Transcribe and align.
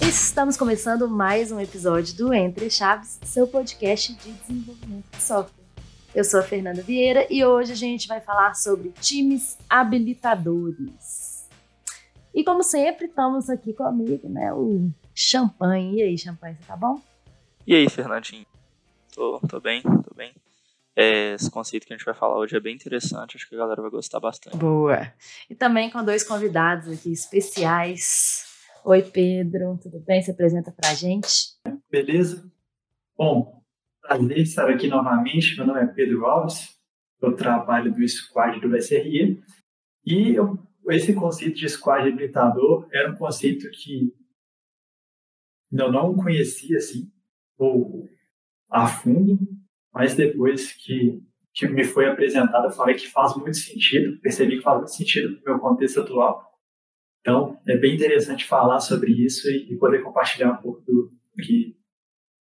Estamos 0.00 0.56
começando 0.56 1.08
mais 1.08 1.52
um 1.52 1.60
episódio 1.60 2.16
do 2.16 2.34
Entre 2.34 2.68
Chaves, 2.68 3.18
seu 3.22 3.46
podcast 3.46 4.12
de 4.14 4.32
desenvolvimento 4.32 5.04
de 5.10 5.22
software. 5.22 5.64
Eu 6.14 6.24
sou 6.24 6.40
a 6.40 6.42
Fernanda 6.42 6.82
Vieira 6.82 7.26
e 7.30 7.44
hoje 7.44 7.72
a 7.72 7.76
gente 7.76 8.08
vai 8.08 8.20
falar 8.20 8.54
sobre 8.54 8.90
times 9.00 9.56
habilitadores. 9.70 11.48
E 12.34 12.42
como 12.42 12.62
sempre, 12.62 13.06
estamos 13.06 13.48
aqui 13.48 13.72
comigo, 13.72 14.28
né, 14.28 14.52
o 14.52 14.90
Champanhe. 15.14 16.00
E 16.00 16.02
aí, 16.02 16.18
Champanhe, 16.18 16.56
você 16.56 16.66
tá 16.66 16.76
bom? 16.76 17.00
E 17.66 17.74
aí, 17.74 17.88
Fernandinho? 17.88 18.46
Tô, 19.14 19.38
tô 19.48 19.60
bem, 19.60 19.82
tô 19.82 20.14
bem. 20.14 20.32
É, 20.94 21.34
esse 21.34 21.50
conceito 21.50 21.86
que 21.86 21.94
a 21.94 21.96
gente 21.96 22.04
vai 22.04 22.14
falar 22.14 22.38
hoje 22.38 22.54
é 22.54 22.60
bem 22.60 22.74
interessante, 22.74 23.36
acho 23.36 23.48
que 23.48 23.54
a 23.54 23.58
galera 23.58 23.80
vai 23.80 23.90
gostar 23.90 24.20
bastante. 24.20 24.56
Boa! 24.56 25.12
E 25.48 25.54
também 25.54 25.90
com 25.90 26.04
dois 26.04 26.22
convidados 26.22 26.88
aqui 26.88 27.10
especiais. 27.10 28.44
Oi, 28.84 29.02
Pedro, 29.02 29.78
tudo 29.82 30.00
bem? 30.00 30.20
Se 30.20 30.30
apresenta 30.30 30.70
pra 30.70 30.92
gente. 30.92 31.56
Beleza? 31.90 32.50
Bom, 33.16 33.62
prazer 34.02 34.38
estar 34.38 34.68
aqui 34.68 34.88
novamente. 34.88 35.56
Meu 35.56 35.66
nome 35.66 35.80
é 35.80 35.86
Pedro 35.86 36.26
Alves, 36.26 36.76
eu 37.20 37.34
trabalho 37.34 37.92
do 37.92 38.06
squad 38.06 38.60
do 38.60 38.76
SRE 38.76 39.42
e 40.04 40.34
eu, 40.34 40.58
esse 40.90 41.14
conceito 41.14 41.56
de 41.56 41.68
squad 41.68 42.06
habilitador 42.06 42.86
era 42.92 43.10
um 43.10 43.16
conceito 43.16 43.70
que 43.70 44.12
eu 45.72 45.90
não 45.90 46.14
conhecia 46.14 46.76
assim, 46.76 47.10
ou 47.56 48.06
a 48.68 48.86
fundo, 48.86 49.38
mas 49.92 50.14
depois 50.14 50.72
que, 50.72 51.22
que 51.54 51.68
me 51.68 51.84
foi 51.84 52.06
apresentado, 52.06 52.66
eu 52.66 52.72
falei 52.72 52.94
que 52.94 53.08
faz 53.08 53.36
muito 53.36 53.56
sentido, 53.56 54.20
percebi 54.20 54.56
que 54.56 54.62
faz 54.62 54.78
muito 54.78 54.94
sentido 54.94 55.36
no 55.36 55.42
meu 55.44 55.58
contexto 55.58 56.00
atual 56.00 56.52
então, 57.22 57.56
é 57.68 57.76
bem 57.76 57.94
interessante 57.94 58.44
falar 58.44 58.80
sobre 58.80 59.12
isso 59.12 59.48
e, 59.48 59.72
e 59.72 59.78
poder 59.78 60.02
compartilhar 60.02 60.50
um 60.50 60.56
pouco 60.56 60.80
do 60.80 61.12
que 61.40 61.76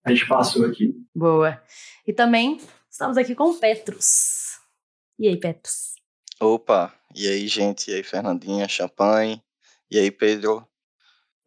a 0.04 0.10
gente 0.10 0.26
passou 0.26 0.66
aqui. 0.66 0.92
Boa. 1.14 1.62
E 2.04 2.12
também 2.12 2.60
estamos 2.90 3.16
aqui 3.16 3.36
com 3.36 3.50
o 3.50 3.54
Petrus. 3.54 4.58
E 5.16 5.28
aí, 5.28 5.38
Petrus? 5.38 5.94
Opa, 6.40 6.92
e 7.14 7.28
aí, 7.28 7.46
gente? 7.46 7.88
E 7.90 7.94
aí, 7.94 8.02
Fernandinha, 8.02 8.66
Champanhe? 8.66 9.40
E 9.88 9.96
aí, 9.96 10.10
Pedro? 10.10 10.66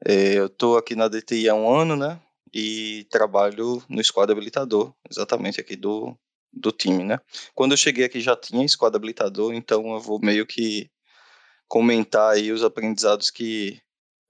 É, 0.06 0.36
eu 0.36 0.46
estou 0.46 0.78
aqui 0.78 0.96
na 0.96 1.10
DTI 1.10 1.50
há 1.50 1.54
um 1.54 1.70
ano, 1.70 1.98
né? 1.98 2.22
E 2.54 3.06
trabalho 3.10 3.84
no 3.90 4.04
squad 4.04 4.32
habilitador, 4.32 4.94
exatamente 5.10 5.60
aqui 5.60 5.76
do, 5.76 6.18
do 6.52 6.72
time, 6.72 7.04
né? 7.04 7.20
Quando 7.54 7.72
eu 7.72 7.78
cheguei 7.78 8.06
aqui 8.06 8.20
já 8.20 8.36
tinha 8.36 8.68
squad 8.68 8.96
habilitador, 8.96 9.54
então 9.54 9.94
eu 9.94 10.00
vou 10.00 10.20
meio 10.20 10.46
que 10.46 10.90
comentar 11.68 12.34
aí 12.34 12.52
os 12.52 12.64
aprendizados 12.64 13.30
que 13.30 13.80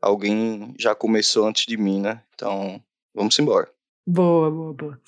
alguém 0.02 0.74
já 0.78 0.96
começou 0.96 1.48
antes 1.48 1.66
de 1.66 1.78
mim, 1.78 2.02
né? 2.02 2.24
Então, 2.34 2.82
vamos 3.14 3.38
embora. 3.40 3.72
Boa, 4.06 4.50
boa, 4.50 4.74
boa. 4.74 5.02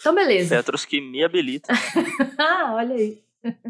Então, 0.00 0.14
beleza. 0.14 0.56
Petros 0.56 0.84
que 0.84 1.00
me 1.00 1.24
habilita. 1.24 1.72
Ah, 2.38 2.74
olha 2.76 2.94
aí. 2.94 3.24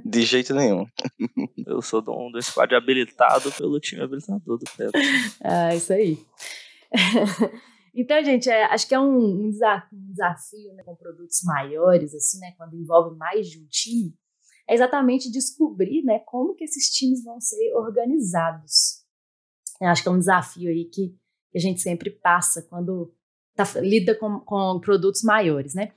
De 0.05 0.23
jeito 0.23 0.55
nenhum. 0.55 0.87
Eu 1.67 1.83
sou 1.83 2.01
dono 2.01 2.31
do 2.33 2.43
squad 2.43 2.75
habilitado 2.75 3.51
pelo 3.53 3.81
time 3.81 4.03
habilitador 4.03 4.59
do 4.59 4.65
Petros. 4.77 5.05
Ah, 5.43 5.75
isso 5.75 5.93
aí. 5.93 6.19
Então, 7.95 8.25
gente, 8.25 8.51
é, 8.51 8.65
acho 8.65 8.89
que 8.89 8.95
é 8.95 8.99
um, 8.99 9.47
um 9.47 9.51
desafio, 9.51 9.99
um 9.99 10.11
desafio 10.11 10.75
né, 10.75 10.83
com 10.83 10.97
produtos 10.97 11.43
maiores, 11.45 12.13
assim, 12.13 12.41
né, 12.41 12.53
quando 12.57 12.75
envolve 12.75 13.17
mais 13.17 13.49
de 13.49 13.61
um 13.61 13.67
time, 13.69 14.13
é 14.69 14.75
exatamente 14.75 15.31
descobrir 15.31 16.03
né, 16.03 16.19
como 16.21 16.55
que 16.55 16.65
esses 16.65 16.91
times 16.91 17.23
vão 17.23 17.41
ser 17.41 17.73
organizados. 17.75 19.05
Eu 19.81 19.89
acho 19.89 20.03
que 20.03 20.09
é 20.09 20.13
um 20.13 20.19
desafio 20.19 20.69
aí 20.69 20.87
que 20.87 21.17
a 21.55 21.59
gente 21.59 21.81
sempre 21.81 22.11
passa 22.11 22.63
quando 22.63 23.15
tá, 23.55 23.65
lida 23.81 24.19
com, 24.19 24.41
com, 24.41 24.81
produtos 24.81 25.23
maiores, 25.23 25.75
né? 25.75 25.93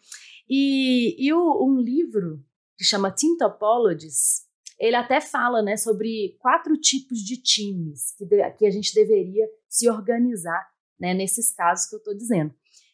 E, 0.47 1.16
e 1.18 1.34
o, 1.34 1.66
um 1.66 1.79
livro 1.79 2.44
que 2.78 2.84
chama 2.84 3.12
Team 3.12 3.38
Topologies, 3.38 4.46
ele 4.79 4.96
até 4.96 5.19
fala 5.19 5.64
né, 5.64 5.75
sobre 5.75 6.38
quatro 6.40 6.78
tipos 6.78 7.19
de 7.19 7.41
times 7.41 8.14
que, 8.16 8.25
de, 8.25 8.52
que 8.52 8.66
a 8.68 8.72
gente 8.72 8.94
deveria 8.94 9.47
se 9.68 9.90
organizar 9.90 10.69
né, 11.00 11.13
nesses 11.13 11.53
casos 11.53 11.88
que 11.88 11.96
eu 11.96 12.00
estou 12.00 12.16
dizendo. 12.16 12.53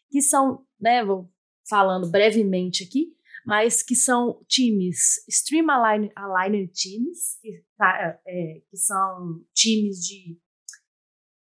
Que 0.09 0.21
são, 0.21 0.65
né, 0.79 1.03
vou 1.03 1.29
falando 1.67 2.09
brevemente 2.09 2.83
aqui, 2.83 3.15
mas 3.45 3.83
que 3.83 3.95
são 3.95 4.41
times 4.47 5.23
Streamline 5.27 6.11
Aligner 6.15 6.69
Teams, 6.71 7.37
que, 7.41 7.63
tá, 7.77 8.19
é, 8.25 8.61
que 8.69 8.77
são 8.77 9.41
times 9.53 9.97
de 9.99 10.39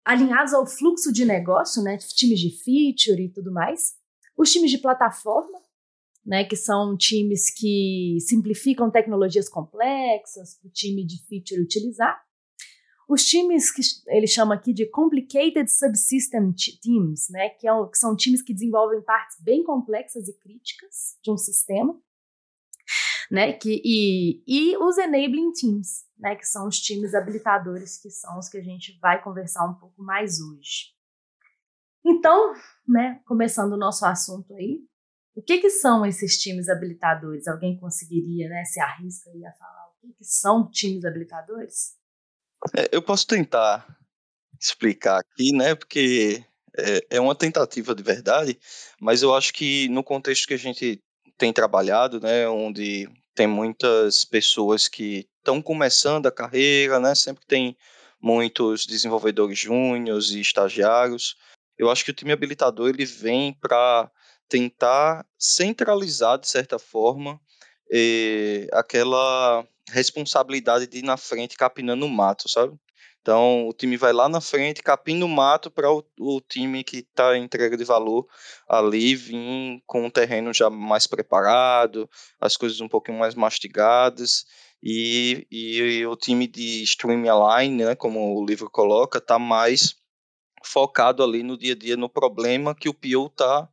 alinhados 0.05 0.53
ao 0.53 0.67
fluxo 0.67 1.13
de 1.13 1.25
negócio, 1.25 1.83
né, 1.83 1.97
times 1.97 2.41
de 2.41 2.51
feature 2.51 3.23
e 3.23 3.33
tudo 3.33 3.53
mais. 3.53 3.95
Os 4.37 4.53
times 4.53 4.71
de 4.71 4.79
plataforma, 4.79 5.61
né, 6.25 6.45
que 6.45 6.57
são 6.57 6.97
times 6.97 7.51
que 7.51 8.19
simplificam 8.21 8.91
tecnologias 8.91 9.49
complexas 9.49 10.59
para 10.59 10.69
o 10.69 10.73
time 10.73 11.07
de 11.07 11.23
feature 11.27 11.63
utilizar. 11.63 12.21
Os 13.09 13.25
times 13.25 13.71
que 13.71 13.83
ele 14.09 14.27
chama 14.27 14.55
aqui 14.55 14.73
de 14.73 14.87
Complicated 14.87 15.71
Subsystem 15.71 16.53
Teams, 16.81 17.29
né, 17.31 17.51
que, 17.51 17.69
é 17.69 17.73
que 17.87 17.99
são 17.99 18.17
times 18.17 18.43
que 18.43 18.55
desenvolvem 18.55 19.03
partes 19.03 19.37
bem 19.41 19.63
complexas 19.63 20.27
e 20.29 20.39
críticas 20.39 21.19
de 21.23 21.31
um 21.31 21.37
sistema, 21.37 22.01
né, 23.31 23.53
que, 23.53 23.83
e, 23.85 24.43
e 24.47 24.77
os 24.79 24.97
Enabling 24.97 25.53
Teams, 25.53 26.05
né, 26.19 26.35
que 26.35 26.47
são 26.47 26.67
os 26.67 26.79
times 26.81 27.15
habilitadores, 27.15 27.99
que 27.99 28.11
são 28.11 28.39
os 28.39 28.49
que 28.49 28.59
a 28.59 28.63
gente 28.63 28.99
vai 29.01 29.23
conversar 29.23 29.67
um 29.69 29.75
pouco 29.75 30.03
mais 30.03 30.41
hoje. 30.41 30.95
Então, 32.05 32.55
né, 32.87 33.21
começando 33.27 33.73
o 33.73 33.79
nosso 33.79 34.05
assunto 34.05 34.55
aí, 34.55 34.83
o 35.35 35.43
que, 35.43 35.59
que 35.59 35.71
são 35.71 36.07
esses 36.07 36.39
times 36.39 36.69
habilitadores? 36.69 37.49
Alguém 37.49 37.77
conseguiria, 37.79 38.49
né, 38.49 38.65
se 38.65 38.81
arrisca 38.81 39.31
a 39.31 39.53
falar 39.53 39.89
o 39.89 40.01
que, 40.01 40.13
que 40.15 40.25
são 40.25 40.71
times 40.71 41.05
habilitadores? 41.05 41.97
É, 42.77 42.89
eu 42.93 43.03
posso 43.03 43.27
tentar 43.27 43.87
explicar 44.61 45.19
aqui, 45.19 45.53
né? 45.53 45.75
Porque 45.75 46.45
é, 46.77 47.17
é, 47.17 47.21
uma 47.21 47.35
tentativa 47.35 47.95
de 47.95 48.03
verdade, 48.03 48.59
mas 49.01 49.23
eu 49.23 49.35
acho 49.35 49.53
que 49.53 49.89
no 49.89 50.03
contexto 50.03 50.47
que 50.47 50.55
a 50.55 50.59
gente 50.59 51.03
tem 51.37 51.53
trabalhado, 51.53 52.21
né, 52.21 52.49
onde 52.49 53.09
tem 53.35 53.47
muitas 53.47 54.25
pessoas 54.25 54.89
que 54.89 55.29
estão 55.39 55.61
começando 55.61 56.27
a 56.27 56.33
carreira, 56.33 56.99
né, 57.01 57.15
sempre 57.15 57.45
tem 57.47 57.77
muitos 58.21 58.87
desenvolvedores 58.87 59.59
júniores 59.59 60.31
e 60.31 60.41
estagiários. 60.41 61.37
Eu 61.77 61.91
acho 61.91 62.05
que 62.05 62.11
o 62.11 62.15
time 62.15 62.33
habilitador 62.33 62.89
ele 62.89 63.05
vem 63.05 63.53
para 63.53 64.11
tentar 64.49 65.27
centralizar 65.39 66.39
de 66.39 66.49
certa 66.49 66.79
forma 66.79 67.41
eh, 67.95 68.67
aquela 68.73 69.65
responsabilidade 69.89 70.89
de 70.89 70.99
ir 70.99 71.03
na 71.03 71.17
frente 71.17 71.57
capinando 71.57 72.05
o 72.05 72.09
mato, 72.09 72.49
sabe? 72.49 72.77
Então, 73.23 73.69
o 73.69 73.73
time 73.73 73.97
vai 73.97 74.13
lá 74.13 74.29
na 74.29 74.41
frente, 74.41 74.83
capina 74.83 75.25
o 75.25 75.29
mato 75.29 75.71
para 75.71 75.91
o, 75.91 76.05
o, 76.21 76.41
time 76.43 76.85
que 76.85 76.99
está 76.99 77.37
em 77.37 77.45
entrega 77.45 77.75
de 77.75 77.85
valor 77.85 78.27
ali 78.69 79.15
vir 79.15 79.83
com 79.87 80.07
o 80.07 80.11
terreno 80.11 80.53
já 80.53 80.69
mais 80.69 81.07
preparado, 81.07 82.11
as 82.39 82.55
coisas 82.57 82.81
um 82.83 82.89
pouquinho 82.89 83.19
mais 83.19 83.35
mastigadas. 83.35 84.45
E, 84.83 85.47
e, 85.51 85.79
e 85.79 86.07
o 86.07 86.17
time 86.17 86.47
de 86.47 86.83
Streamline, 86.83 87.85
né, 87.85 87.95
como 87.95 88.39
o 88.39 88.45
livro 88.45 88.69
coloca, 88.71 89.19
está 89.19 89.39
mais 89.39 89.95
focado 90.63 91.23
ali 91.23 91.43
no 91.43 91.57
dia 91.57 91.73
a 91.73 91.77
dia, 91.77 91.97
no 91.97 92.11
problema 92.11 92.75
que 92.75 92.91
o 92.91 92.95
PO 92.95 93.29
está 93.29 93.69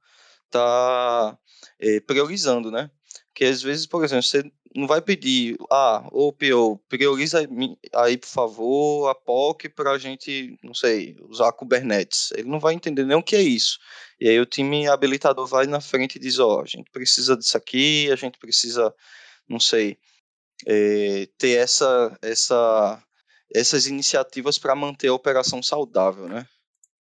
tá, 0.50 1.38
é, 1.80 2.00
priorizando, 2.02 2.72
né? 2.72 2.90
Que 3.34 3.46
às 3.46 3.62
vezes, 3.62 3.86
por 3.86 4.04
exemplo, 4.04 4.24
você 4.24 4.52
não 4.76 4.88
vai 4.88 5.02
pedir, 5.02 5.58
ah, 5.70 6.08
ô 6.12 6.32
PO, 6.32 6.78
prioriza 6.88 7.48
aí, 7.94 8.18
por 8.18 8.28
favor, 8.28 9.10
a 9.10 9.16
POC 9.16 9.70
para 9.70 9.92
a 9.92 9.98
gente, 9.98 10.58
não 10.64 10.74
sei, 10.74 11.18
usar 11.30 11.52
Kubernetes. 11.52 12.32
Ele 12.32 12.50
não 12.50 12.60
vai 12.60 12.74
entender 12.74 13.06
nem 13.06 13.18
o 13.18 13.24
que 13.24 13.36
é 13.36 13.42
isso. 13.42 13.80
E 14.20 14.30
aí 14.30 14.40
o 14.40 14.46
time 14.46 14.88
habilitador 14.88 15.46
vai 15.46 15.66
na 15.66 15.82
frente 15.82 16.16
e 16.16 16.20
diz, 16.20 16.40
ó, 16.40 16.58
oh, 16.58 16.62
a 16.62 16.66
gente 16.66 16.90
precisa 16.92 17.36
disso 17.36 17.58
aqui, 17.58 18.10
a 18.12 18.16
gente 18.16 18.38
precisa, 18.38 18.94
não 19.48 19.60
sei, 19.60 19.98
é, 20.66 21.28
ter 21.38 21.58
essa, 21.58 22.18
essa, 22.22 23.04
essas 23.54 23.88
iniciativas 23.88 24.58
para 24.58 24.76
manter 24.76 25.10
a 25.10 25.14
operação 25.14 25.62
saudável, 25.62 26.28
né? 26.28 26.46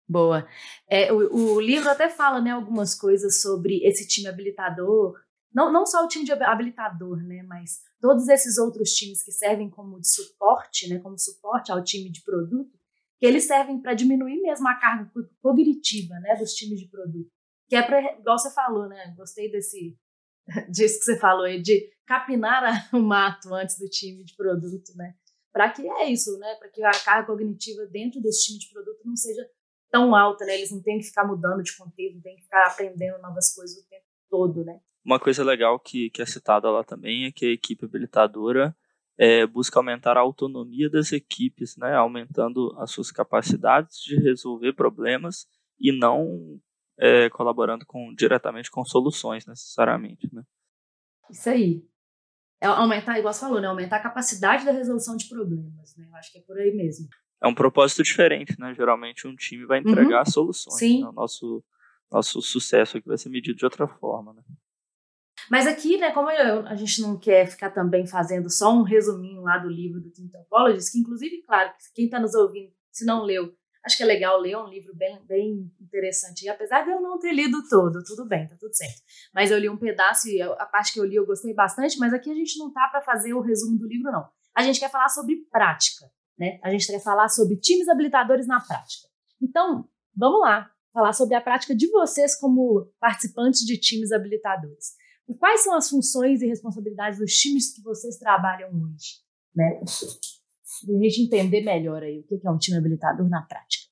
Boa. 0.07 0.47
É, 0.89 1.13
o, 1.13 1.55
o 1.55 1.61
livro 1.61 1.89
até 1.89 2.09
fala 2.09 2.41
né, 2.41 2.51
algumas 2.51 2.93
coisas 2.93 3.41
sobre 3.41 3.83
esse 3.85 4.07
time 4.07 4.27
habilitador, 4.27 5.15
não, 5.53 5.71
não 5.71 5.85
só 5.85 6.03
o 6.03 6.07
time 6.07 6.25
de 6.25 6.31
habilitador, 6.31 7.17
né, 7.17 7.43
mas 7.43 7.81
todos 8.01 8.27
esses 8.27 8.57
outros 8.57 8.91
times 8.91 9.23
que 9.23 9.31
servem 9.31 9.69
como 9.69 9.99
de 9.99 10.09
suporte, 10.09 10.89
né, 10.89 10.99
como 10.99 11.17
suporte 11.17 11.71
ao 11.71 11.83
time 11.83 12.09
de 12.09 12.21
produto, 12.23 12.77
que 13.19 13.25
eles 13.25 13.45
servem 13.45 13.81
para 13.81 13.93
diminuir 13.93 14.41
mesmo 14.41 14.67
a 14.67 14.75
carga 14.75 15.11
cognitiva, 15.41 16.15
né, 16.19 16.35
dos 16.35 16.53
times 16.53 16.79
de 16.79 16.87
produto. 16.87 17.31
Que 17.69 17.75
é 17.75 17.83
para, 17.83 18.19
igual 18.19 18.37
você 18.37 18.51
falou, 18.51 18.87
né, 18.87 19.13
gostei 19.15 19.51
desse 19.51 19.97
disso 20.69 20.99
que 20.99 21.05
você 21.05 21.17
falou 21.17 21.45
aí, 21.45 21.61
de 21.61 21.89
capinar 22.05 22.89
o 22.93 22.99
mato 22.99 23.53
antes 23.53 23.77
do 23.77 23.87
time 23.87 24.23
de 24.23 24.35
produto, 24.35 24.95
né? 24.95 25.15
Para 25.51 25.69
que 25.69 25.87
é 25.87 26.09
isso, 26.09 26.37
né? 26.39 26.55
Para 26.55 26.69
que 26.69 26.83
a 26.83 26.91
carga 26.91 27.27
cognitiva 27.27 27.85
dentro 27.85 28.21
desse 28.21 28.45
time 28.45 28.59
de 28.59 28.69
produto 28.71 28.99
não 29.05 29.15
seja 29.15 29.47
tão 29.91 30.15
alta, 30.15 30.45
né? 30.45 30.55
Eles 30.55 30.71
não 30.71 30.81
têm 30.81 30.97
que 30.97 31.05
ficar 31.05 31.25
mudando 31.25 31.61
de 31.61 31.75
conteúdo, 31.77 32.21
têm 32.21 32.35
que 32.35 32.43
ficar 32.43 32.65
aprendendo 32.65 33.21
novas 33.21 33.53
coisas 33.53 33.77
o 33.77 33.87
tempo 33.87 34.05
todo, 34.29 34.65
né? 34.65 34.79
Uma 35.05 35.19
coisa 35.19 35.43
legal 35.43 35.79
que, 35.79 36.09
que 36.09 36.21
é 36.21 36.25
citada 36.25 36.69
lá 36.69 36.83
também 36.83 37.25
é 37.25 37.31
que 37.31 37.45
a 37.45 37.51
equipe 37.51 37.85
habilitadora 37.85 38.75
é, 39.17 39.45
busca 39.45 39.79
aumentar 39.79 40.17
a 40.17 40.21
autonomia 40.21 40.89
das 40.89 41.11
equipes, 41.11 41.77
né? 41.77 41.93
Aumentando 41.95 42.75
as 42.79 42.91
suas 42.91 43.11
capacidades 43.11 44.01
de 44.01 44.15
resolver 44.15 44.73
problemas 44.73 45.45
e 45.79 45.91
não 45.91 46.59
é, 46.97 47.29
colaborando 47.29 47.85
com, 47.85 48.13
diretamente 48.13 48.71
com 48.71 48.83
soluções 48.85 49.45
necessariamente, 49.45 50.29
né? 50.33 50.43
Isso 51.29 51.49
aí. 51.49 51.85
É 52.61 52.67
aumentar, 52.67 53.19
igual 53.19 53.33
você 53.33 53.41
falou, 53.41 53.59
né? 53.59 53.67
Aumentar 53.67 53.97
a 53.97 54.03
capacidade 54.03 54.65
da 54.65 54.71
resolução 54.71 55.17
de 55.17 55.27
problemas, 55.27 55.95
né? 55.97 56.07
Eu 56.09 56.15
acho 56.15 56.31
que 56.31 56.37
é 56.37 56.41
por 56.41 56.57
aí 56.57 56.73
mesmo. 56.73 57.07
É 57.41 57.47
um 57.47 57.53
propósito 57.53 58.03
diferente, 58.03 58.57
né? 58.57 58.73
Geralmente 58.73 59.27
um 59.27 59.35
time 59.35 59.65
vai 59.65 59.79
entregar 59.79 60.19
uhum. 60.25 60.31
soluções. 60.31 60.79
Sim. 60.79 61.01
Né? 61.01 61.09
O 61.09 61.11
nosso, 61.11 61.61
nosso 62.09 62.41
sucesso 62.41 62.97
aqui 62.97 63.07
vai 63.07 63.17
ser 63.17 63.27
medido 63.27 63.57
de 63.57 63.65
outra 63.65 63.85
forma, 63.85 64.33
né? 64.33 64.41
Mas 65.49 65.67
aqui, 65.67 65.97
né, 65.97 66.11
como 66.11 66.29
eu, 66.31 66.65
a 66.67 66.75
gente 66.75 67.01
não 67.01 67.17
quer 67.17 67.47
ficar 67.47 67.69
também 67.71 68.05
fazendo 68.07 68.49
só 68.49 68.73
um 68.73 68.83
resuminho 68.83 69.41
lá 69.41 69.57
do 69.57 69.69
livro 69.69 69.99
do 69.99 70.11
Tim 70.11 70.27
Topologist, 70.27 70.91
que 70.91 70.99
inclusive, 70.99 71.41
claro, 71.43 71.71
quem 71.93 72.05
está 72.05 72.19
nos 72.19 72.33
ouvindo, 72.33 72.71
se 72.91 73.05
não 73.05 73.23
leu, 73.23 73.53
Acho 73.85 73.97
que 73.97 74.03
é 74.03 74.05
legal 74.05 74.39
ler, 74.39 74.51
é 74.51 74.57
um 74.57 74.67
livro 74.67 74.95
bem, 74.95 75.21
bem 75.25 75.69
interessante. 75.81 76.45
E 76.45 76.49
apesar 76.49 76.83
de 76.83 76.91
eu 76.91 77.01
não 77.01 77.19
ter 77.19 77.33
lido 77.33 77.67
todo, 77.67 78.01
tudo 78.03 78.25
bem, 78.25 78.47
tá 78.47 78.55
tudo 78.57 78.73
certo. 78.73 79.01
Mas 79.33 79.51
eu 79.51 79.59
li 79.59 79.67
um 79.67 79.77
pedaço 79.77 80.29
e 80.29 80.41
a 80.41 80.65
parte 80.65 80.93
que 80.93 80.99
eu 80.99 81.03
li 81.03 81.15
eu 81.15 81.25
gostei 81.25 81.53
bastante, 81.53 81.99
mas 81.99 82.13
aqui 82.13 82.31
a 82.31 82.35
gente 82.35 82.57
não 82.57 82.71
tá 82.71 82.87
para 82.87 83.01
fazer 83.01 83.33
o 83.33 83.41
resumo 83.41 83.77
do 83.77 83.85
livro, 83.85 84.09
não. 84.09 84.25
A 84.55 84.63
gente 84.63 84.79
quer 84.79 84.89
falar 84.89 85.09
sobre 85.09 85.35
prática, 85.51 86.05
né? 86.39 86.59
A 86.63 86.71
gente 86.71 86.87
quer 86.87 87.03
falar 87.03 87.27
sobre 87.27 87.57
times 87.57 87.89
habilitadores 87.89 88.47
na 88.47 88.61
prática. 88.61 89.09
Então, 89.41 89.85
vamos 90.15 90.39
lá, 90.39 90.71
falar 90.93 91.11
sobre 91.11 91.35
a 91.35 91.41
prática 91.41 91.75
de 91.75 91.89
vocês 91.89 92.39
como 92.39 92.89
participantes 93.01 93.65
de 93.65 93.77
times 93.77 94.13
habilitadores. 94.13 94.93
Quais 95.39 95.63
são 95.63 95.75
as 95.75 95.89
funções 95.89 96.41
e 96.41 96.47
responsabilidades 96.47 97.19
dos 97.19 97.33
times 97.33 97.73
que 97.73 97.81
vocês 97.81 98.17
trabalham 98.17 98.69
hoje, 98.69 99.21
né? 99.55 99.79
a 99.81 101.03
gente 101.03 101.21
entender 101.21 101.61
melhor 101.61 102.03
aí 102.03 102.19
o 102.19 102.23
que 102.23 102.45
é 102.45 102.51
um 102.51 102.57
time 102.57 102.77
habilitador 102.77 103.29
na 103.29 103.41
prática. 103.41 103.83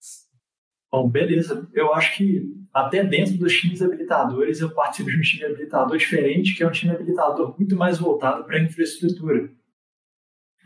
Bom, 0.92 1.10
beleza. 1.10 1.70
Eu 1.74 1.94
acho 1.94 2.18
que 2.18 2.54
até 2.74 3.02
dentro 3.02 3.38
dos 3.38 3.54
times 3.54 3.82
habilitadores 3.82 4.60
eu 4.60 4.70
participo 4.72 5.10
de 5.10 5.18
um 5.18 5.22
time 5.22 5.46
habilitador 5.46 5.98
diferente, 5.98 6.54
que 6.54 6.64
é 6.64 6.68
um 6.68 6.72
time 6.72 6.92
habilitador 6.92 7.56
muito 7.58 7.78
mais 7.78 7.98
voltado 7.98 8.44
para 8.44 8.58
a 8.58 8.62
infraestrutura. 8.62 9.50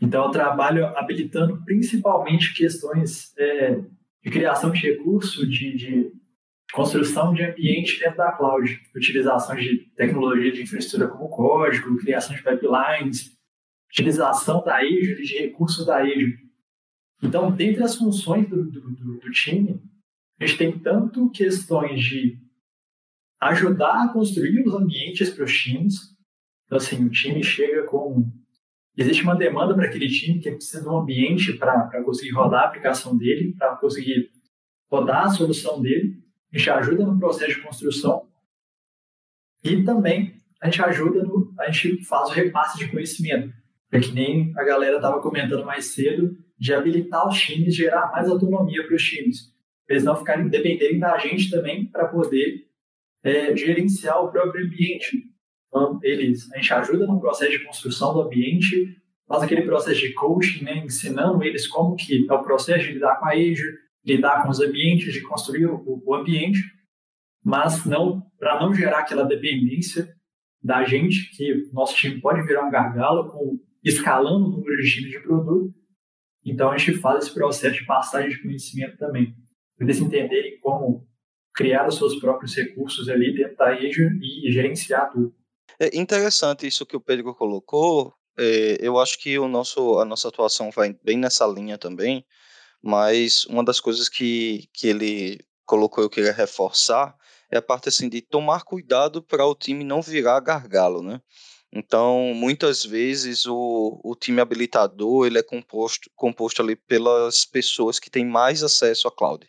Então 0.02 0.24
eu 0.24 0.30
trabalho 0.32 0.86
habilitando 0.98 1.62
principalmente 1.64 2.54
questões 2.54 3.32
é, 3.38 3.80
de 4.20 4.30
criação 4.30 4.72
de 4.72 4.80
recurso, 4.80 5.48
de, 5.48 5.76
de 5.76 6.12
construção 6.72 7.32
de 7.32 7.44
ambiente 7.44 7.98
dentro 8.00 8.16
da 8.16 8.32
cloud, 8.32 8.80
utilização 8.94 9.56
de 9.56 9.78
tecnologia 9.96 10.52
de 10.52 10.62
infraestrutura 10.62 11.08
como 11.08 11.28
código, 11.28 11.96
criação 11.98 12.34
de 12.34 12.42
pipelines, 12.42 13.36
utilização 13.90 14.62
da 14.64 14.76
Azure, 14.76 15.22
de 15.22 15.38
recursos 15.38 15.86
da 15.86 15.98
Azure. 15.98 16.38
Então, 17.22 17.50
dentre 17.50 17.82
as 17.82 17.96
funções 17.96 18.48
do, 18.48 18.64
do, 18.64 18.80
do, 18.80 19.18
do 19.18 19.30
time, 19.30 19.80
a 20.38 20.46
gente 20.46 20.58
tem 20.58 20.78
tanto 20.78 21.30
questões 21.30 22.02
de 22.02 22.38
ajudar 23.40 24.04
a 24.04 24.12
construir 24.12 24.66
os 24.66 24.74
ambientes 24.74 25.30
para 25.30 25.44
os 25.44 25.52
times. 25.52 25.94
Então, 26.66 26.78
assim, 26.78 27.04
o 27.04 27.10
time 27.10 27.42
chega 27.42 27.84
com. 27.84 28.30
Existe 28.96 29.22
uma 29.22 29.36
demanda 29.36 29.74
para 29.74 29.86
aquele 29.86 30.08
time 30.08 30.40
que 30.40 30.50
precisa 30.50 30.82
de 30.82 30.88
um 30.88 30.98
ambiente 30.98 31.52
para 31.54 32.02
conseguir 32.02 32.32
rodar 32.32 32.64
a 32.64 32.66
aplicação 32.66 33.16
dele, 33.16 33.54
para 33.58 33.76
conseguir 33.76 34.30
rodar 34.90 35.26
a 35.26 35.30
solução 35.30 35.80
dele. 35.80 36.18
A 36.56 36.58
gente 36.58 36.70
ajuda 36.70 37.04
no 37.04 37.18
processo 37.18 37.54
de 37.54 37.60
construção. 37.60 38.26
E 39.62 39.84
também 39.84 40.40
a 40.62 40.70
gente 40.70 40.82
ajuda 40.82 41.22
no. 41.22 41.52
A 41.60 41.70
gente 41.70 42.02
faz 42.02 42.30
o 42.30 42.32
repasse 42.32 42.78
de 42.78 42.90
conhecimento. 42.90 43.52
É 43.92 44.00
que 44.00 44.10
nem 44.10 44.54
a 44.56 44.64
galera 44.64 44.96
estava 44.96 45.20
comentando 45.20 45.66
mais 45.66 45.88
cedo, 45.88 46.34
de 46.58 46.72
habilitar 46.72 47.28
os 47.28 47.38
times, 47.38 47.76
gerar 47.76 48.10
mais 48.10 48.26
autonomia 48.26 48.86
para 48.86 48.96
os 48.96 49.02
times. 49.02 49.54
Eles 49.86 50.02
não 50.02 50.16
ficarem 50.16 50.48
dependerem 50.48 50.98
da 50.98 51.18
gente 51.18 51.50
também 51.50 51.84
para 51.90 52.08
poder 52.08 52.66
é, 53.22 53.54
gerenciar 53.54 54.24
o 54.24 54.32
próprio 54.32 54.64
ambiente. 54.64 55.24
Então, 55.68 56.00
eles, 56.02 56.50
a 56.52 56.56
gente 56.56 56.72
ajuda 56.72 57.06
no 57.06 57.20
processo 57.20 57.52
de 57.52 57.64
construção 57.66 58.14
do 58.14 58.22
ambiente, 58.22 58.96
faz 59.28 59.42
aquele 59.42 59.62
processo 59.62 60.00
de 60.00 60.14
coaching, 60.14 60.64
né, 60.64 60.78
ensinando 60.78 61.44
eles 61.44 61.66
como 61.66 61.96
que 61.96 62.26
é 62.28 62.32
o 62.32 62.42
processo 62.42 62.86
de 62.86 62.94
lidar 62.94 63.16
com 63.16 63.26
a 63.26 63.32
Azure, 63.32 63.85
lidar 64.06 64.42
com 64.42 64.50
os 64.50 64.60
ambientes, 64.60 65.12
de 65.12 65.20
construir 65.22 65.66
o, 65.66 66.02
o 66.04 66.14
ambiente, 66.14 66.60
mas 67.44 67.84
não 67.84 68.22
para 68.38 68.60
não 68.60 68.72
gerar 68.72 69.00
aquela 69.00 69.24
dependência 69.24 70.14
da 70.62 70.84
gente, 70.84 71.30
que 71.36 71.68
nosso 71.72 71.96
time 71.96 72.20
pode 72.20 72.42
virar 72.46 72.66
um 72.66 72.70
gargalo 72.70 73.30
com 73.30 73.58
escalando 73.84 74.46
o 74.46 74.50
número 74.50 74.76
de 74.82 74.90
times 74.90 75.10
de 75.10 75.20
produto. 75.20 75.74
Então, 76.44 76.70
a 76.70 76.78
gente 76.78 76.98
faz 76.98 77.24
esse 77.24 77.34
processo 77.34 77.74
de 77.74 77.86
passagem 77.86 78.30
de 78.30 78.42
conhecimento 78.42 78.96
também, 78.96 79.34
para 79.76 79.86
eles 79.86 80.00
entenderem 80.00 80.58
como 80.60 81.06
criar 81.54 81.86
os 81.88 81.96
seus 81.96 82.16
próprios 82.20 82.54
recursos 82.54 83.08
ali 83.08 83.34
dentro 83.34 83.56
da 83.56 83.80
e 83.80 84.52
gerenciar 84.52 85.10
tudo. 85.10 85.34
É 85.80 85.96
interessante 85.96 86.66
isso 86.66 86.86
que 86.86 86.96
o 86.96 87.00
Pedro 87.00 87.34
colocou. 87.34 88.12
É, 88.38 88.76
eu 88.80 88.98
acho 88.98 89.18
que 89.18 89.38
o 89.38 89.48
nosso, 89.48 89.98
a 89.98 90.04
nossa 90.04 90.28
atuação 90.28 90.70
vai 90.70 90.94
bem 91.02 91.16
nessa 91.16 91.46
linha 91.46 91.78
também, 91.78 92.24
mas 92.82 93.44
uma 93.46 93.64
das 93.64 93.80
coisas 93.80 94.08
que, 94.08 94.68
que 94.72 94.88
ele 94.88 95.40
colocou 95.64 96.02
eu 96.02 96.10
queria 96.10 96.32
reforçar 96.32 97.16
é 97.50 97.56
a 97.56 97.62
parte 97.62 97.88
assim 97.88 98.08
de 98.08 98.20
tomar 98.20 98.62
cuidado 98.62 99.22
para 99.22 99.46
o 99.46 99.54
time 99.54 99.84
não 99.84 100.02
virar 100.02 100.40
gargalo, 100.40 101.02
né? 101.02 101.20
Então, 101.72 102.32
muitas 102.34 102.84
vezes 102.84 103.44
o, 103.44 104.00
o 104.02 104.14
time 104.14 104.40
habilitador 104.40 105.26
ele 105.26 105.38
é 105.38 105.42
composto, 105.42 106.10
composto 106.14 106.62
ali 106.62 106.76
pelas 106.76 107.44
pessoas 107.44 107.98
que 107.98 108.08
têm 108.08 108.24
mais 108.24 108.62
acesso 108.62 109.08
à 109.08 109.12
cloud, 109.12 109.46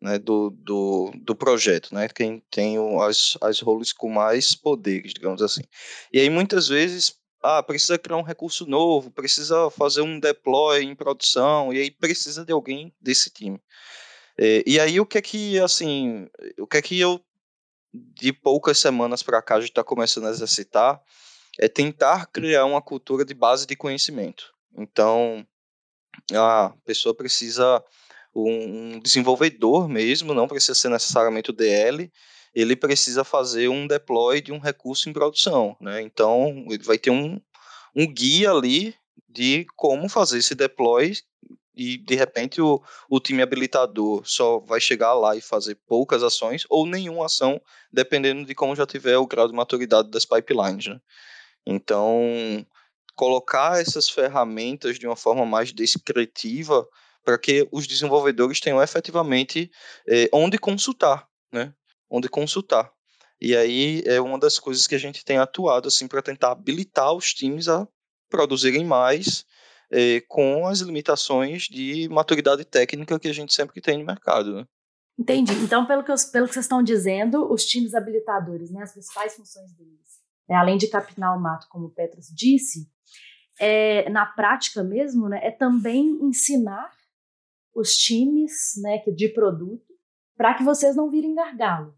né, 0.00 0.18
do, 0.18 0.50
do, 0.50 1.12
do 1.14 1.34
projeto, 1.34 1.94
né, 1.94 2.08
quem 2.08 2.42
tem 2.50 2.76
as, 3.00 3.38
as 3.40 3.60
roles 3.60 3.92
com 3.92 4.10
mais 4.10 4.54
poderes, 4.54 5.14
digamos 5.14 5.40
assim. 5.40 5.62
E 6.12 6.20
aí 6.20 6.28
muitas 6.28 6.68
vezes 6.68 7.16
ah, 7.42 7.62
precisa 7.62 7.98
criar 7.98 8.16
um 8.16 8.22
recurso 8.22 8.64
novo, 8.66 9.10
precisa 9.10 9.68
fazer 9.70 10.00
um 10.00 10.20
deploy 10.20 10.82
em 10.82 10.94
produção, 10.94 11.72
e 11.72 11.78
aí 11.78 11.90
precisa 11.90 12.44
de 12.44 12.52
alguém 12.52 12.94
desse 13.00 13.30
time. 13.30 13.60
É, 14.38 14.62
e 14.66 14.78
aí 14.78 15.00
o 15.00 15.06
que 15.06 15.18
é 15.18 15.22
que, 15.22 15.58
assim, 15.58 16.28
o 16.58 16.66
que 16.66 16.76
é 16.76 16.82
que 16.82 16.98
eu, 16.98 17.20
de 17.92 18.32
poucas 18.32 18.78
semanas 18.78 19.22
para 19.22 19.42
cá, 19.42 19.60
gente 19.60 19.70
está 19.70 19.84
começando 19.84 20.26
a 20.26 20.30
exercitar, 20.30 21.00
é 21.58 21.68
tentar 21.68 22.26
criar 22.26 22.64
uma 22.64 22.80
cultura 22.80 23.24
de 23.24 23.34
base 23.34 23.66
de 23.66 23.76
conhecimento. 23.76 24.54
Então, 24.76 25.46
a 26.32 26.72
pessoa 26.84 27.14
precisa, 27.14 27.82
um, 28.34 28.98
desenvolvedor 29.00 29.88
mesmo, 29.88 30.32
não 30.32 30.48
precisa 30.48 30.74
ser 30.74 30.88
necessariamente 30.88 31.50
o 31.50 31.52
DL, 31.52 32.10
ele 32.54 32.76
precisa 32.76 33.24
fazer 33.24 33.68
um 33.68 33.86
deploy 33.86 34.40
de 34.40 34.52
um 34.52 34.58
recurso 34.58 35.08
em 35.08 35.12
produção, 35.12 35.76
né? 35.80 36.02
Então, 36.02 36.64
ele 36.68 36.82
vai 36.82 36.98
ter 36.98 37.10
um, 37.10 37.40
um 37.94 38.06
guia 38.12 38.50
ali 38.50 38.94
de 39.28 39.66
como 39.76 40.08
fazer 40.08 40.38
esse 40.38 40.54
deploy 40.54 41.14
e 41.74 41.96
de 41.96 42.14
repente 42.14 42.60
o, 42.60 42.82
o 43.08 43.18
time 43.18 43.42
habilitador 43.42 44.22
só 44.26 44.58
vai 44.58 44.80
chegar 44.80 45.14
lá 45.14 45.34
e 45.34 45.40
fazer 45.40 45.76
poucas 45.86 46.22
ações 46.22 46.64
ou 46.68 46.86
nenhuma 46.86 47.26
ação, 47.26 47.60
dependendo 47.90 48.44
de 48.44 48.54
como 48.54 48.76
já 48.76 48.86
tiver 48.86 49.16
o 49.16 49.26
grau 49.26 49.48
de 49.48 49.54
maturidade 49.54 50.10
das 50.10 50.26
pipelines. 50.26 50.86
Né? 50.86 51.00
Então, 51.66 52.66
colocar 53.14 53.80
essas 53.80 54.08
ferramentas 54.08 54.98
de 54.98 55.06
uma 55.06 55.16
forma 55.16 55.46
mais 55.46 55.72
descritiva 55.72 56.86
para 57.24 57.38
que 57.38 57.66
os 57.70 57.86
desenvolvedores 57.86 58.60
tenham 58.60 58.82
efetivamente 58.82 59.70
é, 60.06 60.28
onde 60.32 60.58
consultar, 60.58 61.26
né? 61.52 61.72
Onde 62.12 62.28
consultar. 62.28 62.92
E 63.40 63.56
aí 63.56 64.02
é 64.06 64.20
uma 64.20 64.38
das 64.38 64.58
coisas 64.58 64.86
que 64.86 64.94
a 64.94 64.98
gente 64.98 65.24
tem 65.24 65.38
atuado 65.38 65.88
assim 65.88 66.06
para 66.06 66.20
tentar 66.20 66.52
habilitar 66.52 67.12
os 67.12 67.32
times 67.32 67.68
a 67.68 67.88
produzirem 68.28 68.84
mais 68.84 69.44
é, 69.90 70.20
com 70.28 70.66
as 70.66 70.80
limitações 70.80 71.62
de 71.64 72.08
maturidade 72.10 72.64
técnica 72.64 73.18
que 73.18 73.28
a 73.28 73.34
gente 73.34 73.54
sempre 73.54 73.80
tem 73.80 73.98
no 73.98 74.04
mercado. 74.04 74.56
Né? 74.56 74.64
Entendi. 75.18 75.54
Então, 75.54 75.86
pelo 75.86 76.04
que, 76.04 76.12
pelo 76.30 76.46
que 76.46 76.54
vocês 76.54 76.66
estão 76.66 76.82
dizendo, 76.82 77.50
os 77.50 77.64
times 77.64 77.94
habilitadores, 77.94 78.70
né, 78.70 78.82
as 78.82 78.92
principais 78.92 79.34
funções 79.34 79.72
deles 79.72 80.02
né, 80.48 80.56
além 80.56 80.76
de 80.76 80.88
capinar 80.88 81.36
o 81.36 81.40
mato, 81.40 81.66
como 81.70 81.86
o 81.86 81.90
Petros 81.90 82.26
disse, 82.26 82.86
é, 83.58 84.08
na 84.10 84.26
prática 84.26 84.82
mesmo, 84.82 85.28
né, 85.28 85.40
é 85.42 85.50
também 85.50 86.18
ensinar 86.20 86.90
os 87.74 87.94
times 87.94 88.72
né, 88.82 89.02
de 89.14 89.28
produto 89.28 89.92
para 90.36 90.54
que 90.54 90.62
vocês 90.62 90.94
não 90.94 91.10
virem 91.10 91.34
gargalo. 91.34 91.94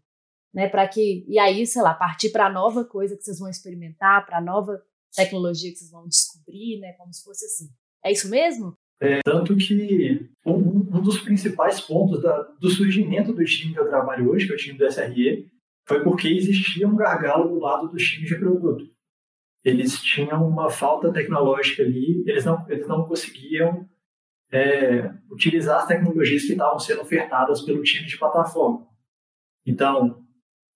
Né, 0.55 0.69
para 0.69 0.87
que 0.87 1.25
e 1.27 1.37
aí, 1.37 1.67
sei 1.67 1.81
lá, 1.81 1.93
partir 1.93 2.29
para 2.29 2.49
nova 2.49 2.85
coisa 2.85 3.17
que 3.17 3.23
vocês 3.23 3.39
vão 3.39 3.49
experimentar, 3.49 4.25
para 4.25 4.39
nova 4.39 4.81
tecnologia 5.13 5.69
que 5.69 5.77
vocês 5.77 5.91
vão 5.91 6.07
descobrir, 6.07 6.79
né? 6.79 6.93
Como 6.93 7.13
se 7.13 7.23
fosse 7.23 7.45
assim. 7.45 7.69
É 8.03 8.11
isso 8.11 8.29
mesmo? 8.29 8.73
É, 9.01 9.21
tanto 9.23 9.55
que 9.57 10.29
um, 10.45 10.53
um 10.53 11.01
dos 11.01 11.19
principais 11.19 11.81
pontos 11.81 12.21
da, 12.21 12.41
do 12.59 12.69
surgimento 12.69 13.33
do 13.33 13.43
time 13.43 13.73
que 13.73 13.79
eu 13.79 13.89
trabalho 13.89 14.29
hoje, 14.29 14.45
que 14.45 14.53
é 14.53 14.55
o 14.55 14.57
time 14.57 14.77
do 14.77 14.85
SRE, 14.85 15.49
foi 15.87 16.03
porque 16.03 16.27
existia 16.29 16.87
um 16.87 16.95
gargalo 16.95 17.49
do 17.49 17.59
lado 17.59 17.89
dos 17.89 18.01
times 18.03 18.29
de 18.29 18.37
produto. 18.37 18.89
Eles 19.63 20.01
tinham 20.01 20.47
uma 20.47 20.69
falta 20.69 21.11
tecnológica 21.11 21.83
ali, 21.83 22.23
eles 22.25 22.45
não, 22.45 22.69
eles 22.69 22.87
não 22.87 23.03
conseguiam 23.03 23.89
é, 24.51 25.11
utilizar 25.29 25.79
as 25.79 25.87
tecnologias 25.87 26.43
que 26.43 26.53
estavam 26.53 26.79
sendo 26.79 27.01
ofertadas 27.01 27.61
pelo 27.61 27.83
time 27.83 28.05
de 28.05 28.17
plataforma. 28.17 28.87
Então, 29.65 30.24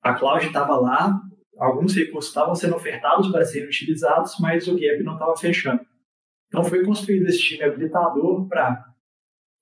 a 0.01 0.13
cloud 0.13 0.45
estava 0.45 0.77
lá, 0.77 1.21
alguns 1.57 1.95
recursos 1.95 2.29
estavam 2.29 2.55
sendo 2.55 2.75
ofertados 2.75 3.29
para 3.31 3.45
serem 3.45 3.67
utilizados, 3.67 4.35
mas 4.39 4.67
o 4.67 4.75
gap 4.75 5.03
não 5.03 5.13
estava 5.13 5.35
fechando. 5.35 5.81
Então, 6.47 6.63
foi 6.63 6.83
construído 6.83 7.27
esse 7.27 7.39
time 7.39 7.63
habilitador 7.63 8.47
para 8.47 8.85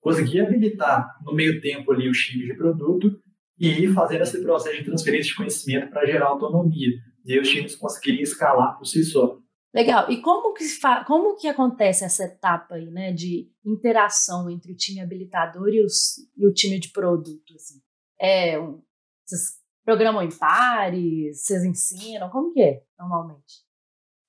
conseguir 0.00 0.40
habilitar 0.40 1.18
no 1.22 1.34
meio 1.34 1.60
tempo 1.60 1.92
ali 1.92 2.08
os 2.08 2.18
times 2.18 2.46
de 2.46 2.54
produto 2.54 3.20
e 3.58 3.84
ir 3.84 3.92
fazendo 3.92 4.22
esse 4.22 4.40
processo 4.42 4.76
de 4.76 4.84
transferência 4.84 5.30
de 5.30 5.36
conhecimento 5.36 5.90
para 5.90 6.06
gerar 6.06 6.26
autonomia. 6.26 6.90
E 7.26 7.32
aí 7.32 7.40
os 7.40 7.48
times 7.48 7.76
conseguiriam 7.76 8.22
escalar 8.22 8.78
por 8.78 8.86
si 8.86 9.04
só. 9.04 9.38
Legal. 9.74 10.10
E 10.10 10.22
como 10.22 10.54
que, 10.54 10.64
como 11.06 11.36
que 11.36 11.46
acontece 11.46 12.04
essa 12.04 12.24
etapa 12.24 12.76
aí, 12.76 12.90
né, 12.90 13.12
de 13.12 13.50
interação 13.64 14.48
entre 14.48 14.72
o 14.72 14.76
time 14.76 15.00
habilitador 15.00 15.68
e, 15.68 15.84
os, 15.84 16.16
e 16.36 16.46
o 16.46 16.52
time 16.52 16.80
de 16.80 16.90
produto? 16.90 17.54
Assim? 17.54 17.80
É, 18.18 18.58
um, 18.58 18.80
vocês 19.26 19.58
programam 19.88 20.22
em 20.22 20.28
pares? 20.28 21.46
Vocês 21.46 21.64
ensinam? 21.64 22.28
Como 22.28 22.52
que 22.52 22.60
é, 22.60 22.82
normalmente? 22.98 23.64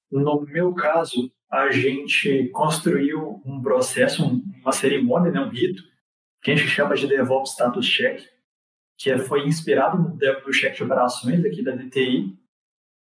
No 0.10 0.40
meu 0.46 0.74
caso, 0.74 1.30
a 1.52 1.70
gente 1.70 2.48
construiu 2.54 3.42
um 3.46 3.62
processo, 3.62 4.24
uma 4.62 4.72
cerimônia, 4.72 5.30
né, 5.30 5.42
um 5.42 5.50
rito, 5.50 5.84
que 6.42 6.52
a 6.52 6.56
gente 6.56 6.70
chama 6.70 6.96
de 6.96 7.08
DevOps 7.08 7.52
Status 7.52 7.86
Check, 7.86 8.22
que 8.98 9.18
foi 9.20 9.46
inspirado 9.46 10.02
no 10.02 10.16
do 10.16 10.52
check 10.52 10.78
de 10.78 10.84
operações 10.84 11.44
aqui 11.44 11.62
da 11.62 11.76
DTI, 11.76 12.38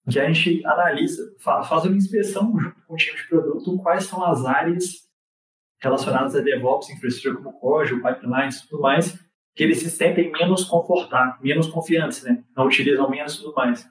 que 0.10 0.20
a 0.20 0.28
gente 0.28 0.66
analisa, 0.66 1.36
faz 1.40 1.86
uma 1.86 1.96
inspeção 1.96 2.58
junto 2.60 2.82
com 2.88 2.96
o 2.96 2.98
time 2.98 3.18
de 3.18 3.28
produto, 3.28 3.78
quais 3.84 4.06
são 4.06 4.26
as 4.26 4.44
áreas 4.46 5.08
relacionadas 5.80 6.36
a 6.36 6.42
DevOps, 6.42 6.90
infraestrutura 6.90 7.44
como 7.44 7.60
código, 7.60 8.02
pipelines 8.02 8.58
e 8.58 8.68
tudo 8.68 8.82
mais, 8.82 9.26
que 9.58 9.64
eles 9.64 9.80
se 9.80 9.90
sentem 9.90 10.32
menos 10.32 10.64
confortáveis, 10.64 11.42
menos 11.42 11.68
confiantes, 11.68 12.22
né? 12.24 12.44
Não 12.56 12.68
utilizam 12.68 13.10
menos 13.10 13.34
e 13.34 13.38
tudo 13.40 13.56
mais. 13.56 13.90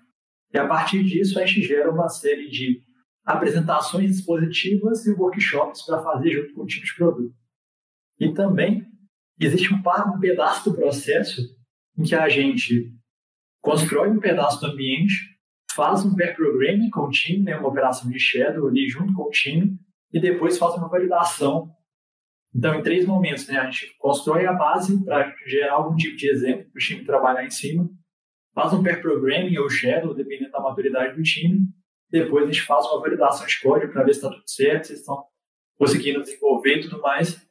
E 0.55 0.59
a 0.59 0.67
partir 0.67 1.03
disso, 1.03 1.41
a 1.41 1.45
gente 1.45 1.67
gera 1.67 1.91
uma 1.91 2.09
série 2.09 2.49
de 2.49 2.81
apresentações 3.25 4.11
dispositivas 4.11 5.05
e 5.05 5.13
workshops 5.13 5.83
para 5.85 6.01
fazer 6.01 6.31
junto 6.31 6.55
com 6.55 6.63
o 6.63 6.67
time 6.67 6.87
de 6.87 6.95
produto. 6.95 7.35
E 8.21 8.33
também 8.33 8.87
existe 9.41 9.75
um, 9.75 9.79
um 9.79 10.21
pedaço 10.21 10.71
do 10.71 10.77
processo 10.77 11.43
em 11.99 12.05
que 12.05 12.15
a 12.15 12.29
gente 12.29 12.93
constrói 13.61 14.09
um 14.09 14.21
pedaço 14.21 14.61
do 14.61 14.73
ambiente 14.73 15.37
faz 15.75 16.05
um 16.05 16.15
pair 16.15 16.37
programming 16.37 16.89
com 16.91 17.01
o 17.01 17.11
time, 17.11 17.43
né, 17.43 17.57
uma 17.57 17.69
operação 17.69 18.09
de 18.09 18.19
shadow 18.21 18.69
ali 18.69 18.89
junto 18.89 19.13
com 19.13 19.25
o 19.25 19.31
time, 19.31 19.77
e 20.13 20.21
depois 20.21 20.57
faz 20.57 20.75
uma 20.77 20.89
validação. 20.89 21.71
Então, 22.57 22.75
em 22.75 22.83
três 22.83 23.05
momentos, 23.05 23.47
né, 23.47 23.59
a 23.59 23.71
gente 23.71 23.95
constrói 23.99 24.47
a 24.47 24.53
base 24.53 25.05
para 25.05 25.35
gerar 25.47 25.75
algum 25.75 25.95
tipo 25.95 26.17
de 26.17 26.31
exemplo 26.31 26.65
para 26.71 26.79
o 26.79 26.83
time 26.83 27.05
trabalhar 27.05 27.45
em 27.45 27.51
cima, 27.51 27.87
faz 28.55 28.73
um 28.73 28.83
pair 28.83 29.03
programming 29.03 29.59
ou 29.59 29.69
shadow, 29.69 30.15
dependendo 30.15 30.51
da 30.51 30.61
maturidade 30.61 31.15
do 31.15 31.23
time, 31.23 31.69
depois 32.11 32.45
a 32.45 32.47
gente 32.51 32.63
faz 32.63 32.87
uma 32.87 33.01
validação 33.01 33.47
de 33.47 33.61
código 33.61 33.93
para 33.93 34.05
ver 34.05 34.15
se 34.15 34.21
está 34.21 34.31
tudo 34.31 34.49
certo, 34.49 34.87
se 34.87 34.95
estão 34.95 35.23
conseguindo 35.77 36.23
desenvolver 36.23 36.79
e 36.79 36.81
tudo 36.81 37.03
mais. 37.03 37.47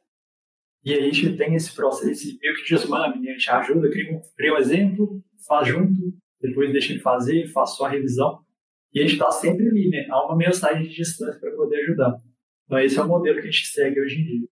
E 0.84 0.92
aí 0.92 1.08
a 1.08 1.12
gente 1.12 1.36
tem 1.36 1.54
esse 1.54 1.72
processo, 1.72 2.10
esse 2.10 2.36
meio 2.42 2.56
que 2.56 2.64
desmame, 2.64 3.20
né? 3.20 3.30
a 3.30 3.32
gente 3.34 3.50
ajuda, 3.50 3.88
cria 3.88 4.12
um, 4.12 4.20
cria 4.36 4.54
um 4.54 4.58
exemplo, 4.58 5.22
faz 5.46 5.68
junto, 5.68 6.16
depois 6.40 6.72
deixa 6.72 6.92
ele 6.92 7.00
fazer, 7.00 7.46
faço 7.52 7.76
só 7.76 7.86
a 7.86 7.90
revisão. 7.90 8.40
E 8.92 8.98
a 8.98 9.02
gente 9.02 9.12
está 9.12 9.30
sempre 9.30 9.68
ali, 9.68 9.88
né? 9.88 10.06
Há 10.10 10.26
uma 10.26 10.36
mensagem 10.36 10.88
de 10.88 10.94
distância 10.94 11.38
para 11.38 11.52
poder 11.52 11.82
ajudar. 11.82 12.16
Então, 12.64 12.78
esse 12.80 12.98
é 12.98 13.02
o 13.02 13.06
modelo 13.06 13.40
que 13.40 13.48
a 13.48 13.50
gente 13.50 13.66
segue 13.66 14.00
hoje 14.00 14.20
em 14.20 14.24
dia. 14.24 14.48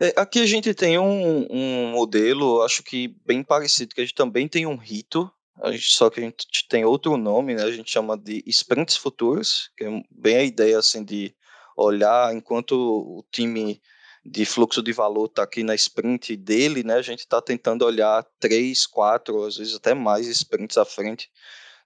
É, 0.00 0.14
aqui 0.16 0.40
a 0.40 0.46
gente 0.46 0.72
tem 0.72 0.98
um, 0.98 1.46
um 1.50 1.90
modelo, 1.90 2.62
acho 2.62 2.82
que 2.82 3.08
bem 3.26 3.42
parecido, 3.42 3.94
que 3.94 4.00
a 4.00 4.04
gente 4.04 4.14
também 4.14 4.48
tem 4.48 4.66
um 4.66 4.76
rito, 4.76 5.30
gente, 5.66 5.92
só 5.92 6.08
que 6.08 6.20
a 6.20 6.22
gente 6.22 6.66
tem 6.68 6.86
outro 6.86 7.18
nome, 7.18 7.54
né? 7.54 7.64
A 7.64 7.70
gente 7.70 7.90
chama 7.90 8.16
de 8.16 8.42
sprints 8.46 8.96
futuros, 8.96 9.70
que 9.76 9.84
é 9.84 10.02
bem 10.10 10.36
a 10.36 10.42
ideia 10.42 10.78
assim 10.78 11.04
de 11.04 11.34
olhar 11.76 12.34
enquanto 12.34 12.72
o 12.72 13.24
time 13.30 13.80
de 14.24 14.46
fluxo 14.46 14.82
de 14.82 14.92
valor 14.92 15.26
está 15.26 15.42
aqui 15.42 15.62
na 15.62 15.74
sprint 15.74 16.34
dele, 16.34 16.82
né? 16.82 16.94
A 16.94 17.02
gente 17.02 17.20
está 17.20 17.42
tentando 17.42 17.84
olhar 17.84 18.24
três, 18.38 18.86
quatro, 18.86 19.44
às 19.44 19.58
vezes 19.58 19.74
até 19.74 19.92
mais 19.92 20.26
sprints 20.26 20.78
à 20.78 20.84
frente, 20.86 21.30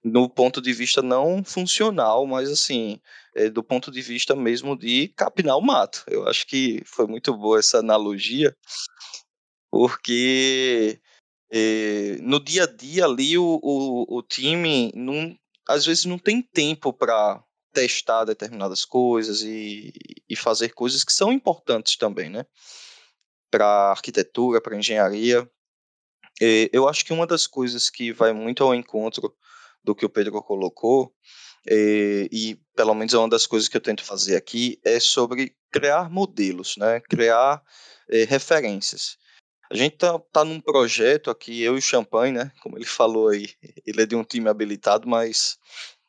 no 0.05 0.29
ponto 0.29 0.61
de 0.61 0.71
vista 0.71 1.01
não 1.01 1.43
funcional, 1.43 2.27
mas 2.27 2.47
assim, 2.47 3.01
é, 3.33 3.49
do 3.49 3.63
ponto 3.63 3.89
de 3.89 4.03
vista 4.03 4.35
mesmo 4.35 4.77
de 4.77 5.07
capinar 5.07 5.57
o 5.57 5.61
mato. 5.61 6.03
Eu 6.07 6.27
acho 6.27 6.45
que 6.45 6.83
foi 6.85 7.07
muito 7.07 7.35
boa 7.35 7.57
essa 7.57 7.79
analogia, 7.79 8.55
porque 9.71 11.01
é, 11.51 12.17
no 12.21 12.39
dia 12.39 12.65
a 12.65 12.67
dia 12.67 13.05
ali 13.05 13.35
o, 13.35 13.59
o, 13.63 14.19
o 14.19 14.21
time 14.21 14.91
não, 14.93 15.35
às 15.67 15.87
vezes 15.87 16.05
não 16.05 16.19
tem 16.19 16.39
tempo 16.39 16.93
para 16.93 17.43
testar 17.73 18.25
determinadas 18.25 18.85
coisas 18.85 19.41
e, 19.41 19.91
e 20.29 20.35
fazer 20.35 20.69
coisas 20.69 21.03
que 21.03 21.11
são 21.11 21.33
importantes 21.33 21.97
também, 21.97 22.29
né? 22.29 22.45
Para 23.49 23.89
arquitetura, 23.89 24.61
para 24.61 24.77
engenharia. 24.77 25.49
E 26.39 26.69
eu 26.71 26.87
acho 26.87 27.03
que 27.03 27.11
uma 27.11 27.25
das 27.25 27.47
coisas 27.47 27.89
que 27.89 28.13
vai 28.13 28.33
muito 28.33 28.63
ao 28.63 28.75
encontro 28.75 29.35
do 29.85 29.95
que 29.95 30.05
o 30.05 30.09
Pedro 30.09 30.41
colocou, 30.41 31.13
e, 31.67 32.27
e 32.31 32.55
pelo 32.75 32.93
menos 32.93 33.13
é 33.13 33.17
uma 33.17 33.29
das 33.29 33.45
coisas 33.47 33.69
que 33.69 33.77
eu 33.77 33.81
tento 33.81 34.03
fazer 34.03 34.35
aqui, 34.35 34.79
é 34.83 34.99
sobre 34.99 35.55
criar 35.71 36.09
modelos, 36.09 36.75
né? 36.77 36.99
Criar 37.01 37.61
é, 38.09 38.23
referências. 38.23 39.17
A 39.71 39.75
gente 39.75 39.97
tá, 39.97 40.19
tá 40.31 40.43
num 40.43 40.61
projeto 40.61 41.31
aqui, 41.31 41.61
eu 41.61 41.75
e 41.75 41.79
o 41.79 41.81
Champagne, 41.81 42.37
né? 42.37 42.51
Como 42.61 42.77
ele 42.77 42.85
falou 42.85 43.29
aí, 43.29 43.49
ele 43.85 44.01
é 44.01 44.05
de 44.05 44.15
um 44.15 44.23
time 44.23 44.49
habilitado, 44.49 45.07
mas 45.07 45.57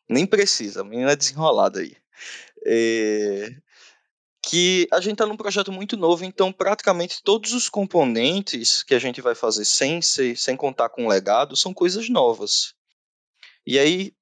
nem 0.08 0.26
precisa, 0.26 0.80
a 0.80 0.84
menina 0.84 1.12
é 1.12 1.16
desenrolada 1.16 1.80
aí. 1.80 1.96
É, 2.66 3.50
que 4.46 4.86
a 4.92 5.00
gente 5.00 5.14
está 5.14 5.26
num 5.26 5.36
projeto 5.36 5.72
muito 5.72 5.96
novo, 5.96 6.24
então 6.24 6.52
praticamente 6.52 7.22
todos 7.22 7.52
os 7.52 7.68
componentes 7.68 8.82
que 8.82 8.94
a 8.94 8.98
gente 8.98 9.20
vai 9.20 9.34
fazer 9.34 9.64
sem, 9.64 10.00
sem 10.00 10.56
contar 10.56 10.88
com 10.88 11.06
o 11.06 11.08
legado 11.08 11.56
são 11.56 11.74
coisas 11.74 12.08
novas. 12.08 12.75
E 13.66 13.78
aí, 13.78 14.12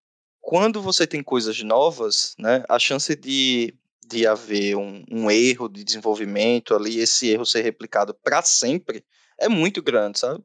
quando 0.40 0.80
você 0.80 1.06
tem 1.06 1.22
coisas 1.22 1.62
novas, 1.62 2.34
né, 2.38 2.64
a 2.68 2.78
chance 2.78 3.14
de, 3.14 3.74
de 4.06 4.26
haver 4.26 4.76
um, 4.76 5.04
um 5.10 5.30
erro 5.30 5.68
de 5.68 5.84
desenvolvimento 5.84 6.74
ali, 6.74 6.98
esse 6.98 7.28
erro 7.28 7.44
ser 7.44 7.62
replicado 7.62 8.14
para 8.14 8.40
sempre, 8.42 9.04
é 9.38 9.48
muito 9.48 9.82
grande, 9.82 10.18
sabe? 10.18 10.42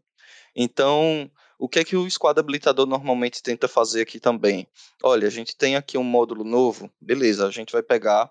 Então, 0.55 1.31
o 1.57 1.69
que 1.69 1.79
é 1.79 1.83
que 1.83 1.95
o 1.95 2.09
squad 2.09 2.39
habilitador 2.39 2.85
normalmente 2.85 3.43
tenta 3.43 3.67
fazer 3.67 4.01
aqui 4.01 4.19
também? 4.19 4.67
Olha, 5.03 5.27
a 5.27 5.31
gente 5.31 5.55
tem 5.55 5.75
aqui 5.75 5.97
um 5.97 6.03
módulo 6.03 6.43
novo, 6.43 6.91
beleza, 6.99 7.47
a 7.47 7.51
gente 7.51 7.71
vai 7.71 7.83
pegar 7.83 8.29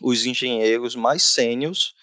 os 0.00 0.24
engenheiros 0.24 0.94
mais 0.94 1.22
sênios, 1.22 1.94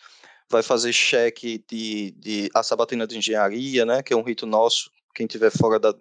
vai 0.49 0.61
fazer 0.61 0.93
cheque 0.93 1.63
de, 1.69 2.11
de 2.11 2.49
a 2.53 2.61
sabatina 2.61 3.07
de 3.07 3.17
engenharia, 3.17 3.85
né, 3.85 4.03
que 4.03 4.13
é 4.13 4.15
um 4.15 4.23
rito 4.23 4.45
nosso, 4.45 4.91
quem 5.15 5.25
tiver 5.25 5.51
fora 5.51 5.79
da, 5.79 5.95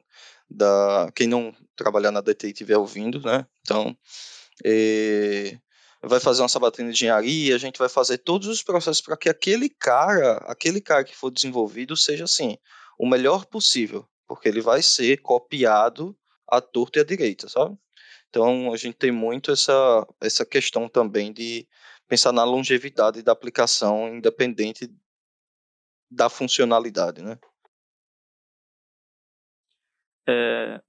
da 0.49 1.11
quem 1.15 1.27
não 1.27 1.55
trabalhar 1.75 2.11
na 2.11 2.21
DTI 2.21 2.49
estiver 2.51 2.77
ouvindo, 2.77 3.21
né, 3.21 3.47
então, 3.61 3.97
é, 4.65 5.59
vai 6.03 6.21
fazer 6.21 6.43
uma 6.43 6.49
sabatina 6.49 6.89
de 6.89 6.95
engenharia, 6.95 7.55
a 7.55 7.59
gente 7.59 7.79
vai 7.79 7.89
fazer 7.89 8.19
todos 8.19 8.49
os 8.49 8.63
processos 8.63 9.01
para 9.01 9.17
que 9.17 9.29
aquele 9.29 9.69
cara, 9.69 10.39
aquele 10.47 10.81
cara 10.81 11.05
que 11.05 11.17
for 11.17 11.31
desenvolvido 11.31 11.97
seja 11.97 12.25
assim, 12.25 12.57
o 12.99 13.09
melhor 13.09 13.45
possível, 13.47 14.09
porque 14.27 14.49
ele 14.49 14.61
vai 14.61 14.83
ser 14.83 15.19
copiado 15.19 16.17
à 16.49 16.61
torta 16.61 16.99
e 16.99 17.03
à 17.03 17.05
direita, 17.05 17.49
sabe? 17.49 17.77
Então 18.29 18.73
a 18.73 18.77
gente 18.77 18.97
tem 18.97 19.11
muito 19.11 19.51
essa, 19.51 20.07
essa 20.21 20.45
questão 20.45 20.89
também 20.89 21.33
de 21.33 21.67
pensar 22.09 22.33
na 22.33 22.45
longevidade 22.45 23.23
da 23.23 23.33
aplicação 23.33 24.17
independente 24.17 24.91
da 26.11 26.29
funcionalidade, 26.29 27.23
né? 27.23 27.39
É, 30.29 30.81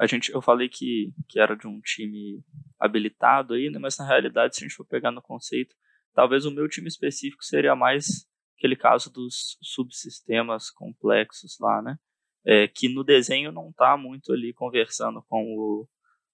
a 0.00 0.06
gente, 0.06 0.32
eu 0.32 0.42
falei 0.42 0.68
que, 0.68 1.12
que 1.28 1.38
era 1.38 1.56
de 1.56 1.66
um 1.66 1.80
time 1.80 2.42
habilitado 2.78 3.54
aí, 3.54 3.70
né? 3.70 3.78
Mas 3.78 3.98
na 3.98 4.06
realidade, 4.06 4.56
se 4.56 4.64
a 4.64 4.68
gente 4.68 4.76
for 4.76 4.86
pegar 4.86 5.10
no 5.10 5.22
conceito, 5.22 5.74
talvez 6.14 6.44
o 6.44 6.50
meu 6.50 6.68
time 6.68 6.88
específico 6.88 7.44
seria 7.44 7.74
mais 7.74 8.26
aquele 8.58 8.76
caso 8.76 9.12
dos 9.12 9.58
subsistemas 9.62 10.70
complexos 10.70 11.56
lá, 11.60 11.82
né? 11.82 11.96
é, 12.44 12.68
que 12.68 12.88
no 12.88 13.02
desenho 13.02 13.50
não 13.50 13.70
está 13.70 13.96
muito 13.96 14.32
ali 14.32 14.52
conversando 14.52 15.22
com 15.28 15.42
o, 15.56 15.88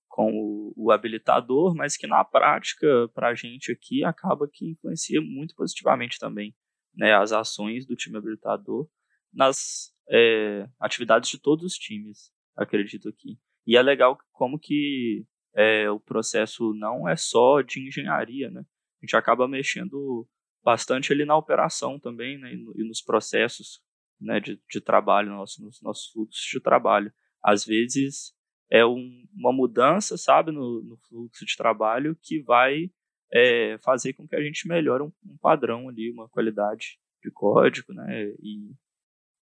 com 0.08 0.32
o, 0.32 0.74
o 0.76 0.90
habilitador, 0.90 1.74
mas 1.74 1.96
que 1.96 2.06
na 2.06 2.24
prática, 2.24 3.08
para 3.14 3.28
a 3.28 3.34
gente 3.34 3.70
aqui, 3.70 4.04
acaba 4.04 4.48
que 4.52 4.70
influencia 4.70 5.20
muito 5.20 5.54
positivamente 5.54 6.18
também 6.18 6.54
né, 6.94 7.14
as 7.14 7.32
ações 7.32 7.86
do 7.86 7.94
time 7.94 8.18
habilitador 8.18 8.88
nas 9.32 9.94
é, 10.10 10.68
atividades 10.80 11.30
de 11.30 11.38
todos 11.38 11.64
os 11.64 11.74
times, 11.74 12.32
acredito 12.62 13.08
aqui. 13.08 13.38
E 13.66 13.76
é 13.76 13.82
legal 13.82 14.18
como 14.32 14.58
que 14.58 15.24
é, 15.54 15.90
o 15.90 16.00
processo 16.00 16.72
não 16.74 17.08
é 17.08 17.16
só 17.16 17.60
de 17.62 17.86
engenharia, 17.86 18.50
né? 18.50 18.60
A 18.60 19.06
gente 19.06 19.16
acaba 19.16 19.48
mexendo 19.48 20.28
bastante 20.62 21.12
ali 21.12 21.24
na 21.24 21.36
operação 21.36 21.98
também, 21.98 22.38
né? 22.38 22.52
E 22.52 22.84
nos 22.84 23.00
processos 23.00 23.80
né, 24.20 24.38
de, 24.38 24.60
de 24.68 24.80
trabalho, 24.80 25.30
nosso, 25.30 25.64
nos 25.64 25.80
nossos 25.80 26.10
fluxos 26.12 26.42
de 26.42 26.60
trabalho. 26.60 27.12
Às 27.42 27.64
vezes 27.64 28.34
é 28.70 28.84
um, 28.84 29.26
uma 29.34 29.52
mudança, 29.52 30.16
sabe, 30.16 30.52
no, 30.52 30.82
no, 30.82 30.96
fluxo 31.08 31.44
de 31.44 31.56
trabalho 31.56 32.16
que 32.22 32.42
vai 32.42 32.90
é, 33.32 33.78
fazer 33.78 34.12
com 34.12 34.28
que 34.28 34.36
a 34.36 34.42
gente 34.42 34.68
melhore 34.68 35.02
um, 35.02 35.12
um, 35.24 35.36
padrão 35.38 35.88
ali, 35.88 36.12
uma 36.12 36.28
qualidade 36.28 36.98
de 37.22 37.30
código, 37.30 37.92
né, 37.92 38.26
e, 38.42 38.72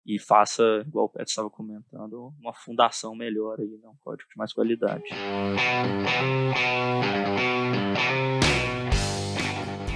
e 0.08 0.18
faça, 0.18 0.64
igual 0.88 1.08
o 1.08 1.10
Petro 1.10 1.28
estava 1.28 1.50
comentando, 1.50 2.34
uma 2.40 2.54
fundação 2.54 3.14
melhor 3.14 3.60
aí, 3.60 3.78
né, 3.78 3.90
um 3.90 3.98
código 4.00 4.30
de 4.30 4.38
mais 4.38 4.54
qualidade. 4.54 5.04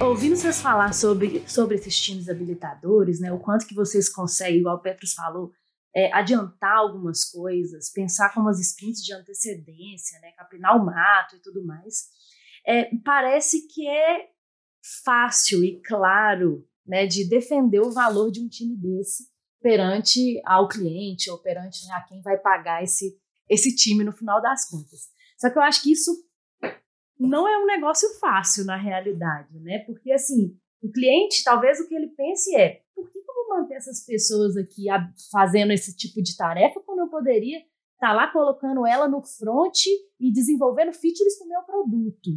Ouvindo 0.04 0.36
vocês 0.36 0.60
falar 0.60 0.92
sobre, 0.92 1.48
sobre 1.48 1.76
esses 1.76 1.98
times 1.98 2.28
habilitadores, 2.28 3.20
né, 3.20 3.32
o 3.32 3.40
quanto 3.40 3.66
que 3.66 3.74
vocês 3.74 4.10
conseguem, 4.10 4.58
igual 4.58 4.76
o 4.76 4.82
Petros 4.82 5.14
falou, 5.14 5.50
é, 5.96 6.12
adiantar 6.12 6.76
algumas 6.76 7.24
coisas, 7.24 7.90
pensar 7.90 8.34
como 8.34 8.50
as 8.50 8.60
sprints 8.60 9.02
de 9.02 9.14
antecedência, 9.14 10.20
né, 10.20 10.32
capinar 10.32 10.76
o 10.76 10.84
mato 10.84 11.36
e 11.36 11.40
tudo 11.40 11.64
mais, 11.64 12.08
é, 12.66 12.90
parece 13.02 13.66
que 13.66 13.88
é 13.88 14.28
fácil 15.04 15.64
e 15.64 15.80
claro 15.80 16.68
né, 16.86 17.06
de 17.06 17.26
defender 17.26 17.80
o 17.80 17.92
valor 17.92 18.30
de 18.30 18.40
um 18.40 18.48
time 18.48 18.76
desse 18.76 19.31
perante 19.62 20.40
ao 20.44 20.68
cliente 20.68 21.30
ou 21.30 21.38
perante 21.38 21.86
né, 21.86 21.94
a 21.94 22.02
quem 22.02 22.20
vai 22.20 22.36
pagar 22.36 22.82
esse, 22.82 23.16
esse 23.48 23.74
time 23.74 24.04
no 24.04 24.12
final 24.12 24.42
das 24.42 24.68
contas. 24.68 25.08
Só 25.38 25.48
que 25.48 25.58
eu 25.58 25.62
acho 25.62 25.82
que 25.82 25.92
isso 25.92 26.10
não 27.18 27.48
é 27.48 27.58
um 27.58 27.66
negócio 27.66 28.08
fácil 28.18 28.64
na 28.64 28.76
realidade, 28.76 29.58
né? 29.60 29.78
Porque 29.80 30.12
assim, 30.12 30.56
o 30.82 30.90
cliente, 30.90 31.44
talvez 31.44 31.80
o 31.80 31.88
que 31.88 31.94
ele 31.94 32.08
pense 32.08 32.54
é: 32.56 32.82
por 32.94 33.10
que 33.10 33.18
eu 33.18 33.24
vou 33.24 33.58
manter 33.58 33.74
essas 33.74 34.04
pessoas 34.04 34.56
aqui 34.56 34.86
fazendo 35.30 35.72
esse 35.72 35.96
tipo 35.96 36.20
de 36.20 36.36
tarefa 36.36 36.80
quando 36.80 37.00
eu 37.00 37.08
poderia 37.08 37.58
estar 37.58 38.08
tá 38.08 38.12
lá 38.12 38.30
colocando 38.32 38.86
ela 38.86 39.08
no 39.08 39.22
front 39.22 39.86
e 40.18 40.32
desenvolvendo 40.32 40.92
features 40.92 41.38
para 41.38 41.46
o 41.46 41.48
meu 41.48 41.62
produto? 41.62 42.30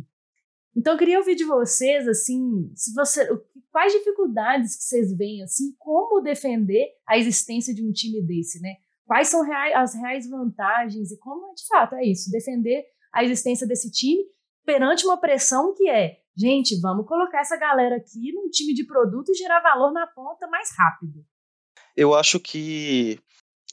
Então, 0.76 0.94
eu 0.94 1.00
queria 1.00 1.20
ouvir 1.20 1.36
de 1.36 1.46
vocês, 1.46 2.08
assim, 2.08 2.72
se 2.76 2.94
você, 2.94 3.28
quais 3.72 3.94
dificuldades 3.94 4.76
que 4.76 4.84
vocês 4.84 5.16
veem, 5.16 5.42
assim, 5.44 5.74
como 5.78 6.22
defender 6.22 6.88
a 7.08 7.18
existência 7.18 7.74
de 7.74 7.84
um 7.84 7.92
time 7.92 8.22
desse, 8.22 8.60
né? 8.60 8.76
Quais 9.06 9.30
são 9.30 9.42
as 9.76 9.94
reais 9.94 10.28
vantagens 10.30 11.12
e 11.12 11.18
como, 11.20 11.54
de 11.54 11.66
fato, 11.68 11.96
é 11.96 12.06
isso, 12.06 12.32
defender 12.32 12.84
a 13.14 13.24
existência 13.24 13.66
desse 13.66 13.90
time 13.92 14.24
perante 14.66 15.06
uma 15.06 15.18
pressão 15.18 15.74
que 15.76 15.88
é, 15.88 16.18
gente, 16.36 16.80
vamos 16.82 17.08
colocar 17.08 17.40
essa 17.40 17.56
galera 17.56 17.96
aqui 17.98 18.34
num 18.34 18.50
time 18.50 18.74
de 18.74 18.86
produto 18.86 19.30
e 19.30 19.36
gerar 19.36 19.62
valor 19.62 19.94
na 19.94 20.08
ponta 20.08 20.48
mais 20.48 20.70
rápido. 20.76 21.24
Eu 21.96 22.14
acho 22.14 22.40
que 22.40 23.20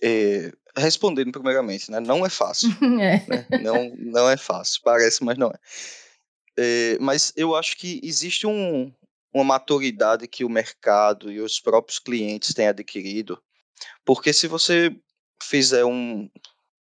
é, 0.02 0.52
respondendo 0.76 1.32
primeiramente, 1.32 1.90
né, 1.90 1.98
não 2.00 2.24
é 2.24 2.28
fácil. 2.28 2.68
é. 3.00 3.26
Né? 3.26 3.46
Não, 3.62 3.94
não 3.96 4.30
é 4.30 4.36
fácil, 4.36 4.80
parece, 4.84 5.24
mas 5.24 5.38
não 5.38 5.48
é. 5.48 5.58
É 6.58 6.98
mas 7.00 7.32
eu 7.36 7.54
acho 7.54 7.76
que 7.76 8.00
existe 8.02 8.46
um, 8.46 8.92
uma 9.32 9.44
maturidade 9.44 10.28
que 10.28 10.44
o 10.44 10.50
mercado 10.50 11.30
e 11.30 11.40
os 11.40 11.60
próprios 11.60 11.98
clientes 11.98 12.54
têm 12.54 12.68
adquirido, 12.68 13.40
porque 14.04 14.32
se 14.32 14.46
você 14.46 14.94
fizer 15.42 15.84
um, 15.84 16.28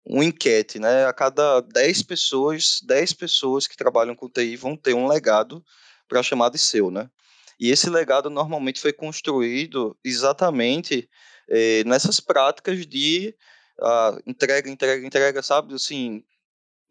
uma 0.07 0.25
enquete, 0.25 0.79
né? 0.79 1.05
A 1.07 1.13
cada 1.13 1.61
10 1.61 2.03
pessoas, 2.03 2.81
10 2.85 3.13
pessoas 3.15 3.67
que 3.67 3.77
trabalham 3.77 4.15
com 4.15 4.31
TI 4.31 4.57
vão 4.57 4.77
ter 4.77 4.95
um 4.95 5.09
legado 5.09 5.65
para 6.09 6.23
chamar 6.23 6.51
de 6.51 6.59
seu, 6.59 6.91
né? 6.91 7.11
E 7.59 7.71
esse 7.71 7.91
legado 7.91 8.31
normalmente 8.31 8.81
foi 8.81 8.93
construído 8.93 9.99
exatamente 10.05 11.09
eh, 11.49 11.83
nessas 11.85 12.21
práticas 12.21 12.87
de 12.87 13.35
uh, 13.81 14.21
entrega, 14.27 14.71
entrega, 14.71 15.07
entrega, 15.07 15.43
sabe? 15.43 15.75
Assim, 15.75 16.23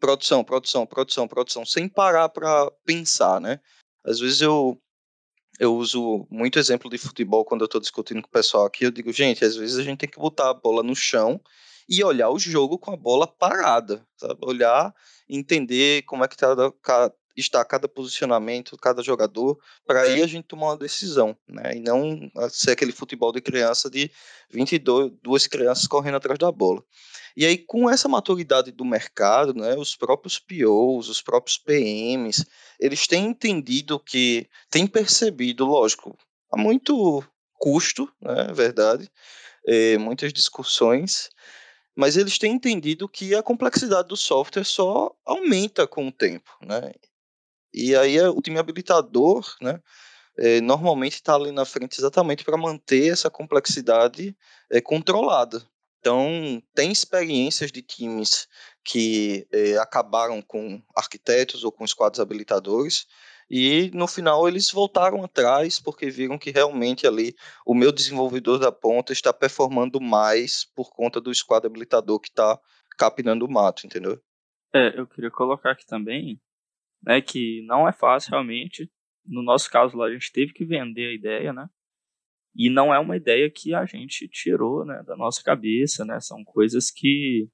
produção, 0.00 0.44
produção, 0.44 0.86
produção, 0.86 1.28
produção, 1.28 1.64
sem 1.64 1.88
parar 1.88 2.28
para 2.28 2.70
pensar, 2.84 3.40
né? 3.40 3.60
Às 4.04 4.20
vezes 4.20 4.40
eu 4.40 4.80
eu 5.58 5.74
uso 5.74 6.26
muito 6.30 6.58
exemplo 6.58 6.90
de 6.90 6.98
futebol 6.98 7.44
quando 7.44 7.62
eu 7.62 7.66
estou 7.66 7.80
discutindo 7.80 8.20
com 8.20 8.28
o 8.28 8.30
pessoal 8.30 8.66
aqui. 8.66 8.84
Eu 8.84 8.90
digo, 8.90 9.10
gente, 9.10 9.44
às 9.44 9.56
vezes 9.56 9.78
a 9.78 9.82
gente 9.82 9.98
tem 9.98 10.08
que 10.08 10.18
botar 10.18 10.50
a 10.50 10.54
bola 10.54 10.82
no 10.82 10.94
chão 10.94 11.40
e 11.88 12.02
olhar 12.04 12.28
o 12.30 12.38
jogo 12.38 12.78
com 12.78 12.92
a 12.92 12.96
bola 12.96 13.26
parada, 13.26 14.06
sabe? 14.16 14.38
Olhar, 14.42 14.94
entender 15.28 16.02
como 16.02 16.24
é 16.24 16.28
que 16.28 16.36
tá, 16.36 16.54
está 17.40 17.64
cada 17.64 17.86
posicionamento, 17.88 18.76
cada 18.76 19.02
jogador, 19.02 19.58
para 19.86 20.02
aí 20.02 20.22
a 20.22 20.26
gente 20.26 20.44
tomar 20.44 20.68
uma 20.68 20.76
decisão, 20.76 21.36
né? 21.48 21.76
E 21.76 21.80
não 21.80 22.30
ser 22.50 22.72
aquele 22.72 22.92
futebol 22.92 23.32
de 23.32 23.40
criança 23.40 23.90
de 23.90 24.10
22 24.50 25.12
duas 25.22 25.46
crianças 25.46 25.86
correndo 25.86 26.16
atrás 26.16 26.38
da 26.38 26.50
bola. 26.50 26.82
E 27.36 27.44
aí, 27.44 27.58
com 27.58 27.90
essa 27.90 28.08
maturidade 28.08 28.72
do 28.72 28.84
mercado, 28.84 29.52
né, 29.52 29.74
os 29.76 29.94
próprios 29.94 30.38
POs, 30.38 31.10
os 31.10 31.20
próprios 31.20 31.58
PMs, 31.58 32.46
eles 32.80 33.06
têm 33.06 33.26
entendido 33.26 34.00
que, 34.00 34.48
têm 34.70 34.86
percebido, 34.86 35.66
lógico, 35.66 36.16
há 36.50 36.56
muito 36.56 37.22
custo, 37.58 38.10
né, 38.22 38.46
é 38.48 38.52
verdade, 38.54 39.10
é, 39.66 39.98
muitas 39.98 40.32
discussões, 40.32 41.28
mas 41.94 42.16
eles 42.16 42.38
têm 42.38 42.52
entendido 42.52 43.08
que 43.08 43.34
a 43.34 43.42
complexidade 43.42 44.08
do 44.08 44.16
software 44.16 44.64
só 44.64 45.14
aumenta 45.24 45.86
com 45.86 46.08
o 46.08 46.12
tempo, 46.12 46.50
né? 46.62 46.92
E 47.72 47.94
aí 47.94 48.20
o 48.20 48.40
time 48.40 48.58
habilitador, 48.58 49.44
né, 49.60 49.80
é, 50.38 50.60
normalmente 50.60 51.14
está 51.14 51.34
ali 51.34 51.50
na 51.50 51.64
frente 51.64 51.98
exatamente 51.98 52.44
para 52.44 52.56
manter 52.56 53.12
essa 53.12 53.30
complexidade 53.30 54.36
é, 54.70 54.80
controlada. 54.80 55.62
Então, 56.00 56.62
tem 56.74 56.92
experiências 56.92 57.72
de 57.72 57.82
times 57.82 58.46
que 58.84 59.46
é, 59.50 59.76
acabaram 59.78 60.40
com 60.40 60.80
arquitetos 60.94 61.64
ou 61.64 61.72
com 61.72 61.86
squads 61.86 62.20
habilitadores 62.20 63.06
e 63.50 63.90
no 63.94 64.06
final 64.06 64.46
eles 64.48 64.70
voltaram 64.70 65.24
atrás 65.24 65.80
porque 65.80 66.10
viram 66.10 66.38
que 66.38 66.50
realmente 66.50 67.06
ali 67.06 67.34
o 67.64 67.74
meu 67.74 67.92
desenvolvedor 67.92 68.58
da 68.58 68.72
ponta 68.72 69.12
está 69.12 69.32
performando 69.32 70.00
mais 70.00 70.64
por 70.74 70.90
conta 70.90 71.20
do 71.20 71.34
squad 71.34 71.66
habilitador 71.66 72.20
que 72.20 72.28
está 72.28 72.58
capinando 72.98 73.44
o 73.44 73.50
mato, 73.50 73.86
entendeu? 73.86 74.20
É, 74.74 74.98
eu 74.98 75.06
queria 75.06 75.30
colocar 75.30 75.72
aqui 75.72 75.86
também, 75.86 76.40
né, 77.06 77.20
que 77.20 77.62
não 77.62 77.88
é 77.88 77.92
fácil 77.92 78.32
realmente. 78.32 78.90
No 79.24 79.42
nosso 79.42 79.70
caso 79.70 79.96
lá 79.96 80.06
a 80.06 80.12
gente 80.12 80.32
teve 80.32 80.52
que 80.52 80.64
vender 80.64 81.08
a 81.08 81.14
ideia, 81.14 81.52
né? 81.52 81.68
E 82.54 82.70
não 82.70 82.92
é 82.92 82.98
uma 82.98 83.16
ideia 83.16 83.50
que 83.50 83.74
a 83.74 83.84
gente 83.84 84.26
tirou, 84.28 84.84
né, 84.84 85.02
da 85.04 85.16
nossa 85.16 85.42
cabeça, 85.42 86.04
né? 86.04 86.18
São 86.20 86.42
coisas 86.44 86.90
que 86.90 87.48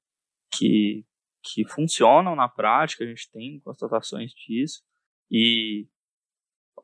que 0.55 1.05
que 1.45 1.65
funcionam 1.65 2.37
na 2.37 2.49
prática, 2.49 3.05
a 3.05 3.07
gente 3.07 3.31
tem 3.31 3.61
constatações 3.61 4.33
disso. 4.33 4.83
E 5.31 5.89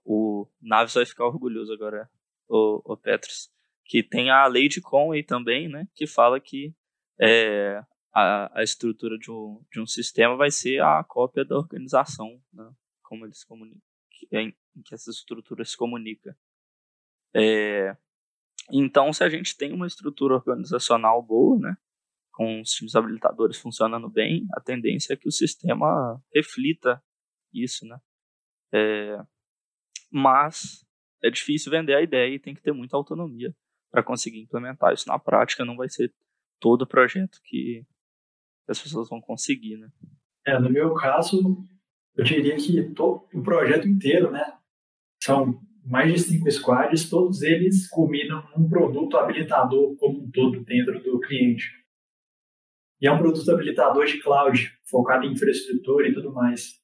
o 0.05 0.49
Naves 0.61 0.95
vai 0.95 1.07
ficar 1.07 1.27
orgulhoso 1.27 1.73
agora, 1.73 2.11
o, 2.49 2.93
o 2.93 2.97
Petros, 2.97 3.51
que 3.85 4.03
tem 4.03 4.31
a 4.31 4.49
de 4.49 4.81
Conway 4.81 5.23
também, 5.23 5.69
né, 5.69 5.87
que 5.95 6.07
fala 6.07 6.41
que 6.41 6.75
é, 7.21 7.81
a, 8.19 8.61
a 8.61 8.63
estrutura 8.63 9.17
de 9.19 9.31
um, 9.31 9.65
de 9.71 9.81
um 9.81 9.87
sistema 9.87 10.37
vai 10.37 10.51
ser 10.51 10.83
a 10.83 11.03
cópia 11.05 11.45
da 11.45 11.57
organização, 11.57 12.41
né, 12.53 12.71
como 13.03 13.25
eles 13.25 13.45
comunicam, 13.45 13.81
em, 14.33 14.53
que 14.85 14.95
essa 14.95 15.11
estrutura 15.11 15.65
se 15.65 15.77
comunica. 15.77 16.37
É, 17.35 17.97
então, 18.73 19.13
se 19.13 19.23
a 19.23 19.29
gente 19.29 19.57
tem 19.57 19.73
uma 19.73 19.87
estrutura 19.87 20.35
organizacional 20.35 21.23
boa, 21.23 21.59
né, 21.59 21.77
com 22.33 22.61
os 22.61 22.71
times 22.71 22.95
habilitadores 22.95 23.59
funcionando 23.59 24.09
bem, 24.09 24.47
a 24.53 24.61
tendência 24.61 25.13
é 25.13 25.17
que 25.17 25.29
o 25.29 25.33
sistema 25.33 26.23
reflita 26.35 27.03
isso, 27.53 27.87
né? 27.87 27.99
É, 28.73 29.19
mas 30.11 30.87
é 31.23 31.31
difícil 31.31 31.71
vender 31.71 31.95
a 31.95 32.03
ideia 32.03 32.35
e 32.35 32.39
tem 32.39 32.55
que 32.55 32.63
ter 32.63 32.73
muita 32.73 32.97
autonomia 32.97 33.55
para 33.91 34.03
conseguir 34.03 34.41
implementar 34.41 34.93
isso 34.93 35.09
na 35.09 35.19
prática. 35.19 35.65
Não 35.65 35.77
vai 35.77 35.89
ser 35.89 36.15
todo 36.61 36.87
projeto 36.87 37.41
que 37.43 37.85
as 38.69 38.81
pessoas 38.81 39.09
vão 39.09 39.21
conseguir, 39.21 39.77
né? 39.77 39.89
É, 40.47 40.59
no 40.59 40.71
meu 40.71 40.95
caso, 40.95 41.59
eu 42.17 42.25
diria 42.25 42.57
que 42.57 42.81
o 43.35 43.43
projeto 43.43 43.89
inteiro, 43.89 44.31
né? 44.31 44.45
São 45.23 45.61
mais 45.85 46.13
de 46.13 46.19
cinco 46.19 46.51
squads, 46.51 47.09
todos 47.09 47.43
eles 47.43 47.89
culminam 47.89 48.47
num 48.57 48.69
produto 48.69 49.17
habilitador 49.17 49.97
como 49.97 50.25
um 50.25 50.31
todo 50.31 50.63
dentro 50.65 51.03
do 51.03 51.19
cliente. 51.21 51.67
E 53.01 53.07
é 53.07 53.13
um 53.13 53.19
produto 53.19 53.51
habilitador 53.51 54.05
de 54.05 54.21
cloud, 54.21 54.73
focado 54.85 55.25
em 55.25 55.33
infraestrutura 55.33 56.09
e 56.09 56.13
tudo 56.13 56.33
mais. 56.33 56.79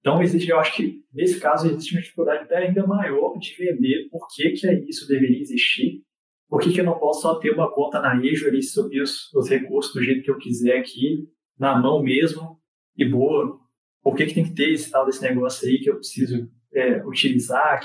Então, 0.00 0.22
existe, 0.22 0.48
eu 0.48 0.58
acho 0.58 0.74
que 0.76 1.04
nesse 1.12 1.38
caso 1.38 1.68
existe 1.68 1.94
uma 1.94 2.00
dificuldade 2.00 2.44
até 2.44 2.56
ainda 2.56 2.86
maior 2.86 3.38
de 3.38 3.54
vender 3.54 4.08
por 4.10 4.26
que, 4.28 4.50
que 4.52 4.66
isso 4.88 5.06
deveria 5.06 5.40
existir, 5.40 6.02
por 6.50 6.60
que, 6.60 6.72
que 6.72 6.80
eu 6.80 6.84
não 6.84 6.98
posso 6.98 7.22
só 7.22 7.36
ter 7.36 7.52
uma 7.52 7.72
conta 7.72 8.00
na 8.00 8.12
Azure 8.12 8.58
e 8.58 8.62
subir 8.62 9.00
os, 9.00 9.32
os 9.32 9.48
recursos 9.48 9.94
do 9.94 10.02
jeito 10.02 10.24
que 10.24 10.30
eu 10.30 10.36
quiser 10.36 10.78
aqui, 10.78 11.28
na 11.56 11.78
mão 11.78 12.02
mesmo, 12.02 12.58
e 12.96 13.08
boa. 13.08 13.56
Por 14.02 14.16
que, 14.16 14.26
que 14.26 14.34
tem 14.34 14.44
que 14.44 14.54
ter 14.54 14.72
esse 14.72 14.90
tal 14.90 15.06
desse 15.06 15.22
negócio 15.22 15.68
aí 15.68 15.78
que 15.78 15.88
eu 15.88 15.94
preciso 15.94 16.50
é, 16.74 17.06
utilizar, 17.06 17.80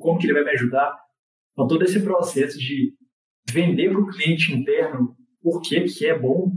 como 0.00 0.18
que 0.18 0.26
ele 0.26 0.32
vai 0.32 0.44
me 0.44 0.50
ajudar? 0.52 0.96
Então, 1.52 1.66
todo 1.66 1.84
esse 1.84 2.00
processo 2.00 2.58
de 2.58 2.94
vender 3.52 3.90
para 3.90 4.00
o 4.00 4.08
cliente 4.08 4.52
interno 4.52 5.14
por 5.42 5.60
que, 5.60 5.82
que 5.82 6.06
é 6.06 6.18
bom 6.18 6.52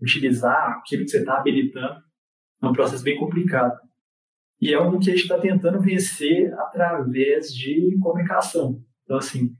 utilizar 0.00 0.72
aquilo 0.72 1.04
que 1.04 1.10
você 1.10 1.20
está 1.20 1.38
habilitando 1.38 2.00
é 2.62 2.66
um 2.66 2.72
processo 2.72 3.02
bem 3.02 3.18
complicado. 3.18 3.78
E 4.60 4.72
é 4.72 4.76
algo 4.76 4.98
que 4.98 5.10
a 5.10 5.14
gente 5.14 5.22
está 5.22 5.38
tentando 5.38 5.80
vencer 5.80 6.52
através 6.54 7.52
de 7.54 7.96
comunicação. 8.00 8.82
Então, 9.04 9.16
assim, 9.16 9.52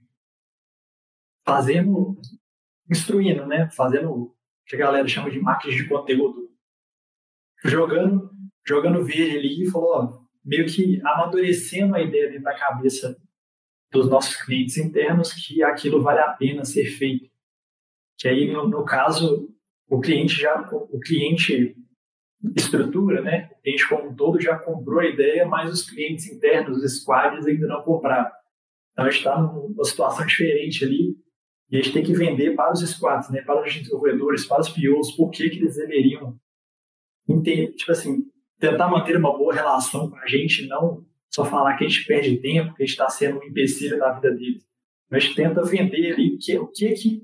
fazendo, 1.49 2.21
instruindo, 2.91 3.47
né? 3.47 3.71
Fazendo 3.75 4.13
o 4.13 4.37
que 4.67 4.77
a 4.77 4.79
galera 4.79 5.09
chama 5.09 5.31
de 5.31 5.41
marketing 5.41 5.77
de 5.77 5.89
conteúdo. 5.89 6.51
Jogando, 7.65 8.31
jogando 8.67 9.03
verde 9.03 9.39
ali 9.39 9.63
e 9.63 9.71
falou, 9.71 9.95
ó, 9.95 10.21
meio 10.45 10.67
que 10.67 11.01
amadurecendo 11.03 11.95
a 11.95 12.03
ideia 12.03 12.29
dentro 12.29 12.45
da 12.45 12.55
cabeça 12.55 13.17
dos 13.91 14.11
nossos 14.11 14.37
clientes 14.37 14.77
internos 14.77 15.33
que 15.33 15.63
aquilo 15.63 16.03
vale 16.03 16.21
a 16.21 16.33
pena 16.35 16.67
ser 16.67 16.85
feito. 16.85 17.31
Que 18.19 18.29
aí, 18.29 18.53
no, 18.53 18.69
no 18.69 18.85
caso, 18.85 19.49
o 19.89 20.01
cliente 20.01 20.35
já, 20.35 20.61
o 20.71 21.01
cliente 21.01 21.75
estrutura, 22.55 23.23
né? 23.23 23.51
O 23.53 23.63
cliente 23.63 23.89
como 23.89 24.11
um 24.11 24.15
todo 24.15 24.39
já 24.39 24.57
comprou 24.59 25.01
a 25.01 25.07
ideia, 25.07 25.47
mas 25.47 25.73
os 25.73 25.89
clientes 25.89 26.31
internos, 26.31 26.83
os 26.83 27.01
squads, 27.01 27.47
ainda 27.47 27.67
não 27.67 27.83
compraram. 27.83 28.31
Então 28.93 29.07
a 29.07 29.11
gente 29.11 29.19
está 29.19 29.41
numa 29.41 29.85
situação 29.85 30.27
diferente 30.27 30.85
ali 30.85 31.17
e 31.71 31.77
a 31.77 31.83
gente 31.83 31.93
tem 31.93 32.03
que 32.03 32.15
vender 32.15 32.55
para 32.55 32.73
os 32.73 32.81
squads, 32.81 33.31
né? 33.31 33.43
Para 33.43 33.63
os 33.63 33.75
desenvolvedores, 33.75 34.47
para 34.47 34.61
os 34.61 34.69
POs, 34.69 35.13
por 35.13 35.31
que, 35.31 35.51
que 35.51 35.59
eles 35.59 35.77
deveriam 35.77 36.39
entender, 37.29 37.73
tipo 37.75 37.93
assim, 37.93 38.25
tentar 38.59 38.89
manter 38.89 39.17
uma 39.17 39.37
boa 39.37 39.55
relação 39.55 40.11
com 40.11 40.17
a 40.17 40.27
gente, 40.27 40.67
não 40.67 41.07
só 41.31 41.45
falar 41.45 41.77
que 41.77 41.85
a 41.85 41.89
gente 41.89 42.07
perde 42.07 42.39
tempo, 42.39 42.75
que 42.75 42.83
a 42.83 42.87
gente 42.87 42.95
está 42.95 43.09
sendo 43.09 43.39
um 43.39 43.45
empecilho 43.45 43.99
na 43.99 44.13
vida 44.13 44.31
deles. 44.35 44.67
Mas 45.11 45.35
tenta 45.35 45.63
vender 45.63 46.13
ali 46.13 46.35
o 46.35 46.39
que, 46.39 46.59
o 46.59 46.67
que, 46.69 46.93
que 46.95 47.23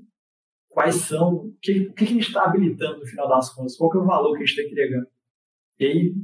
quais 0.69 0.95
são, 0.95 1.33
o 1.33 1.57
que, 1.61 1.87
o 1.87 1.93
que 1.93 2.03
a 2.03 2.07
gente 2.07 2.27
está 2.27 2.43
habilitando 2.43 2.99
no 2.99 3.05
final 3.05 3.27
das 3.27 3.53
contas, 3.53 3.75
qual 3.75 3.89
que 3.89 3.97
é 3.97 4.01
o 4.01 4.05
valor 4.05 4.37
que 4.37 4.43
a 4.43 4.45
gente 4.45 4.59
está 4.59 4.71
entregando. 4.71 5.07
E 5.79 5.85
aí, 5.85 6.15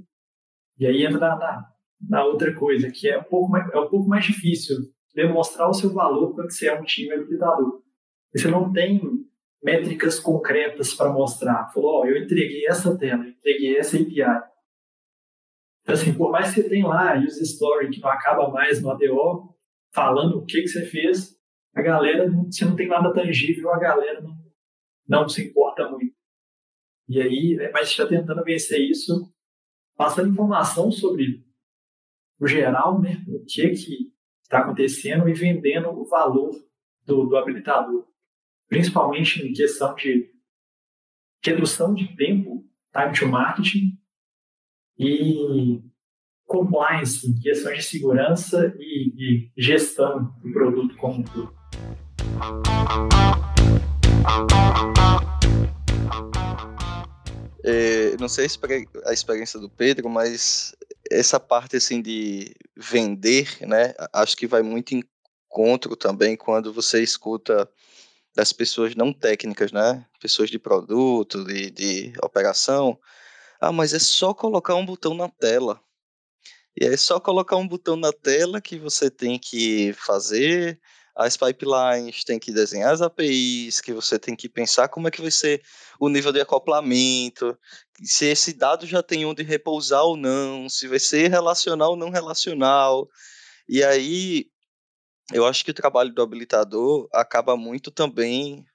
e 0.77 0.85
aí 0.85 1.05
entra 1.05 1.19
na, 1.19 1.35
na, 1.37 1.71
na, 2.09 2.25
outra 2.25 2.53
coisa, 2.53 2.91
que 2.91 3.07
é 3.07 3.17
um, 3.17 3.23
pouco 3.23 3.49
mais, 3.49 3.71
é 3.71 3.79
um 3.79 3.89
pouco 3.89 4.07
mais 4.07 4.25
difícil 4.25 4.77
demonstrar 5.15 5.69
o 5.69 5.73
seu 5.73 5.91
valor 5.93 6.33
quando 6.33 6.51
você 6.51 6.67
é 6.67 6.79
um 6.79 6.83
time 6.83 7.11
habilitador. 7.11 7.81
Você 8.33 8.47
não 8.47 8.71
tem 8.71 9.01
métricas 9.61 10.19
concretas 10.19 10.93
para 10.93 11.11
mostrar. 11.11 11.71
Falou, 11.73 12.01
oh, 12.01 12.05
eu 12.05 12.17
entreguei 12.23 12.65
essa 12.67 12.97
tela, 12.97 13.23
eu 13.23 13.29
entreguei 13.29 13.77
essa 13.77 13.97
API. 13.97 14.21
Então, 15.81 15.95
assim, 15.95 16.13
por 16.13 16.31
mais 16.31 16.53
que 16.53 16.61
você 16.61 16.69
tenha 16.69 16.87
lá 16.87 17.17
use 17.17 17.41
story 17.43 17.89
que 17.89 17.99
não 17.99 18.09
acaba 18.09 18.49
mais 18.49 18.81
no 18.81 18.91
ADO, 18.91 19.55
falando 19.93 20.37
o 20.37 20.45
que, 20.45 20.61
que 20.61 20.67
você 20.67 20.85
fez, 20.85 21.37
a 21.75 21.81
galera, 21.81 22.29
se 22.49 22.65
não 22.65 22.75
tem 22.75 22.87
nada 22.87 23.13
tangível, 23.13 23.71
a 23.71 23.79
galera 23.79 24.21
não, 24.21 24.37
não 25.07 25.29
se 25.29 25.47
importa 25.47 25.89
muito. 25.89 26.15
E 27.07 27.21
aí, 27.21 27.55
né, 27.55 27.71
mas 27.73 27.89
está 27.89 28.07
tentando 28.07 28.43
vencer 28.43 28.79
isso, 28.79 29.33
passando 29.97 30.29
informação 30.29 30.91
sobre 30.91 31.43
o 32.39 32.47
geral, 32.47 33.01
né, 33.01 33.23
o 33.27 33.43
que 33.45 33.69
que 33.69 34.13
está 34.43 34.59
acontecendo 34.59 35.27
e 35.27 35.33
vendendo 35.33 35.89
o 35.89 36.05
valor 36.05 36.51
do, 37.05 37.25
do 37.25 37.37
habilitador, 37.37 38.07
principalmente 38.71 39.45
em 39.45 39.51
questão 39.51 39.93
de 39.95 40.31
redução 41.43 41.93
de 41.93 42.15
tempo, 42.15 42.65
time 42.93 43.13
to 43.13 43.27
marketing 43.27 43.99
e 44.97 45.81
compliance, 46.45 47.37
questões 47.41 47.79
de 47.79 47.83
segurança 47.83 48.73
e, 48.79 49.13
e 49.17 49.51
gestão 49.57 50.33
do 50.41 50.53
produto 50.53 50.95
como 50.95 51.19
um 51.19 51.23
todo. 51.23 51.53
É, 57.65 58.15
não 58.17 58.29
sei 58.29 58.47
a 59.05 59.11
experiência 59.11 59.59
do 59.59 59.69
Pedro, 59.69 60.09
mas 60.09 60.73
essa 61.11 61.41
parte 61.41 61.75
assim 61.75 62.01
de 62.01 62.55
vender, 62.77 63.49
né? 63.67 63.93
Acho 64.13 64.37
que 64.37 64.47
vai 64.47 64.61
muito 64.61 64.95
em 64.95 65.03
encontro 65.51 65.97
também 65.97 66.37
quando 66.37 66.71
você 66.71 67.03
escuta 67.03 67.69
das 68.35 68.53
pessoas 68.53 68.95
não 68.95 69.13
técnicas, 69.13 69.71
né? 69.71 70.05
Pessoas 70.19 70.49
de 70.49 70.57
produto, 70.57 71.43
de, 71.43 71.69
de 71.71 72.13
operação. 72.23 72.97
Ah, 73.59 73.71
mas 73.71 73.93
é 73.93 73.99
só 73.99 74.33
colocar 74.33 74.75
um 74.75 74.85
botão 74.85 75.13
na 75.13 75.29
tela. 75.29 75.81
E 76.79 76.85
é 76.85 76.95
só 76.95 77.19
colocar 77.19 77.57
um 77.57 77.67
botão 77.67 77.95
na 77.95 78.13
tela 78.13 78.61
que 78.61 78.77
você 78.77 79.09
tem 79.09 79.37
que 79.37 79.93
fazer 79.93 80.79
as 81.15 81.35
pipelines, 81.35 82.23
tem 82.23 82.39
que 82.39 82.51
desenhar 82.51 82.93
as 82.93 83.01
APIs, 83.01 83.81
que 83.81 83.93
você 83.93 84.17
tem 84.17 84.35
que 84.35 84.47
pensar 84.47 84.87
como 84.87 85.07
é 85.07 85.11
que 85.11 85.21
vai 85.21 85.29
ser 85.29 85.61
o 85.99 86.07
nível 86.07 86.31
de 86.31 86.39
acoplamento, 86.39 87.57
se 88.01 88.25
esse 88.25 88.53
dado 88.53 88.87
já 88.87 89.03
tem 89.03 89.25
onde 89.25 89.43
repousar 89.43 90.03
ou 90.03 90.15
não, 90.15 90.69
se 90.69 90.87
vai 90.87 90.99
ser 90.99 91.29
relacional 91.29 91.91
ou 91.91 91.97
não 91.97 92.09
relacional. 92.09 93.09
E 93.67 93.83
aí, 93.83 94.47
eu 95.33 95.45
acho 95.45 95.63
que 95.63 95.71
o 95.71 95.75
trabalho 95.75 96.13
do 96.13 96.21
habilitador 96.21 97.07
acaba 97.13 97.55
muito 97.57 97.91
também 97.91 98.65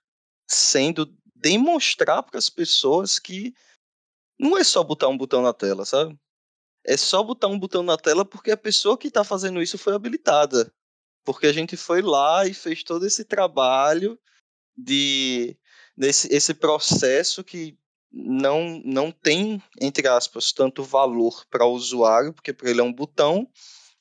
sendo 0.49 1.13
demonstrar 1.35 2.23
para 2.23 2.39
as 2.39 2.49
pessoas 2.49 3.19
que 3.19 3.55
não 4.39 4.57
é 4.57 4.65
só 4.65 4.83
botar 4.83 5.09
um 5.09 5.17
botão 5.17 5.43
na 5.43 5.53
tela, 5.53 5.85
sabe? 5.85 6.19
É 6.85 6.97
só 6.97 7.23
botar 7.23 7.49
um 7.49 7.59
botão 7.59 7.83
na 7.83 7.97
tela 7.97 8.25
porque 8.25 8.51
a 8.51 8.57
pessoa 8.57 8.97
que 8.97 9.09
está 9.09 9.25
fazendo 9.25 9.61
isso 9.61 9.77
foi 9.77 9.95
habilitada 9.95 10.73
porque 11.27 11.49
a 11.49 11.53
gente 11.53 11.77
foi 11.77 12.01
lá 12.01 12.47
e 12.47 12.55
fez 12.55 12.85
todo 12.85 13.05
esse 13.05 13.25
trabalho 13.25 14.19
de 14.79 15.59
desse 15.97 16.33
esse 16.33 16.55
processo 16.55 17.43
que 17.43 17.77
não 18.13 18.81
não 18.85 19.11
tem 19.11 19.61
entre 19.81 20.07
aspas 20.07 20.53
tanto 20.53 20.85
valor 20.85 21.45
para 21.51 21.67
o 21.67 21.73
usuário, 21.73 22.33
porque 22.33 22.53
para 22.53 22.71
ele 22.71 22.81
é 22.81 22.85
um 22.85 22.93
botão, 22.93 23.51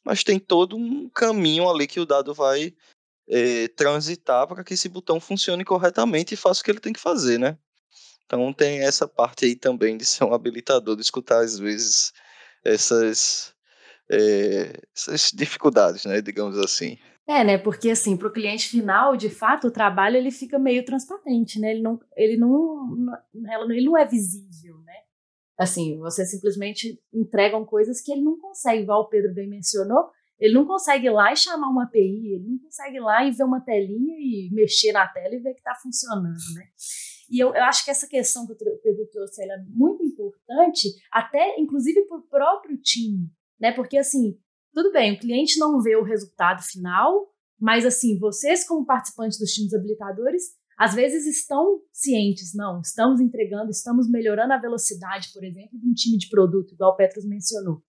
mas 0.06 0.24
tem 0.24 0.40
todo 0.40 0.78
um 0.78 1.10
caminho 1.10 1.68
ali 1.68 1.88
que 1.88 2.00
o 2.00 2.06
dado 2.06 2.34
vai 2.34 2.74
é, 3.28 3.68
transitar 3.70 4.48
para 4.48 4.64
que 4.64 4.76
esse 4.76 4.88
botão 4.88 5.20
funcione 5.20 5.66
corretamente 5.66 6.34
e 6.34 6.38
faça 6.38 6.62
o 6.62 6.64
que 6.64 6.72
ele 6.72 6.80
tem 6.80 6.94
que 6.94 7.00
fazer, 7.00 7.40
né? 7.40 7.58
Então 8.26 8.54
tem 8.54 8.82
essa 8.82 9.08
parte 9.08 9.46
aí 9.46 9.56
também 9.56 9.98
de 9.98 10.06
ser 10.06 10.24
um 10.24 10.34
habilitador, 10.34 10.96
de 10.96 11.02
escutar 11.02 11.40
às 11.40 11.58
vezes 11.58 12.14
essas, 12.64 13.54
é, 14.10 14.80
essas 14.96 15.32
dificuldades, 15.34 16.06
né, 16.06 16.22
digamos 16.22 16.58
assim. 16.60 16.98
É, 17.28 17.44
né? 17.44 17.58
Porque 17.58 17.90
assim, 17.90 18.16
para 18.16 18.28
o 18.28 18.32
cliente 18.32 18.70
final, 18.70 19.18
de 19.18 19.30
fato, 19.32 19.68
o 19.68 19.72
trabalho 19.72 20.18
ele 20.18 20.30
fica 20.30 20.60
meio 20.60 20.86
transparente, 20.86 21.60
né? 21.60 21.72
Ele 21.72 21.82
não, 21.82 22.00
ele 22.16 22.38
não, 22.38 23.08
ele 23.72 23.86
não 23.86 23.98
é 23.98 24.06
visível, 24.06 24.78
né? 24.86 25.05
Assim, 25.58 25.98
você 26.00 26.26
simplesmente 26.26 27.00
entregam 27.14 27.66
coisas 27.66 28.02
que 28.02 28.12
ele 28.12 28.22
não 28.22 28.38
consegue, 28.38 28.84
igual 28.84 29.04
o 29.04 29.08
Pedro 29.08 29.34
bem 29.34 29.50
mencionou, 29.50 30.10
ele 30.38 30.54
não 30.54 30.66
consegue 30.66 31.08
ir 31.08 31.12
lá 31.12 31.32
e 31.32 31.38
chamar 31.38 31.70
uma 31.70 31.84
API, 31.84 32.34
ele 32.34 32.46
não 32.46 32.60
consegue 32.60 32.98
ir 32.98 33.00
lá 33.00 33.26
e 33.26 33.32
ver 33.32 33.44
uma 33.44 33.62
telinha 33.62 34.16
e 34.20 34.50
mexer 34.52 34.92
na 34.92 35.08
tela 35.08 35.34
e 35.34 35.40
ver 35.40 35.54
que 35.54 35.60
está 35.60 35.74
funcionando, 35.76 36.38
né? 36.54 36.68
E 37.30 37.40
eu, 37.40 37.56
eu, 37.56 37.64
acho 37.64 37.84
que 37.84 37.90
essa 37.90 38.08
questão 38.08 38.46
que 38.46 38.54
o 38.54 38.56
Pedro 38.56 39.08
trouxe 39.12 39.44
é 39.44 39.58
muito 39.70 40.04
importante, 40.04 40.90
até 41.12 41.60
inclusive 41.60 42.06
para 42.06 42.18
o 42.18 42.28
próprio 42.28 42.78
time, 42.78 43.30
né? 43.60 43.72
Porque 43.72 43.98
assim, 43.98 44.38
tudo 44.74 44.92
bem, 44.92 45.14
o 45.14 45.20
cliente 45.20 45.58
não 45.58 45.82
vê 45.82 45.96
o 45.96 46.04
resultado 46.04 46.62
final, 46.62 47.34
mas 47.60 47.86
assim, 47.86 48.20
vocês 48.20 48.68
como 48.68 48.86
participantes 48.86 49.40
dos 49.40 49.52
times 49.52 49.74
habilitadores, 49.74 50.44
às 50.78 50.94
vezes 50.94 51.26
estão 51.26 51.82
cientes, 51.92 52.54
não, 52.54 52.82
estamos 52.82 53.22
entregando, 53.22 53.70
estamos 53.72 54.10
melhorando 54.10 54.54
a 54.54 54.58
velocidade, 54.58 55.32
por 55.34 55.44
exemplo, 55.44 55.80
de 55.80 55.88
um 55.88 55.94
time 55.94 56.18
de 56.18 56.30
produto, 56.30 56.74
igual 56.74 56.92
o 56.92 56.96
Petros 56.96 57.26
mencionou. 57.26 57.82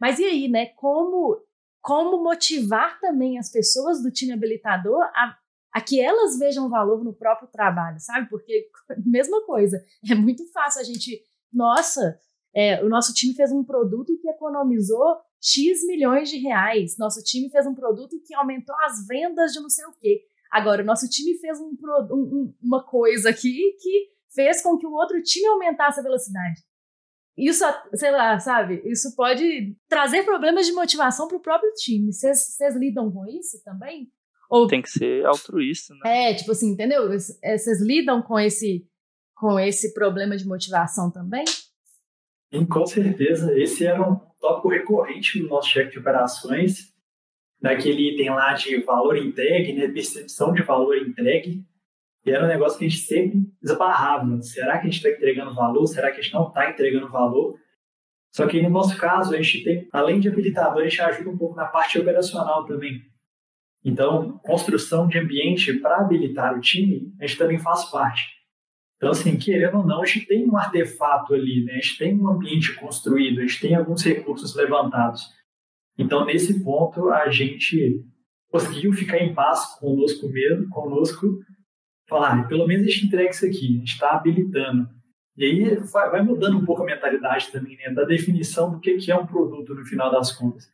Mas 0.00 0.18
e 0.18 0.24
aí, 0.24 0.48
né, 0.48 0.66
como 0.76 1.42
como 1.80 2.22
motivar 2.22 3.00
também 3.00 3.38
as 3.38 3.50
pessoas 3.50 4.02
do 4.02 4.10
time 4.10 4.32
habilitador 4.32 5.00
a, 5.14 5.36
a 5.72 5.80
que 5.80 6.00
elas 6.00 6.38
vejam 6.38 6.68
valor 6.68 7.02
no 7.02 7.14
próprio 7.14 7.48
trabalho, 7.48 7.98
sabe? 7.98 8.28
Porque, 8.28 8.68
mesma 9.04 9.44
coisa, 9.44 9.82
é 10.10 10.14
muito 10.14 10.46
fácil 10.52 10.80
a 10.80 10.84
gente, 10.84 11.22
nossa, 11.52 12.18
é, 12.54 12.84
o 12.84 12.88
nosso 12.88 13.14
time 13.14 13.34
fez 13.34 13.50
um 13.52 13.64
produto 13.64 14.16
que 14.20 14.28
economizou 14.28 15.16
X 15.40 15.86
milhões 15.86 16.28
de 16.28 16.36
reais. 16.38 16.96
Nosso 16.98 17.22
time 17.22 17.48
fez 17.50 17.66
um 17.66 17.74
produto 17.74 18.20
que 18.26 18.34
aumentou 18.34 18.74
as 18.84 19.06
vendas 19.06 19.52
de 19.52 19.60
não 19.60 19.70
sei 19.70 19.86
o 19.86 19.92
quê. 19.92 20.20
Agora, 20.50 20.82
o 20.82 20.86
nosso 20.86 21.08
time 21.08 21.38
fez 21.38 21.60
um, 21.60 21.76
um, 22.10 22.54
uma 22.60 22.84
coisa 22.84 23.30
aqui 23.30 23.76
que 23.80 24.08
fez 24.34 24.62
com 24.62 24.76
que 24.76 24.86
o 24.86 24.92
outro 24.92 25.22
time 25.22 25.46
aumentasse 25.46 26.00
a 26.00 26.02
velocidade. 26.02 26.60
Isso, 27.36 27.64
sei 27.94 28.10
lá, 28.10 28.38
sabe? 28.38 28.82
Isso 28.84 29.14
pode 29.14 29.76
trazer 29.88 30.24
problemas 30.24 30.66
de 30.66 30.72
motivação 30.72 31.26
para 31.28 31.36
o 31.36 31.42
próprio 31.42 31.72
time. 31.74 32.12
Vocês 32.12 32.76
lidam 32.76 33.10
com 33.10 33.26
isso 33.26 33.62
também? 33.64 34.10
Ou, 34.50 34.66
Tem 34.66 34.82
que 34.82 34.90
ser 34.90 35.24
altruísta, 35.24 35.94
né? 36.02 36.32
É, 36.32 36.34
tipo 36.34 36.50
assim, 36.50 36.72
entendeu? 36.72 37.08
Vocês 37.08 37.80
lidam 37.80 38.20
com 38.20 38.38
esse, 38.38 38.84
com 39.34 39.58
esse 39.58 39.94
problema 39.94 40.36
de 40.36 40.44
motivação 40.44 41.10
também? 41.10 41.44
Sim, 42.52 42.66
com 42.66 42.84
certeza. 42.84 43.56
Esse 43.56 43.86
era 43.86 44.02
um 44.02 44.16
tópico 44.40 44.68
recorrente 44.68 45.40
no 45.40 45.48
nosso 45.48 45.68
cheque 45.68 45.92
de 45.92 45.98
operações, 46.00 46.92
daquele 47.60 48.12
item 48.12 48.30
lá 48.30 48.54
de 48.54 48.80
valor 48.82 49.16
entregue, 49.16 49.72
né, 49.72 49.88
percepção 49.88 50.52
de 50.52 50.62
valor 50.62 50.96
entregue. 50.96 51.64
E 52.24 52.30
era 52.30 52.44
um 52.44 52.48
negócio 52.48 52.78
que 52.78 52.84
a 52.84 52.88
gente 52.88 53.02
sempre 53.02 53.40
esbarrava. 53.62 54.40
Será 54.42 54.78
que 54.78 54.86
a 54.86 54.90
gente 54.90 54.96
está 54.96 55.10
entregando 55.10 55.54
valor? 55.54 55.86
Será 55.86 56.10
que 56.10 56.18
a 56.18 56.22
gente 56.22 56.34
não 56.34 56.48
está 56.48 56.70
entregando 56.70 57.08
valor? 57.08 57.58
Só 58.32 58.46
que 58.46 58.62
no 58.62 58.70
nosso 58.70 58.96
caso, 58.96 59.34
a 59.34 59.42
gente 59.42 59.64
tem, 59.64 59.88
além 59.92 60.20
de 60.20 60.28
habilitador, 60.28 60.82
a 60.82 60.88
gente 60.88 61.00
ajuda 61.00 61.30
um 61.30 61.38
pouco 61.38 61.56
na 61.56 61.66
parte 61.66 61.98
operacional 61.98 62.64
também. 62.64 63.02
Então, 63.84 64.38
construção 64.42 65.08
de 65.08 65.18
ambiente 65.18 65.72
para 65.74 66.00
habilitar 66.00 66.56
o 66.56 66.60
time, 66.60 67.12
a 67.20 67.26
gente 67.26 67.38
também 67.38 67.58
faz 67.58 67.86
parte. 67.86 68.40
Então, 68.96 69.10
assim, 69.10 69.36
querendo 69.38 69.78
ou 69.78 69.86
não, 69.86 70.02
a 70.02 70.06
gente 70.06 70.26
tem 70.26 70.46
um 70.46 70.56
artefato 70.56 71.34
ali, 71.34 71.64
né? 71.64 71.72
a 71.72 71.76
gente 71.76 71.96
tem 71.96 72.20
um 72.20 72.28
ambiente 72.28 72.74
construído, 72.74 73.38
a 73.38 73.42
gente 73.42 73.58
tem 73.58 73.74
alguns 73.74 74.02
recursos 74.02 74.54
levantados. 74.54 75.22
Então, 75.98 76.24
nesse 76.24 76.62
ponto, 76.62 77.10
a 77.10 77.30
gente 77.30 78.04
conseguiu 78.50 78.92
ficar 78.92 79.18
em 79.18 79.34
paz 79.34 79.78
conosco 79.78 80.28
mesmo, 80.28 80.68
conosco, 80.68 81.38
falar, 82.08 82.40
ah, 82.40 82.48
pelo 82.48 82.66
menos 82.66 82.86
a 82.86 82.90
gente 82.90 83.06
entrega 83.06 83.30
isso 83.30 83.46
aqui, 83.46 83.76
a 83.76 83.78
gente 83.78 83.92
está 83.92 84.10
habilitando. 84.16 84.88
E 85.36 85.44
aí 85.44 85.76
vai 85.92 86.22
mudando 86.22 86.58
um 86.58 86.64
pouco 86.64 86.82
a 86.82 86.86
mentalidade 86.86 87.50
também, 87.52 87.76
né, 87.76 87.94
da 87.94 88.04
definição 88.04 88.72
do 88.72 88.80
que 88.80 89.10
é 89.10 89.16
um 89.16 89.26
produto 89.26 89.74
no 89.74 89.84
final 89.84 90.10
das 90.10 90.32
contas. 90.32 90.68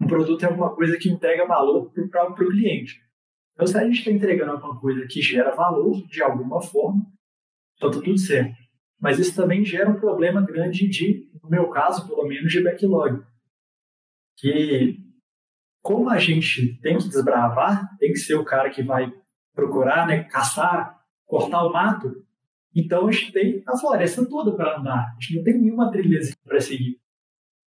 Um 0.00 0.06
produto 0.06 0.44
é 0.44 0.46
alguma 0.46 0.74
coisa 0.74 0.98
que 0.98 1.08
entrega 1.08 1.46
valor 1.46 1.90
para 2.10 2.30
o 2.30 2.34
cliente. 2.34 3.00
Então, 3.54 3.66
se 3.66 3.76
a 3.78 3.84
gente 3.84 4.00
está 4.00 4.10
entregando 4.10 4.52
alguma 4.52 4.78
coisa 4.78 5.06
que 5.08 5.22
gera 5.22 5.54
valor 5.54 6.06
de 6.06 6.22
alguma 6.22 6.60
forma, 6.60 7.02
então 7.76 7.90
tudo 7.90 8.16
certo. 8.18 8.54
Mas 9.00 9.18
isso 9.18 9.34
também 9.34 9.64
gera 9.64 9.88
um 9.88 9.98
problema 9.98 10.42
grande 10.42 10.86
de, 10.88 11.30
no 11.42 11.48
meu 11.48 11.68
caso, 11.70 12.06
pelo 12.06 12.26
menos, 12.26 12.52
de 12.52 12.62
backlog. 12.62 13.22
Que, 14.36 14.98
como 15.82 16.10
a 16.10 16.18
gente 16.18 16.78
tem 16.80 16.98
que 16.98 17.08
desbravar, 17.08 17.96
tem 17.98 18.12
que 18.12 18.18
ser 18.18 18.34
o 18.34 18.44
cara 18.44 18.70
que 18.70 18.82
vai 18.82 19.12
procurar, 19.54 20.06
né, 20.06 20.24
caçar, 20.24 21.00
cortar 21.24 21.64
o 21.64 21.72
mato, 21.72 22.26
então 22.74 23.08
a 23.08 23.10
gente 23.10 23.32
tem 23.32 23.62
a 23.66 23.74
floresta 23.74 24.28
toda 24.28 24.54
para 24.54 24.78
andar. 24.78 25.14
A 25.16 25.20
gente 25.20 25.36
não 25.36 25.44
tem 25.44 25.58
nenhuma 25.58 25.90
trilha 25.90 26.20
para 26.44 26.60
seguir. 26.60 27.00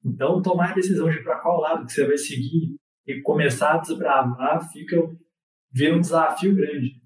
Então, 0.05 0.41
tomar 0.41 0.71
a 0.71 0.75
decisão 0.75 1.09
de 1.09 1.23
para 1.23 1.39
qual 1.39 1.59
lado 1.59 1.85
que 1.85 1.91
você 1.91 2.05
vai 2.05 2.17
seguir 2.17 2.75
e 3.07 3.19
começar 3.21 3.73
a 3.73 3.77
desbravar 3.77 4.71
fica 4.71 4.95
vira 5.71 5.95
um 5.95 5.99
desafio 5.99 6.55
grande 6.55 7.01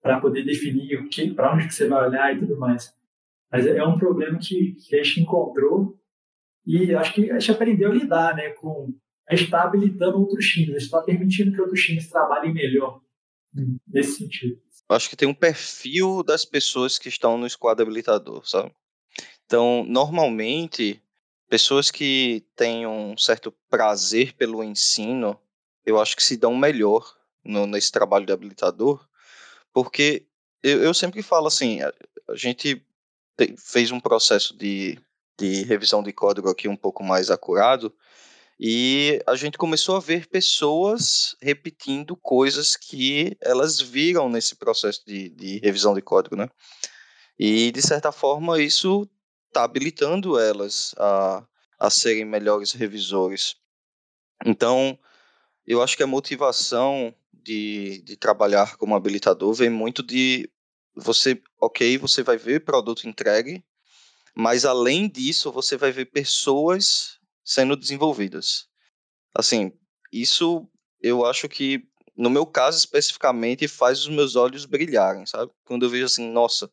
para 0.00 0.20
poder 0.20 0.44
definir 0.44 1.08
para 1.34 1.54
onde 1.54 1.66
que 1.66 1.74
você 1.74 1.86
vai 1.86 2.08
olhar 2.08 2.34
e 2.34 2.40
tudo 2.40 2.58
mais. 2.58 2.92
Mas 3.50 3.66
é 3.66 3.84
um 3.84 3.98
problema 3.98 4.38
que, 4.38 4.72
que 4.72 4.96
a 4.96 5.02
gente 5.02 5.20
encontrou 5.20 5.98
e 6.66 6.94
acho 6.94 7.14
que 7.14 7.30
a 7.30 7.38
gente 7.38 7.50
aprendeu 7.50 7.90
a 7.90 7.94
lidar, 7.94 8.36
né, 8.36 8.50
com 8.50 8.92
a 9.28 9.34
gente 9.34 9.46
está 9.46 9.62
habilitando 9.62 10.18
outros 10.18 10.46
times, 10.46 10.70
a 10.70 10.72
gente 10.72 10.82
está 10.82 11.00
permitindo 11.02 11.52
que 11.52 11.60
outros 11.60 11.80
times 11.80 12.08
trabalhem 12.08 12.52
melhor 12.52 13.00
nesse 13.86 14.18
sentido. 14.18 14.60
Acho 14.88 15.08
que 15.08 15.16
tem 15.16 15.28
um 15.28 15.34
perfil 15.34 16.22
das 16.22 16.44
pessoas 16.44 16.98
que 16.98 17.08
estão 17.08 17.38
no 17.38 17.46
esquadro 17.46 17.82
habilitador, 17.82 18.46
sabe? 18.46 18.72
Então, 19.46 19.84
normalmente, 19.86 21.00
pessoas 21.48 21.90
que 21.90 22.44
têm 22.56 22.86
um 22.86 23.16
certo 23.16 23.52
prazer 23.70 24.34
pelo 24.34 24.62
ensino, 24.62 25.38
eu 25.84 26.00
acho 26.00 26.16
que 26.16 26.22
se 26.22 26.36
dão 26.36 26.56
melhor 26.56 27.16
no, 27.44 27.66
nesse 27.66 27.90
trabalho 27.90 28.26
de 28.26 28.32
habilitador, 28.32 29.06
porque 29.72 30.26
eu, 30.62 30.82
eu 30.82 30.94
sempre 30.94 31.22
falo 31.22 31.46
assim, 31.46 31.80
a, 31.80 31.92
a 32.28 32.36
gente 32.36 32.82
te, 33.36 33.54
fez 33.58 33.90
um 33.90 34.00
processo 34.00 34.56
de, 34.56 34.98
de 35.38 35.62
revisão 35.64 36.02
de 36.02 36.12
código 36.12 36.48
aqui 36.48 36.68
um 36.68 36.76
pouco 36.76 37.02
mais 37.02 37.30
acurado, 37.30 37.94
e 38.60 39.20
a 39.26 39.34
gente 39.34 39.58
começou 39.58 39.96
a 39.96 40.00
ver 40.00 40.28
pessoas 40.28 41.34
repetindo 41.40 42.14
coisas 42.14 42.76
que 42.76 43.36
elas 43.40 43.80
viram 43.80 44.28
nesse 44.28 44.54
processo 44.54 45.02
de, 45.04 45.30
de 45.30 45.58
revisão 45.58 45.94
de 45.94 46.00
código, 46.00 46.36
né? 46.36 46.48
E, 47.38 47.72
de 47.72 47.82
certa 47.82 48.12
forma, 48.12 48.60
isso 48.60 49.08
está 49.48 49.64
habilitando 49.64 50.38
elas 50.38 50.94
a, 50.96 51.44
a 51.78 51.90
serem 51.90 52.24
melhores 52.24 52.70
revisores. 52.72 53.56
Então, 54.46 54.96
eu 55.66 55.82
acho 55.82 55.96
que 55.96 56.02
a 56.02 56.06
motivação 56.06 57.12
de, 57.32 58.00
de 58.02 58.16
trabalhar 58.16 58.76
como 58.76 58.94
habilitador 58.94 59.52
vem 59.54 59.70
muito 59.70 60.02
de 60.02 60.48
você, 60.94 61.40
ok, 61.60 61.98
você 61.98 62.22
vai 62.22 62.36
ver 62.36 62.64
produto 62.64 63.08
entregue, 63.08 63.64
mas 64.34 64.64
além 64.64 65.08
disso, 65.08 65.52
você 65.52 65.76
vai 65.76 65.92
ver 65.92 66.06
pessoas 66.06 67.18
sendo 67.44 67.76
desenvolvidas. 67.76 68.66
Assim, 69.34 69.72
isso 70.12 70.68
eu 71.00 71.24
acho 71.24 71.48
que, 71.48 71.82
no 72.16 72.30
meu 72.30 72.46
caso 72.46 72.78
especificamente, 72.78 73.66
faz 73.66 74.00
os 74.00 74.08
meus 74.08 74.36
olhos 74.36 74.64
brilharem, 74.64 75.26
sabe? 75.26 75.50
Quando 75.64 75.84
eu 75.84 75.90
vejo 75.90 76.04
assim, 76.04 76.30
nossa, 76.30 76.70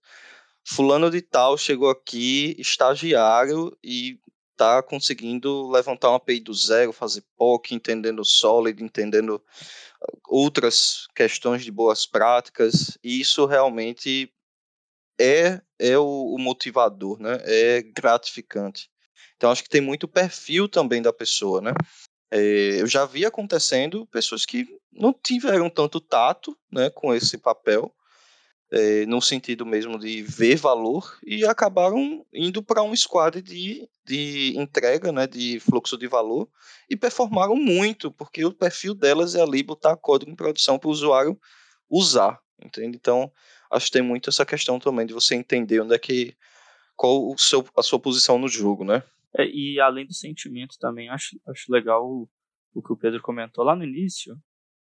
fulano 0.63 1.09
de 1.09 1.21
tal 1.21 1.57
chegou 1.57 1.89
aqui, 1.89 2.55
estagiário, 2.59 3.75
e 3.83 4.19
tá 4.55 4.83
conseguindo 4.83 5.69
levantar 5.69 6.09
uma 6.09 6.17
API 6.17 6.41
do 6.41 6.53
zero, 6.53 6.91
fazer 6.91 7.23
POC, 7.37 7.73
entendendo 7.73 8.25
Solid, 8.25 8.83
entendendo 8.83 9.41
outras 10.27 11.07
questões 11.15 11.63
de 11.63 11.71
boas 11.71 12.05
práticas, 12.05 12.97
e 13.03 13.21
isso 13.21 13.45
realmente 13.45 14.31
é, 15.19 15.61
é 15.77 15.97
o, 15.97 16.35
o 16.35 16.37
motivador, 16.39 17.19
né? 17.19 17.37
É 17.43 17.81
gratificante. 17.81 18.89
Então 19.35 19.51
acho 19.51 19.63
que 19.63 19.69
tem 19.69 19.81
muito 19.81 20.07
perfil 20.07 20.67
também 20.67 21.01
da 21.01 21.13
pessoa, 21.13 21.61
né? 21.61 21.73
É, 22.31 22.81
eu 22.81 22.87
já 22.87 23.05
vi 23.05 23.25
acontecendo 23.25 24.05
pessoas 24.07 24.45
que 24.45 24.67
não 24.91 25.13
tiveram 25.13 25.69
tanto 25.69 25.99
tato 25.99 26.57
né, 26.71 26.89
com 26.89 27.13
esse 27.13 27.37
papel 27.37 27.93
é, 28.71 29.05
no 29.05 29.21
sentido 29.21 29.65
mesmo 29.65 29.97
de 29.97 30.21
ver 30.21 30.55
valor, 30.55 31.17
e 31.25 31.43
acabaram 31.45 32.25
indo 32.33 32.61
para 32.61 32.83
um 32.83 32.95
squad 32.95 33.41
de, 33.41 33.89
de 34.05 34.53
entrega, 34.57 35.11
né, 35.11 35.25
de 35.25 35.59
fluxo 35.59 35.97
de 35.97 36.07
valor, 36.07 36.47
e 36.89 36.95
performaram 36.95 37.55
muito, 37.55 38.11
porque 38.11 38.45
o 38.45 38.53
perfil 38.53 38.93
delas 38.93 39.35
é 39.35 39.41
ali 39.41 39.63
botar 39.63 39.97
código 39.97 40.31
em 40.31 40.35
produção 40.35 40.77
para 40.77 40.87
o 40.87 40.91
usuário 40.91 41.39
usar, 41.89 42.39
entende? 42.63 42.95
Então, 42.95 43.31
acho 43.71 43.87
que 43.87 43.93
tem 43.93 44.01
muito 44.01 44.29
essa 44.29 44.45
questão 44.45 44.79
também 44.79 45.05
de 45.05 45.13
você 45.13 45.35
entender 45.35 45.81
onde 45.81 45.93
é 45.93 45.99
que, 45.99 46.35
qual 46.95 47.27
o 47.27 47.37
seu, 47.37 47.65
a 47.77 47.83
sua 47.83 47.99
posição 47.99 48.37
no 48.37 48.47
jogo, 48.47 48.83
né? 48.83 49.03
É, 49.37 49.45
e 49.45 49.79
além 49.79 50.05
do 50.05 50.13
sentimento 50.13 50.77
também, 50.79 51.09
acho, 51.09 51.39
acho 51.47 51.71
legal 51.71 52.05
o, 52.05 52.29
o 52.73 52.81
que 52.81 52.91
o 52.91 52.97
Pedro 52.97 53.21
comentou 53.21 53.63
lá 53.63 53.75
no 53.75 53.83
início, 53.83 54.35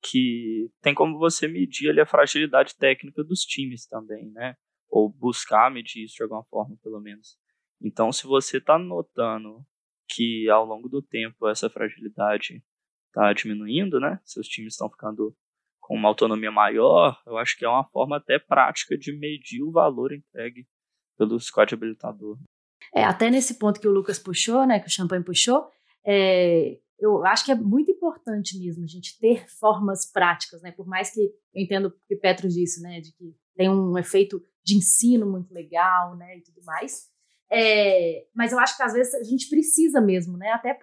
que 0.02 0.70
tem 0.80 0.94
como 0.94 1.18
você 1.18 1.46
medir 1.46 1.90
ali 1.90 2.00
a 2.00 2.06
fragilidade 2.06 2.74
técnica 2.76 3.22
dos 3.22 3.40
times 3.40 3.86
também, 3.86 4.30
né? 4.30 4.56
Ou 4.88 5.08
buscar 5.08 5.70
medir 5.70 6.04
isso 6.04 6.16
de 6.16 6.22
alguma 6.22 6.42
forma, 6.44 6.76
pelo 6.82 7.00
menos. 7.00 7.38
Então, 7.82 8.10
se 8.10 8.26
você 8.26 8.56
está 8.56 8.78
notando 8.78 9.64
que 10.08 10.48
ao 10.48 10.64
longo 10.64 10.88
do 10.88 11.02
tempo 11.02 11.46
essa 11.46 11.70
fragilidade 11.70 12.62
está 13.06 13.32
diminuindo, 13.32 14.00
né? 14.00 14.20
Seus 14.24 14.48
times 14.48 14.74
estão 14.74 14.90
ficando 14.90 15.36
com 15.90 15.96
uma 15.96 16.08
autonomia 16.08 16.52
maior, 16.52 17.20
eu 17.26 17.36
acho 17.36 17.58
que 17.58 17.64
é 17.64 17.68
uma 17.68 17.82
forma 17.82 18.18
até 18.18 18.38
prática 18.38 18.96
de 18.96 19.12
medir 19.12 19.60
o 19.60 19.72
valor 19.72 20.12
entregue 20.12 20.64
pelo 21.18 21.36
squad 21.40 21.74
habilitador. 21.74 22.38
É, 22.94 23.02
até 23.02 23.28
nesse 23.28 23.58
ponto 23.58 23.80
que 23.80 23.88
o 23.88 23.90
Lucas 23.90 24.16
puxou, 24.16 24.64
né, 24.64 24.78
que 24.78 24.86
o 24.86 24.90
Champagne 24.90 25.24
puxou, 25.24 25.68
é, 26.06 26.78
eu 26.96 27.26
acho 27.26 27.44
que 27.44 27.50
é 27.50 27.56
muito 27.56 27.90
importante 27.90 28.56
mesmo 28.56 28.84
a 28.84 28.86
gente 28.86 29.18
ter 29.18 29.50
formas 29.58 30.08
práticas, 30.08 30.62
né? 30.62 30.70
Por 30.70 30.86
mais 30.86 31.12
que 31.12 31.22
eu 31.22 31.60
entendo 31.60 31.92
que 32.06 32.14
Petro 32.14 32.48
disse, 32.48 32.80
né? 32.80 33.00
De 33.00 33.12
que 33.12 33.34
tem 33.56 33.68
um 33.68 33.98
efeito 33.98 34.40
de 34.62 34.76
ensino 34.76 35.26
muito 35.26 35.52
legal, 35.52 36.14
né? 36.16 36.36
E 36.36 36.42
tudo 36.42 36.62
mais. 36.62 37.08
É, 37.50 38.26
mas 38.34 38.52
eu 38.52 38.60
acho 38.60 38.76
que 38.76 38.82
às 38.82 38.92
vezes 38.92 39.14
a 39.14 39.24
gente 39.24 39.48
precisa 39.48 40.00
mesmo, 40.00 40.36
né? 40.36 40.50
Até 40.50 40.78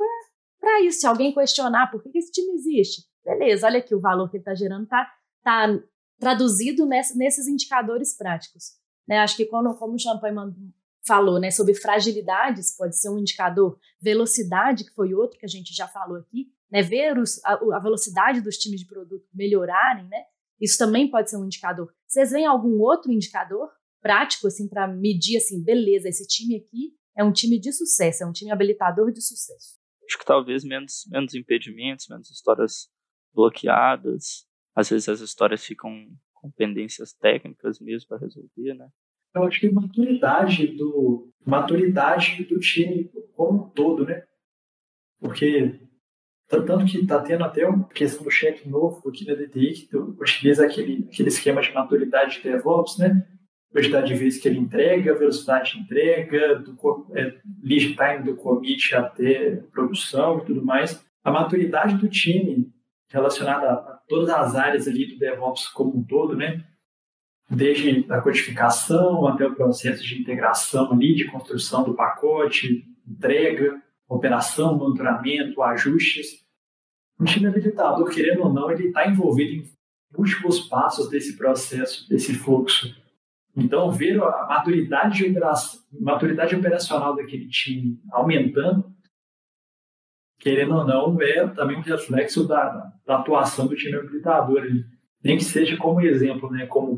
para 0.60 0.82
isso, 0.82 1.00
se 1.00 1.08
alguém 1.08 1.34
questionar 1.34 1.90
por 1.92 2.02
que 2.02 2.18
esse 2.18 2.32
time 2.32 2.52
existe, 2.54 3.04
beleza, 3.36 3.68
olha 3.68 3.80
aqui 3.80 3.94
o 3.94 4.00
valor 4.00 4.30
que 4.30 4.38
ele 4.38 4.42
está 4.42 4.56
gerando 4.56 4.88
tá, 4.88 5.12
tá 5.44 5.68
traduzido 6.20 6.86
ness, 6.86 7.16
nesses 7.16 7.48
indicadores 7.48 8.16
práticos. 8.16 8.78
Né? 9.08 9.20
Acho 9.20 9.36
que 9.36 9.46
quando, 9.46 9.74
como 9.76 9.96
o 9.96 10.00
Champagne 10.00 10.54
falou, 11.06 11.40
né, 11.40 11.50
sobre 11.50 11.74
fragilidades, 11.74 12.76
pode 12.76 13.00
ser 13.00 13.10
um 13.10 13.18
indicador, 13.18 13.80
velocidade, 14.02 14.84
que 14.84 14.94
foi 14.94 15.14
outro 15.14 15.40
que 15.40 15.46
a 15.46 15.50
gente 15.50 15.74
já 15.74 15.88
falou 15.88 16.18
aqui, 16.18 16.52
né, 16.70 16.82
ver 16.82 17.18
os, 17.18 17.44
a, 17.46 17.54
a, 17.54 17.80
velocidade 17.80 18.42
dos 18.42 18.58
times 18.58 18.82
de 18.82 18.86
produto 18.86 19.26
melhorarem, 19.34 20.06
né, 20.08 20.24
isso 20.60 20.78
também 20.78 21.10
pode 21.10 21.30
ser 21.30 21.38
um 21.38 21.46
indicador. 21.46 21.94
Vocês 22.06 22.32
veem 22.32 22.46
algum 22.46 22.80
outro 22.82 23.12
indicador 23.12 23.70
prático 24.02 24.48
assim 24.48 24.68
para 24.68 24.88
medir 24.88 25.38
assim, 25.38 25.64
beleza, 25.64 26.10
esse 26.10 26.28
time 26.28 26.58
aqui 26.58 26.94
é 27.16 27.24
um 27.24 27.32
time 27.32 27.58
de 27.60 27.72
sucesso, 27.72 28.24
é 28.24 28.28
um 28.28 28.34
time 28.34 28.52
habilitador 28.52 29.12
de 29.12 29.22
sucesso. 29.22 29.78
Acho 30.06 30.20
que 30.20 30.26
talvez 30.26 30.64
menos 30.64 31.06
menos 31.10 31.34
impedimentos, 31.34 32.08
menos 32.10 32.30
histórias 32.30 32.90
bloqueadas. 33.38 34.48
Às 34.76 34.90
vezes 34.90 35.08
as 35.08 35.22
histórias 35.22 35.64
ficam 35.64 36.08
com 36.34 36.52
pendências 36.52 37.14
técnicas 37.14 37.80
mesmo 37.80 38.10
para 38.10 38.18
resolver, 38.18 38.74
né? 38.74 38.90
Eu 39.36 39.44
acho 39.44 39.60
que 39.60 39.70
maturidade 39.70 40.68
do 40.68 41.32
maturidade 41.46 42.44
do 42.46 42.60
time 42.60 43.10
como 43.36 43.66
um 43.66 43.70
todo, 43.70 44.06
né? 44.06 44.24
Porque 45.20 45.80
tanto 46.48 46.86
que 46.86 47.00
está 47.00 47.22
tendo 47.22 47.44
até 47.44 47.68
uma 47.68 47.88
questão 47.90 48.24
do 48.24 48.32
cheque 48.32 48.68
novo 48.68 49.08
aqui 49.10 49.28
na 49.28 49.36
DTI, 49.36 49.74
que 49.74 49.98
utiliza 49.98 50.66
aquele, 50.66 51.08
aquele 51.12 51.28
esquema 51.28 51.62
de 51.62 51.74
maturidade 51.74 52.38
de 52.38 52.44
DevOps, 52.44 52.98
né? 52.98 53.28
Quantidade 53.72 54.08
de 54.08 54.16
vezes 54.16 54.42
que 54.42 54.48
ele 54.48 54.60
entrega, 54.60 55.14
velocidade 55.14 55.74
de 55.74 55.80
entrega, 55.80 56.56
do 56.56 56.76
é, 57.14 57.38
lead 57.62 57.96
time 57.96 58.24
do 58.24 58.36
commit 58.36 58.96
até 58.96 59.58
produção 59.72 60.40
e 60.40 60.46
tudo 60.46 60.66
mais. 60.66 61.06
A 61.24 61.32
maturidade 61.32 61.98
do 61.98 62.08
time 62.08 62.72
relacionada 63.10 63.72
a 63.72 64.00
todas 64.08 64.30
as 64.30 64.56
áreas 64.56 64.88
ali 64.88 65.06
do 65.08 65.20
DevOps 65.20 65.68
como 65.70 65.98
um 65.98 66.04
todo, 66.04 66.36
né? 66.36 66.64
Desde 67.50 68.06
a 68.12 68.20
codificação 68.22 69.26
até 69.28 69.48
o 69.48 69.56
processo 69.56 70.04
de 70.04 70.20
integração 70.20 70.92
ali, 70.92 71.16
de 71.16 71.26
construção 71.26 71.84
do 71.84 71.94
pacote, 71.94 72.86
entrega, 73.08 73.82
operação, 74.08 74.78
monitoramento, 74.78 75.62
ajustes. 75.62 76.46
Um 77.20 77.26
time 77.26 77.48
habilitador, 77.48 78.10
querendo 78.10 78.44
ou 78.44 78.54
não, 78.54 78.70
ele 78.70 78.88
está 78.88 79.08
envolvido 79.08 79.54
em 79.54 79.72
múltiplos 80.16 80.60
passos 80.68 81.10
desse 81.10 81.38
processo, 81.38 82.08
desse 82.10 82.34
fluxo. 82.34 82.94
Então, 83.56 83.90
ver 83.92 84.22
a 84.22 84.46
maturidade, 84.48 85.34
maturidade 86.00 86.56
operacional 86.56 87.16
daquele 87.16 87.48
time 87.48 88.00
aumentando, 88.12 88.94
querendo 90.40 90.76
ou 90.76 90.86
não, 90.86 91.22
é 91.22 91.48
também 91.48 91.78
um 91.78 91.82
reflexo 91.82 92.48
da, 92.48 92.92
da 93.06 93.20
atuação 93.20 93.68
do 93.68 93.76
time 93.76 93.96
habilitador 93.96 94.62
ali. 94.62 94.86
Nem 95.24 95.38
que 95.38 95.44
seja 95.44 95.76
como 95.78 96.02
exemplo, 96.02 96.50
né, 96.52 96.66
como 96.68 96.98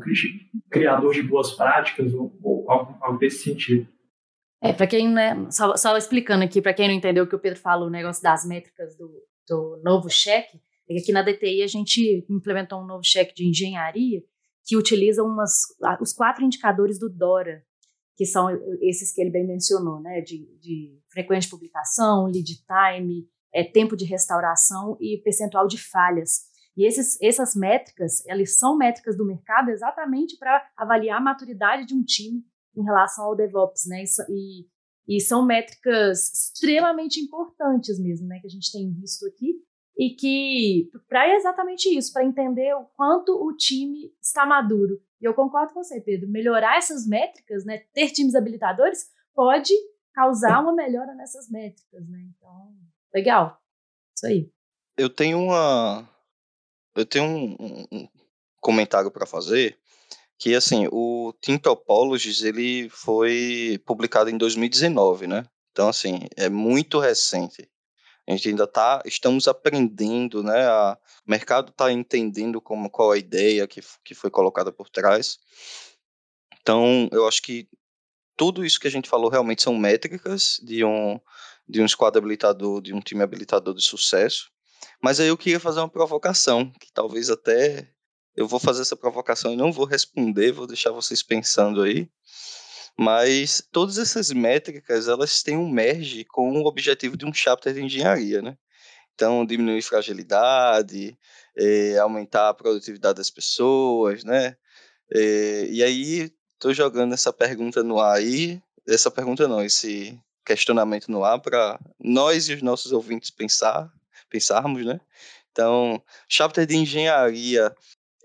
criador 0.70 1.12
de 1.14 1.22
boas 1.22 1.52
práticas 1.52 2.12
ou, 2.12 2.38
ou 2.42 2.70
algo, 2.70 2.96
algo 3.00 3.18
desse 3.18 3.42
sentido. 3.42 3.88
É, 4.62 4.72
para 4.74 4.86
quem, 4.86 5.08
né, 5.08 5.46
só, 5.50 5.74
só 5.76 5.96
explicando 5.96 6.44
aqui, 6.44 6.60
para 6.60 6.74
quem 6.74 6.86
não 6.86 6.94
entendeu 6.94 7.24
o 7.24 7.26
que 7.26 7.34
o 7.34 7.40
Pedro 7.40 7.58
falou, 7.58 7.88
o 7.88 7.90
negócio 7.90 8.22
das 8.22 8.44
métricas 8.44 8.94
do, 8.96 9.10
do 9.48 9.80
novo 9.82 10.10
cheque, 10.10 10.60
é 10.88 10.94
que 10.94 11.00
aqui 11.00 11.12
na 11.12 11.22
DTI 11.22 11.62
a 11.62 11.66
gente 11.66 12.26
implementou 12.28 12.80
um 12.80 12.86
novo 12.86 13.02
cheque 13.02 13.34
de 13.34 13.48
engenharia 13.48 14.22
que 14.66 14.76
utiliza 14.76 15.22
umas, 15.22 15.62
os 16.00 16.12
quatro 16.12 16.44
indicadores 16.44 16.98
do 16.98 17.08
DORA, 17.08 17.62
que 18.16 18.26
são 18.26 18.50
esses 18.82 19.12
que 19.12 19.20
ele 19.22 19.30
bem 19.30 19.46
mencionou, 19.46 19.98
né, 19.98 20.20
de, 20.20 20.46
de 20.60 20.99
frequência 21.10 21.48
de 21.48 21.50
publicação, 21.50 22.26
lead 22.26 22.64
time, 22.64 23.28
é, 23.52 23.64
tempo 23.64 23.96
de 23.96 24.04
restauração 24.04 24.96
e 25.00 25.20
percentual 25.22 25.66
de 25.66 25.78
falhas. 25.78 26.48
E 26.76 26.86
esses, 26.86 27.20
essas 27.20 27.54
métricas, 27.54 28.24
elas 28.26 28.56
são 28.56 28.76
métricas 28.76 29.16
do 29.16 29.26
mercado 29.26 29.70
exatamente 29.70 30.36
para 30.38 30.64
avaliar 30.76 31.18
a 31.18 31.22
maturidade 31.22 31.84
de 31.86 31.94
um 31.94 32.02
time 32.02 32.44
em 32.76 32.84
relação 32.84 33.24
ao 33.24 33.36
DevOps, 33.36 33.86
né? 33.86 34.04
E, 34.28 34.66
e 35.08 35.20
são 35.20 35.44
métricas 35.44 36.32
extremamente 36.32 37.20
importantes 37.20 37.98
mesmo, 37.98 38.28
né? 38.28 38.38
Que 38.40 38.46
a 38.46 38.50
gente 38.50 38.70
tem 38.72 38.90
visto 38.92 39.26
aqui 39.26 39.56
e 39.98 40.10
que 40.14 40.88
para 41.08 41.36
exatamente 41.36 41.88
isso, 41.94 42.12
para 42.12 42.24
entender 42.24 42.72
o 42.74 42.86
quanto 42.96 43.32
o 43.32 43.54
time 43.54 44.10
está 44.22 44.46
maduro. 44.46 44.98
E 45.20 45.26
eu 45.26 45.34
concordo 45.34 45.74
com 45.74 45.82
você, 45.82 46.00
Pedro. 46.00 46.30
Melhorar 46.30 46.78
essas 46.78 47.06
métricas, 47.06 47.64
né? 47.66 47.82
Ter 47.92 48.10
times 48.10 48.34
habilitadores 48.34 49.10
pode 49.34 49.74
causar 50.20 50.60
uma 50.60 50.74
melhora 50.74 51.14
nessas 51.14 51.48
métricas, 51.48 52.06
né? 52.06 52.22
Então, 52.36 52.74
legal. 53.14 53.58
Isso 54.14 54.26
aí. 54.26 54.50
Eu 54.98 55.08
tenho 55.08 55.38
uma 55.40 56.06
eu 56.94 57.06
tenho 57.06 57.24
um, 57.24 57.86
um 57.90 58.08
comentário 58.60 59.10
para 59.10 59.24
fazer 59.24 59.78
que 60.38 60.54
assim, 60.54 60.86
o 60.90 61.32
Team 61.40 61.58
Topologies 61.58 62.42
ele 62.42 62.88
foi 62.90 63.80
publicado 63.86 64.28
em 64.28 64.36
2019, 64.36 65.26
né? 65.26 65.46
Então 65.72 65.88
assim, 65.88 66.20
é 66.36 66.50
muito 66.50 66.98
recente. 66.98 67.70
A 68.28 68.32
gente 68.32 68.48
ainda 68.50 68.66
tá, 68.66 69.02
estamos 69.06 69.48
aprendendo, 69.48 70.42
né? 70.42 70.66
A, 70.66 70.98
o 71.26 71.30
mercado 71.30 71.70
está 71.70 71.90
entendendo 71.90 72.60
como 72.60 72.90
qual 72.90 73.12
a 73.12 73.18
ideia 73.18 73.66
que, 73.66 73.80
que 74.04 74.14
foi 74.14 74.30
colocada 74.30 74.70
por 74.70 74.88
trás. 74.90 75.38
Então, 76.60 77.08
eu 77.10 77.26
acho 77.26 77.42
que 77.42 77.66
tudo 78.40 78.64
isso 78.64 78.80
que 78.80 78.88
a 78.88 78.90
gente 78.90 79.06
falou 79.06 79.28
realmente 79.28 79.62
são 79.62 79.76
métricas 79.76 80.58
de 80.62 80.82
um 80.82 81.20
de 81.68 81.82
um 81.82 81.86
squad 81.86 82.16
habilitador, 82.16 82.80
de 82.80 82.94
um 82.94 82.98
time 82.98 83.22
habilitador 83.22 83.74
de 83.74 83.86
sucesso. 83.86 84.50
Mas 85.02 85.20
aí 85.20 85.28
eu 85.28 85.36
queria 85.36 85.60
fazer 85.60 85.80
uma 85.80 85.90
provocação, 85.90 86.72
que 86.80 86.90
talvez 86.90 87.28
até 87.28 87.92
eu 88.34 88.48
vou 88.48 88.58
fazer 88.58 88.80
essa 88.80 88.96
provocação 88.96 89.52
e 89.52 89.56
não 89.56 89.70
vou 89.70 89.84
responder, 89.84 90.52
vou 90.52 90.66
deixar 90.66 90.90
vocês 90.90 91.22
pensando 91.22 91.82
aí. 91.82 92.08
Mas 92.98 93.62
todas 93.70 93.98
essas 93.98 94.32
métricas, 94.32 95.06
elas 95.06 95.42
têm 95.42 95.58
um 95.58 95.70
merge 95.70 96.24
com 96.24 96.50
o 96.50 96.66
objetivo 96.66 97.18
de 97.18 97.26
um 97.26 97.34
chapter 97.34 97.74
de 97.74 97.82
engenharia, 97.82 98.40
né? 98.40 98.56
Então, 99.14 99.44
diminuir 99.44 99.82
fragilidade, 99.82 101.14
é, 101.54 101.98
aumentar 101.98 102.48
a 102.48 102.54
produtividade 102.54 103.18
das 103.18 103.30
pessoas, 103.30 104.24
né? 104.24 104.56
É, 105.14 105.66
e 105.66 105.82
aí, 105.84 106.32
estou 106.60 106.74
jogando 106.74 107.14
essa 107.14 107.32
pergunta 107.32 107.82
no 107.82 107.98
ar 107.98 108.18
aí, 108.18 108.60
essa 108.86 109.10
pergunta 109.10 109.48
não, 109.48 109.64
esse 109.64 110.20
questionamento 110.44 111.10
no 111.10 111.24
ar 111.24 111.40
para 111.40 111.80
nós 111.98 112.50
e 112.50 112.54
os 112.54 112.60
nossos 112.60 112.92
ouvintes 112.92 113.30
pensar, 113.30 113.90
pensarmos, 114.28 114.84
né? 114.84 115.00
Então, 115.50 116.02
chapter 116.28 116.66
de 116.66 116.76
engenharia 116.76 117.74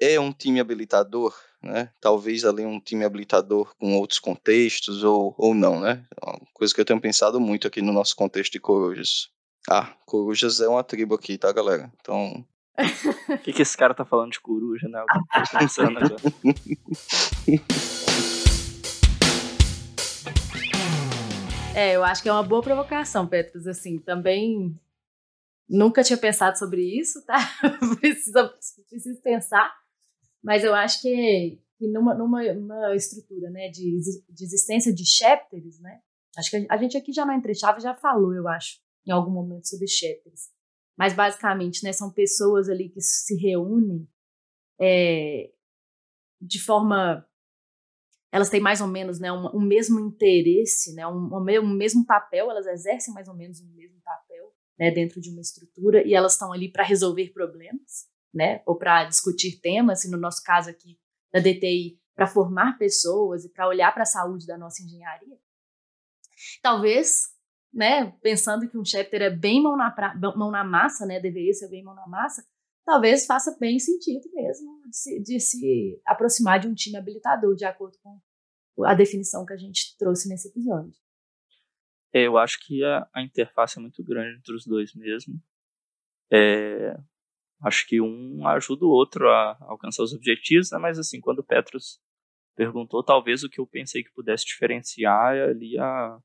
é 0.02 0.20
um 0.20 0.34
time 0.34 0.60
habilitador, 0.60 1.34
né? 1.64 1.90
Talvez 2.02 2.44
ali 2.44 2.66
um 2.66 2.80
time 2.80 3.06
habilitador 3.06 3.74
com 3.78 3.96
outros 3.96 4.20
contextos 4.20 5.02
ou, 5.02 5.34
ou 5.38 5.56
não, 5.56 5.80
né? 5.80 6.06
É 6.22 6.30
uma 6.30 6.42
coisa 6.54 6.76
que 6.76 6.82
eu 6.82 6.86
tenho 6.86 7.00
pensado 7.00 7.40
muito 7.40 7.68
aqui 7.68 7.82
no 7.82 7.94
nosso 7.94 8.18
contexto 8.18 8.52
de 8.52 8.60
corujas. 8.60 9.30
Ah, 9.70 9.96
corujas 10.06 10.60
é 10.60 10.68
uma 10.68 10.84
tribo 10.84 11.16
aqui, 11.16 11.38
tá, 11.38 11.52
galera? 11.54 11.90
Então... 12.02 12.46
O 13.30 13.38
que, 13.40 13.54
que 13.54 13.62
esse 13.62 13.78
cara 13.78 13.94
tá 13.94 14.04
falando 14.04 14.32
de 14.32 14.40
coruja, 14.40 14.88
né? 14.88 15.00
Eu 15.02 15.06
tô 15.06 15.60
pensando 15.60 15.98
agora. 15.98 16.16
É, 21.76 21.94
eu 21.94 22.06
acho 22.06 22.24
que 22.24 22.30
é 22.30 22.32
uma 22.32 22.42
boa 22.42 22.62
provocação, 22.62 23.28
Petros. 23.28 23.68
Assim, 23.68 24.00
também 24.00 24.80
nunca 25.68 26.04
tinha 26.04 26.18
pensado 26.18 26.58
sobre 26.58 26.82
isso, 26.82 27.26
tá? 27.26 27.38
preciso, 28.00 28.50
preciso 28.90 29.22
pensar. 29.22 29.74
Mas 30.42 30.64
eu 30.64 30.74
acho 30.74 31.02
que, 31.02 31.60
que 31.78 31.88
numa, 31.88 32.14
numa 32.14 32.96
estrutura 32.96 33.50
né, 33.50 33.70
de, 33.70 34.00
de 34.30 34.44
existência 34.44 34.94
de 34.94 35.06
chapters, 35.06 35.80
né? 35.82 36.00
Acho 36.38 36.52
que 36.52 36.68
a, 36.70 36.78
gente 36.78 36.98
aqui 36.98 37.12
já 37.12 37.26
na 37.26 37.36
entrechave 37.36 37.80
já 37.80 37.94
falou, 37.94 38.34
eu 38.34 38.48
acho, 38.48 38.80
em 39.08 39.12
algum 39.12 39.32
momento 39.32 39.68
sobre 39.68 39.88
chapters. 39.88 40.55
Mas 40.98 41.14
basicamente, 41.14 41.84
né, 41.84 41.92
são 41.92 42.12
pessoas 42.12 42.70
ali 42.70 42.90
que 42.90 43.02
se 43.02 43.36
reúnem 43.36 44.08
é, 44.80 45.52
de 46.42 46.62
forma 46.62 47.26
elas 48.32 48.50
têm 48.50 48.60
mais 48.60 48.82
ou 48.82 48.88
menos 48.88 49.18
né, 49.18 49.32
um, 49.32 49.48
um 49.56 49.62
mesmo 49.62 49.98
interesse, 49.98 50.94
né, 50.94 51.08
um, 51.08 51.34
um, 51.34 51.74
mesmo 51.74 52.06
papel, 52.06 52.52
elas 52.52 52.68
exercem 52.68 53.14
mais 53.14 53.30
ou 53.30 53.34
menos 53.34 53.62
o 53.62 53.68
mesmo 53.68 54.02
papel 54.02 54.54
né, 54.78 54.92
dentro 54.92 55.22
de 55.22 55.30
uma 55.30 55.40
estrutura 55.40 56.06
e 56.06 56.14
elas 56.14 56.34
estão 56.34 56.52
ali 56.52 56.70
para 56.70 56.84
resolver 56.84 57.32
problemas 57.32 58.10
né? 58.36 58.62
Ou 58.66 58.78
para 58.78 59.06
discutir 59.06 59.62
temas, 59.62 60.04
no 60.06 60.18
nosso 60.18 60.44
caso 60.44 60.70
aqui 60.70 61.00
da 61.32 61.40
DTI, 61.40 61.98
para 62.14 62.28
formar 62.28 62.78
pessoas 62.78 63.46
e 63.46 63.50
para 63.50 63.68
olhar 63.68 63.94
para 63.94 64.04
a 64.04 64.06
saúde 64.06 64.46
da 64.46 64.58
nossa 64.58 64.84
engenharia. 64.84 65.38
Talvez, 66.62 67.30
né, 67.76 68.10
pensando 68.22 68.70
que 68.70 68.78
um 68.78 68.86
chapter 68.86 69.22
é 69.22 69.30
bem 69.30 69.62
mão 69.62 69.76
na, 69.76 69.92
pra, 69.92 70.16
mão 70.36 70.50
na 70.50 70.64
massa, 70.64 71.06
né, 71.06 71.20
deveria 71.20 71.54
ser 71.54 71.68
bem 71.68 71.84
mão 71.84 71.94
na 71.94 72.08
massa, 72.08 72.42
talvez 72.86 73.26
faça 73.26 73.56
bem 73.60 73.78
sentido 73.78 74.24
mesmo 74.34 74.82
de 74.88 74.96
se, 74.96 75.22
de 75.22 75.40
se 75.42 76.02
aproximar 76.06 76.58
de 76.58 76.70
um 76.70 76.74
time 76.74 76.96
habilitador, 76.96 77.54
de 77.54 77.66
acordo 77.66 77.98
com 78.02 78.18
a 78.86 78.94
definição 78.94 79.46
que 79.46 79.52
a 79.52 79.58
gente 79.58 79.98
trouxe 79.98 80.30
nesse 80.30 80.48
episódio. 80.48 80.94
É, 82.14 82.28
eu 82.28 82.38
acho 82.38 82.66
que 82.66 82.82
a, 82.82 83.06
a 83.14 83.22
interface 83.22 83.78
é 83.78 83.82
muito 83.82 84.02
grande 84.02 84.38
entre 84.38 84.56
os 84.56 84.66
dois 84.66 84.96
mesmo. 84.96 85.38
É, 86.32 86.98
acho 87.62 87.86
que 87.86 88.00
um 88.00 88.48
ajuda 88.48 88.86
o 88.86 88.90
outro 88.90 89.28
a 89.28 89.58
alcançar 89.62 90.02
os 90.02 90.14
objetivos, 90.14 90.72
né? 90.72 90.78
mas 90.78 90.98
assim, 90.98 91.20
quando 91.20 91.40
o 91.40 91.44
Petrus 91.44 92.00
perguntou, 92.56 93.04
talvez 93.04 93.44
o 93.44 93.50
que 93.50 93.60
eu 93.60 93.68
pensei 93.68 94.02
que 94.02 94.14
pudesse 94.14 94.46
diferenciar 94.46 95.36
é 95.36 95.44
ali 95.44 95.78
a, 95.78 96.18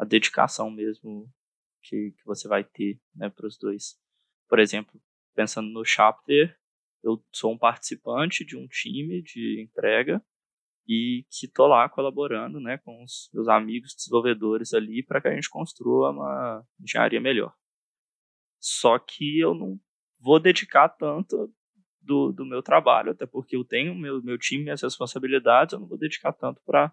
a 0.00 0.04
dedicação 0.04 0.70
mesmo 0.70 1.30
que, 1.82 2.12
que 2.12 2.24
você 2.24 2.48
vai 2.48 2.64
ter 2.64 2.98
né, 3.14 3.28
para 3.28 3.46
os 3.46 3.58
dois. 3.58 4.00
Por 4.48 4.58
exemplo, 4.58 4.98
pensando 5.34 5.68
no 5.68 5.84
chapter, 5.84 6.58
eu 7.02 7.22
sou 7.30 7.52
um 7.52 7.58
participante 7.58 8.42
de 8.42 8.56
um 8.56 8.66
time 8.66 9.22
de 9.22 9.60
entrega 9.62 10.24
e 10.88 11.26
que 11.30 11.46
tô 11.46 11.66
lá 11.66 11.86
colaborando, 11.86 12.58
né, 12.58 12.78
com 12.78 13.04
os 13.04 13.28
meus 13.34 13.46
amigos 13.46 13.94
desenvolvedores 13.94 14.72
ali 14.72 15.02
para 15.02 15.20
que 15.20 15.28
a 15.28 15.34
gente 15.34 15.50
construa 15.50 16.10
uma 16.10 16.66
engenharia 16.80 17.20
melhor. 17.20 17.54
Só 18.58 18.98
que 18.98 19.38
eu 19.38 19.54
não 19.54 19.78
vou 20.18 20.40
dedicar 20.40 20.88
tanto 20.88 21.52
do, 22.00 22.32
do 22.32 22.46
meu 22.46 22.62
trabalho, 22.62 23.12
até 23.12 23.26
porque 23.26 23.54
eu 23.54 23.64
tenho 23.64 23.94
meu, 23.94 24.22
meu 24.22 24.38
time, 24.38 24.64
minhas 24.64 24.80
responsabilidades, 24.80 25.74
eu 25.74 25.80
não 25.80 25.86
vou 25.86 25.98
dedicar 25.98 26.32
tanto 26.32 26.62
para 26.64 26.90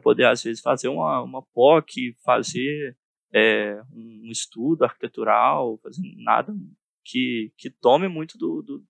poder, 0.00 0.26
às 0.26 0.42
vezes, 0.42 0.62
fazer 0.62 0.88
uma, 0.88 1.22
uma 1.22 1.42
POC, 1.42 2.16
fazer 2.24 2.96
é, 3.32 3.80
um 3.92 4.30
estudo 4.30 4.84
arquitetural, 4.84 5.78
fazer 5.82 6.02
nada 6.16 6.54
que, 7.04 7.52
que 7.56 7.70
tome 7.70 8.08
muito 8.08 8.38
do, 8.38 8.62
do, 8.62 8.84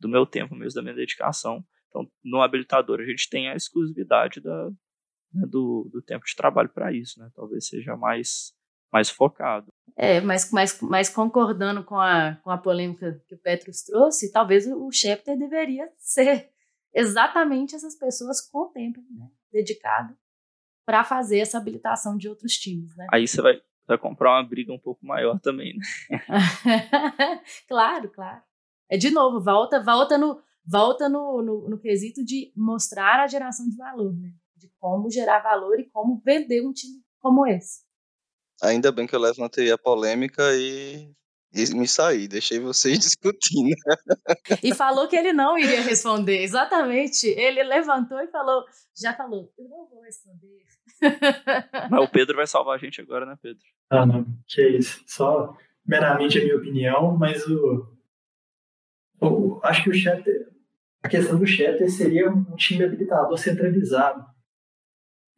do 0.00 0.08
meu 0.08 0.26
tempo 0.26 0.54
mesmo, 0.54 0.76
da 0.76 0.82
minha 0.82 0.94
dedicação. 0.94 1.64
Então, 1.88 2.06
no 2.22 2.42
habilitador, 2.42 3.00
a 3.00 3.04
gente 3.04 3.28
tem 3.30 3.48
a 3.48 3.54
exclusividade 3.54 4.40
da, 4.40 4.70
né, 5.32 5.46
do, 5.46 5.88
do 5.90 6.02
tempo 6.02 6.24
de 6.24 6.36
trabalho 6.36 6.68
para 6.68 6.92
isso, 6.92 7.18
né? 7.18 7.30
Talvez 7.34 7.66
seja 7.66 7.96
mais, 7.96 8.52
mais 8.92 9.08
focado. 9.08 9.68
É, 9.96 10.20
mas, 10.20 10.50
mas, 10.52 10.80
mas 10.82 11.08
concordando 11.08 11.82
com 11.82 11.98
a, 11.98 12.36
com 12.42 12.50
a 12.50 12.58
polêmica 12.58 13.22
que 13.26 13.34
o 13.34 13.38
Petrus 13.38 13.82
trouxe, 13.82 14.32
talvez 14.32 14.66
o 14.66 14.90
chapter 14.92 15.36
deveria 15.38 15.90
ser 15.96 16.50
exatamente 16.92 17.74
essas 17.74 17.96
pessoas 17.96 18.40
com 18.40 18.70
tempo 18.72 19.00
né, 19.10 19.28
dedicado 19.58 20.16
para 20.86 21.04
fazer 21.04 21.38
essa 21.40 21.58
habilitação 21.58 22.16
de 22.16 22.28
outros 22.28 22.54
times, 22.54 22.96
né? 22.96 23.06
Aí 23.12 23.26
você 23.26 23.42
vai, 23.42 23.60
vai 23.86 23.98
comprar 23.98 24.30
uma 24.30 24.48
briga 24.48 24.72
um 24.72 24.78
pouco 24.78 25.04
maior 25.04 25.38
também, 25.40 25.76
né? 25.76 25.84
claro, 27.68 28.10
claro. 28.10 28.42
É 28.90 28.96
de 28.96 29.10
novo, 29.10 29.42
volta, 29.42 29.82
volta 29.82 30.16
no, 30.16 30.40
volta 30.64 31.08
no, 31.08 31.42
no, 31.42 31.68
no, 31.68 31.78
quesito 31.78 32.24
de 32.24 32.52
mostrar 32.56 33.20
a 33.20 33.26
geração 33.26 33.68
de 33.68 33.76
valor, 33.76 34.14
né? 34.16 34.32
De 34.56 34.70
como 34.78 35.10
gerar 35.10 35.40
valor 35.40 35.78
e 35.78 35.90
como 35.90 36.22
vender 36.24 36.66
um 36.66 36.72
time 36.72 37.02
como 37.20 37.46
esse. 37.46 37.82
Ainda 38.62 38.90
bem 38.90 39.06
que 39.06 39.14
eu 39.14 39.20
levantei 39.20 39.70
a 39.70 39.78
polêmica 39.78 40.42
e 40.54 41.14
me 41.74 41.88
saí, 41.88 42.28
deixei 42.28 42.58
vocês 42.58 42.98
discutindo. 43.00 43.74
E 44.62 44.74
falou 44.74 45.08
que 45.08 45.16
ele 45.16 45.32
não 45.32 45.58
iria 45.58 45.80
responder, 45.82 46.42
exatamente. 46.42 47.26
Ele 47.26 47.62
levantou 47.62 48.18
e 48.20 48.28
falou, 48.28 48.64
já 48.96 49.14
falou, 49.14 49.52
eu 49.58 49.68
não 49.68 49.88
vou 49.88 50.02
responder. 50.02 50.62
Mas 51.90 52.04
o 52.04 52.08
Pedro 52.08 52.36
vai 52.36 52.46
salvar 52.46 52.76
a 52.76 52.78
gente 52.78 53.00
agora, 53.00 53.24
né, 53.24 53.36
Pedro? 53.40 53.62
Ah, 53.90 54.04
não, 54.04 54.26
que 54.46 54.68
isso. 54.68 55.02
Só 55.06 55.56
meramente 55.86 56.38
a 56.38 56.42
minha 56.42 56.56
opinião, 56.56 57.16
mas 57.16 57.46
o, 57.46 57.96
o 59.20 59.60
acho 59.62 59.84
que 59.84 59.90
o 59.90 59.94
chat 59.94 60.22
a 61.02 61.08
questão 61.08 61.38
do 61.38 61.46
Shatter 61.46 61.90
seria 61.90 62.30
um 62.30 62.56
time 62.56 62.84
habilitador 62.84 63.38
centralizado. 63.38 64.24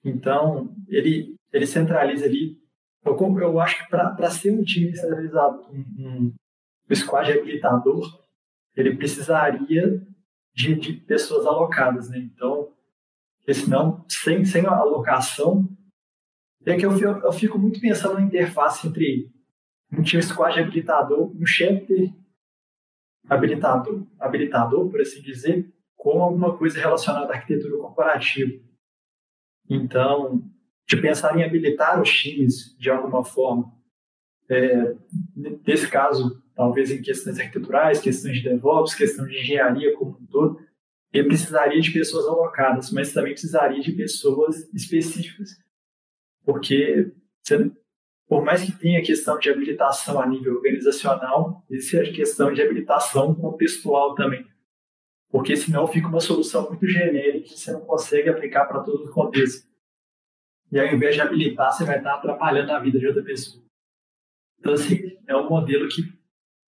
Então, 0.04 0.74
ele, 0.88 1.36
ele 1.52 1.66
centraliza 1.66 2.24
ali. 2.24 2.59
Eu, 3.05 3.16
eu 3.38 3.61
acho 3.61 3.78
que 3.78 3.90
para 3.90 4.30
ser 4.30 4.53
um 4.53 4.62
time 4.62 4.94
centralizado, 4.94 5.62
um, 5.72 6.34
um 6.88 6.94
squad 6.94 7.32
habilitador, 7.32 8.20
ele 8.76 8.96
precisaria 8.96 10.07
de, 10.55 10.74
de 10.74 10.92
pessoas 10.92 11.46
alocadas. 11.46 12.11
Né? 12.11 12.18
Então, 12.18 12.72
senão, 13.53 14.05
sem, 14.09 14.44
sem 14.44 14.66
a 14.66 14.72
alocação, 14.72 15.68
é 16.66 16.76
que 16.76 16.84
eu, 16.84 16.92
eu 17.01 17.32
fico 17.32 17.59
muito 17.59 17.80
pensando 17.80 18.14
na 18.14 18.22
interface 18.22 18.86
entre 18.86 19.30
um 19.92 20.03
time 20.03 20.22
squad 20.22 20.61
habilitador, 20.61 21.34
um 21.34 21.46
Shatter 21.46 22.12
habilitador, 23.28 24.07
habilitador, 24.18 24.90
por 24.90 25.01
assim 25.01 25.22
dizer, 25.22 25.72
com 25.96 26.22
alguma 26.22 26.57
coisa 26.57 26.80
relacionada 26.80 27.32
à 27.32 27.36
arquitetura 27.36 27.76
corporativa. 27.78 28.53
Então, 29.68 30.42
de 30.91 30.97
pensar 30.97 31.38
em 31.38 31.45
habilitar 31.45 32.03
os 32.03 32.11
times 32.11 32.76
de 32.76 32.91
alguma 32.91 33.24
forma, 33.24 33.72
é, 34.49 34.97
nesse 35.64 35.88
caso, 35.88 36.43
talvez 36.53 36.91
em 36.91 37.01
questões 37.01 37.38
arquiteturais, 37.38 38.01
questões 38.01 38.38
de 38.38 38.43
DevOps, 38.43 38.97
questão 38.97 39.24
de 39.24 39.38
engenharia 39.38 39.95
como 39.97 40.18
um 40.20 40.26
todo, 40.26 40.59
ele 41.12 41.28
precisaria 41.28 41.80
de 41.80 41.93
pessoas 41.93 42.26
alocadas, 42.26 42.91
mas 42.91 43.12
também 43.12 43.32
precisaria 43.32 43.80
de 43.80 43.93
pessoas 43.93 44.68
específicas. 44.74 45.51
Porque 46.45 47.12
por 48.26 48.45
mais 48.45 48.64
que 48.64 48.72
tenha 48.72 49.01
questão 49.03 49.38
de 49.38 49.49
habilitação 49.49 50.20
a 50.20 50.26
nível 50.26 50.57
organizacional, 50.57 51.64
existe 51.70 51.97
a 51.97 52.12
questão 52.12 52.53
de 52.53 52.61
habilitação 52.61 53.32
contextual 53.32 54.16
também. 54.16 54.45
Porque 55.30 55.57
senão 55.57 55.86
fica 55.86 56.09
uma 56.09 56.20
solução 56.20 56.68
muito 56.68 56.86
genérica 56.88 57.47
que 57.47 57.59
você 57.59 57.70
não 57.72 57.80
consegue 57.82 58.28
aplicar 58.28 58.66
para 58.66 58.80
todo 58.80 59.05
o 59.05 59.12
contexto. 59.12 59.69
E 60.72 60.78
ao 60.78 60.86
invés 60.86 61.14
de 61.14 61.20
habilitar, 61.20 61.72
você 61.72 61.84
vai 61.84 61.98
estar 61.98 62.14
atrapalhando 62.14 62.72
a 62.72 62.78
vida 62.78 62.98
de 62.98 63.06
outra 63.06 63.22
pessoa. 63.22 63.62
Então, 64.58 64.72
assim, 64.72 65.16
é 65.26 65.36
um 65.36 65.48
modelo 65.48 65.88
que 65.88 66.02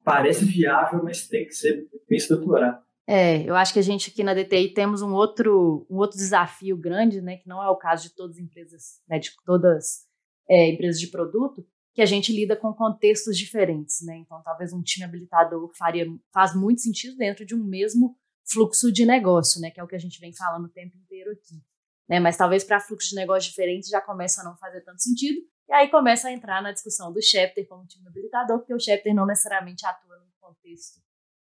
parece 0.04 0.44
viável, 0.44 1.02
mas 1.02 1.28
tem 1.28 1.46
que 1.46 1.52
ser 1.52 1.88
bem 2.08 2.18
estruturado. 2.18 2.82
É, 3.06 3.42
eu 3.48 3.54
acho 3.54 3.72
que 3.72 3.78
a 3.78 3.82
gente 3.82 4.10
aqui 4.10 4.22
na 4.22 4.34
DTI 4.34 4.72
temos 4.72 5.02
um 5.02 5.12
outro, 5.12 5.86
um 5.90 5.96
outro 5.96 6.16
desafio 6.16 6.76
grande, 6.76 7.20
né, 7.20 7.36
que 7.36 7.48
não 7.48 7.62
é 7.62 7.68
o 7.68 7.76
caso 7.76 8.04
de 8.08 8.14
todas 8.14 8.36
as 8.36 8.42
empresas, 8.42 9.00
né, 9.08 9.18
de 9.18 9.30
todas 9.44 10.06
é, 10.48 10.70
empresas 10.70 11.00
de 11.00 11.08
produto, 11.08 11.66
que 11.94 12.00
a 12.00 12.06
gente 12.06 12.32
lida 12.32 12.56
com 12.56 12.72
contextos 12.72 13.36
diferentes, 13.36 13.98
né? 14.02 14.16
Então, 14.16 14.42
talvez 14.42 14.72
um 14.72 14.82
time 14.82 15.04
habilitador 15.04 15.70
faria, 15.76 16.06
faz 16.32 16.54
muito 16.54 16.80
sentido 16.80 17.16
dentro 17.16 17.44
de 17.44 17.54
um 17.54 17.62
mesmo 17.62 18.16
fluxo 18.50 18.90
de 18.90 19.04
negócio, 19.04 19.60
né? 19.60 19.70
Que 19.70 19.78
é 19.78 19.84
o 19.84 19.86
que 19.86 19.94
a 19.94 19.98
gente 19.98 20.18
vem 20.18 20.34
falando 20.34 20.64
o 20.64 20.70
tempo 20.70 20.96
inteiro 20.96 21.30
aqui. 21.30 21.62
Né? 22.08 22.20
Mas 22.20 22.36
talvez 22.36 22.64
para 22.64 22.80
fluxos 22.80 23.10
de 23.10 23.16
negócio 23.16 23.48
diferentes 23.48 23.88
já 23.88 24.00
começa 24.00 24.40
a 24.40 24.44
não 24.44 24.56
fazer 24.56 24.80
tanto 24.82 25.02
sentido, 25.02 25.40
e 25.68 25.72
aí 25.72 25.88
começa 25.90 26.28
a 26.28 26.32
entrar 26.32 26.62
na 26.62 26.72
discussão 26.72 27.12
do 27.12 27.22
chapter 27.22 27.66
como 27.66 27.86
time 27.86 28.06
habilitador, 28.06 28.58
porque 28.58 28.74
o 28.74 28.80
chapter 28.80 29.14
não 29.14 29.24
necessariamente 29.24 29.86
atua 29.86 30.18
num 30.18 30.30
contexto 30.40 31.00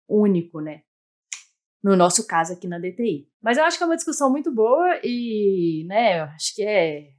único, 0.08 0.60
né? 0.60 0.82
No 1.82 1.96
nosso 1.96 2.26
caso 2.26 2.52
aqui 2.52 2.68
na 2.68 2.78
DTI. 2.78 3.28
Mas 3.40 3.56
eu 3.56 3.64
acho 3.64 3.78
que 3.78 3.82
é 3.82 3.86
uma 3.86 3.96
discussão 3.96 4.30
muito 4.30 4.52
boa 4.52 5.00
e, 5.02 5.84
né, 5.88 6.20
acho 6.20 6.54
que 6.54 6.62
é 6.62 7.10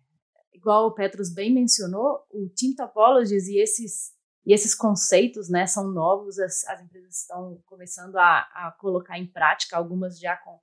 igual 0.54 0.88
o 0.88 0.94
Petrus 0.94 1.34
bem 1.34 1.52
mencionou, 1.52 2.24
o 2.30 2.48
Team 2.50 2.76
Topologies 2.78 3.48
e 3.48 3.58
esses, 3.58 4.12
e 4.46 4.54
esses 4.54 4.76
conceitos 4.76 5.50
né, 5.50 5.66
são 5.66 5.92
novos, 5.92 6.38
as, 6.38 6.64
as 6.68 6.82
empresas 6.82 7.22
estão 7.22 7.60
começando 7.66 8.16
a, 8.18 8.40
a, 8.54 8.76
colocar 8.80 9.18
em 9.18 9.26
prática, 9.26 9.76
algumas 9.76 10.20
já 10.20 10.38
com, 10.38 10.60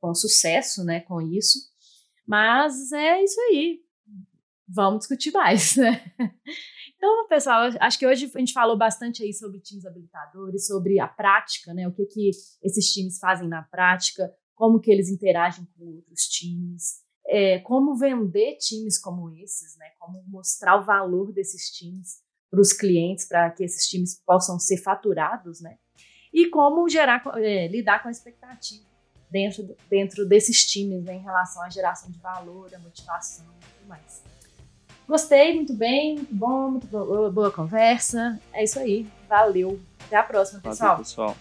com 0.00 0.14
sucesso 0.14 0.82
né, 0.84 1.00
com 1.00 1.20
isso. 1.20 1.71
Mas 2.26 2.92
é 2.92 3.22
isso 3.22 3.40
aí. 3.40 3.80
Vamos 4.68 5.00
discutir 5.00 5.32
mais, 5.32 5.74
né? 5.76 6.02
Então, 6.96 7.26
pessoal, 7.28 7.70
acho 7.80 7.98
que 7.98 8.06
hoje 8.06 8.30
a 8.32 8.38
gente 8.38 8.52
falou 8.52 8.78
bastante 8.78 9.22
aí 9.22 9.32
sobre 9.32 9.60
times 9.60 9.84
habilitadores, 9.84 10.66
sobre 10.66 11.00
a 11.00 11.08
prática, 11.08 11.74
né? 11.74 11.86
O 11.88 11.92
que, 11.92 12.06
que 12.06 12.30
esses 12.62 12.92
times 12.92 13.18
fazem 13.18 13.48
na 13.48 13.62
prática, 13.62 14.32
como 14.54 14.80
que 14.80 14.90
eles 14.90 15.08
interagem 15.10 15.66
com 15.76 15.84
outros 15.84 16.22
times 16.28 17.02
é, 17.26 17.60
como 17.60 17.96
vender 17.96 18.56
times 18.56 18.98
como 18.98 19.30
esses, 19.30 19.76
né? 19.78 19.90
Como 19.98 20.22
mostrar 20.28 20.80
o 20.80 20.84
valor 20.84 21.32
desses 21.32 21.70
times 21.70 22.20
para 22.50 22.60
os 22.60 22.72
clientes, 22.72 23.26
para 23.26 23.50
que 23.50 23.64
esses 23.64 23.88
times 23.88 24.20
possam 24.24 24.58
ser 24.58 24.78
faturados, 24.78 25.60
né? 25.60 25.78
E 26.32 26.48
como 26.48 26.88
gerar, 26.88 27.22
é, 27.36 27.68
lidar 27.68 28.02
com 28.02 28.08
a 28.08 28.10
expectativa 28.10 28.91
dentro, 29.32 29.74
dentro 29.90 30.26
desses 30.26 30.64
times 30.64 31.02
né, 31.02 31.14
em 31.14 31.22
relação 31.22 31.62
à 31.62 31.70
geração 31.70 32.10
de 32.10 32.18
valor, 32.18 32.70
a 32.74 32.78
motivação 32.78 33.46
e 33.46 33.78
tudo 33.78 33.88
mais. 33.88 34.22
Gostei, 35.08 35.54
muito 35.54 35.74
bem, 35.74 36.16
muito 36.16 36.34
bom, 36.34 36.70
muito 36.70 36.86
boa, 36.86 37.30
boa 37.30 37.50
conversa. 37.50 38.38
É 38.52 38.62
isso 38.62 38.78
aí. 38.78 39.06
Valeu. 39.28 39.80
Até 40.06 40.16
a 40.16 40.22
próxima, 40.22 40.60
pessoal. 40.60 40.90
Valeu, 40.90 41.04
pessoal. 41.04 41.36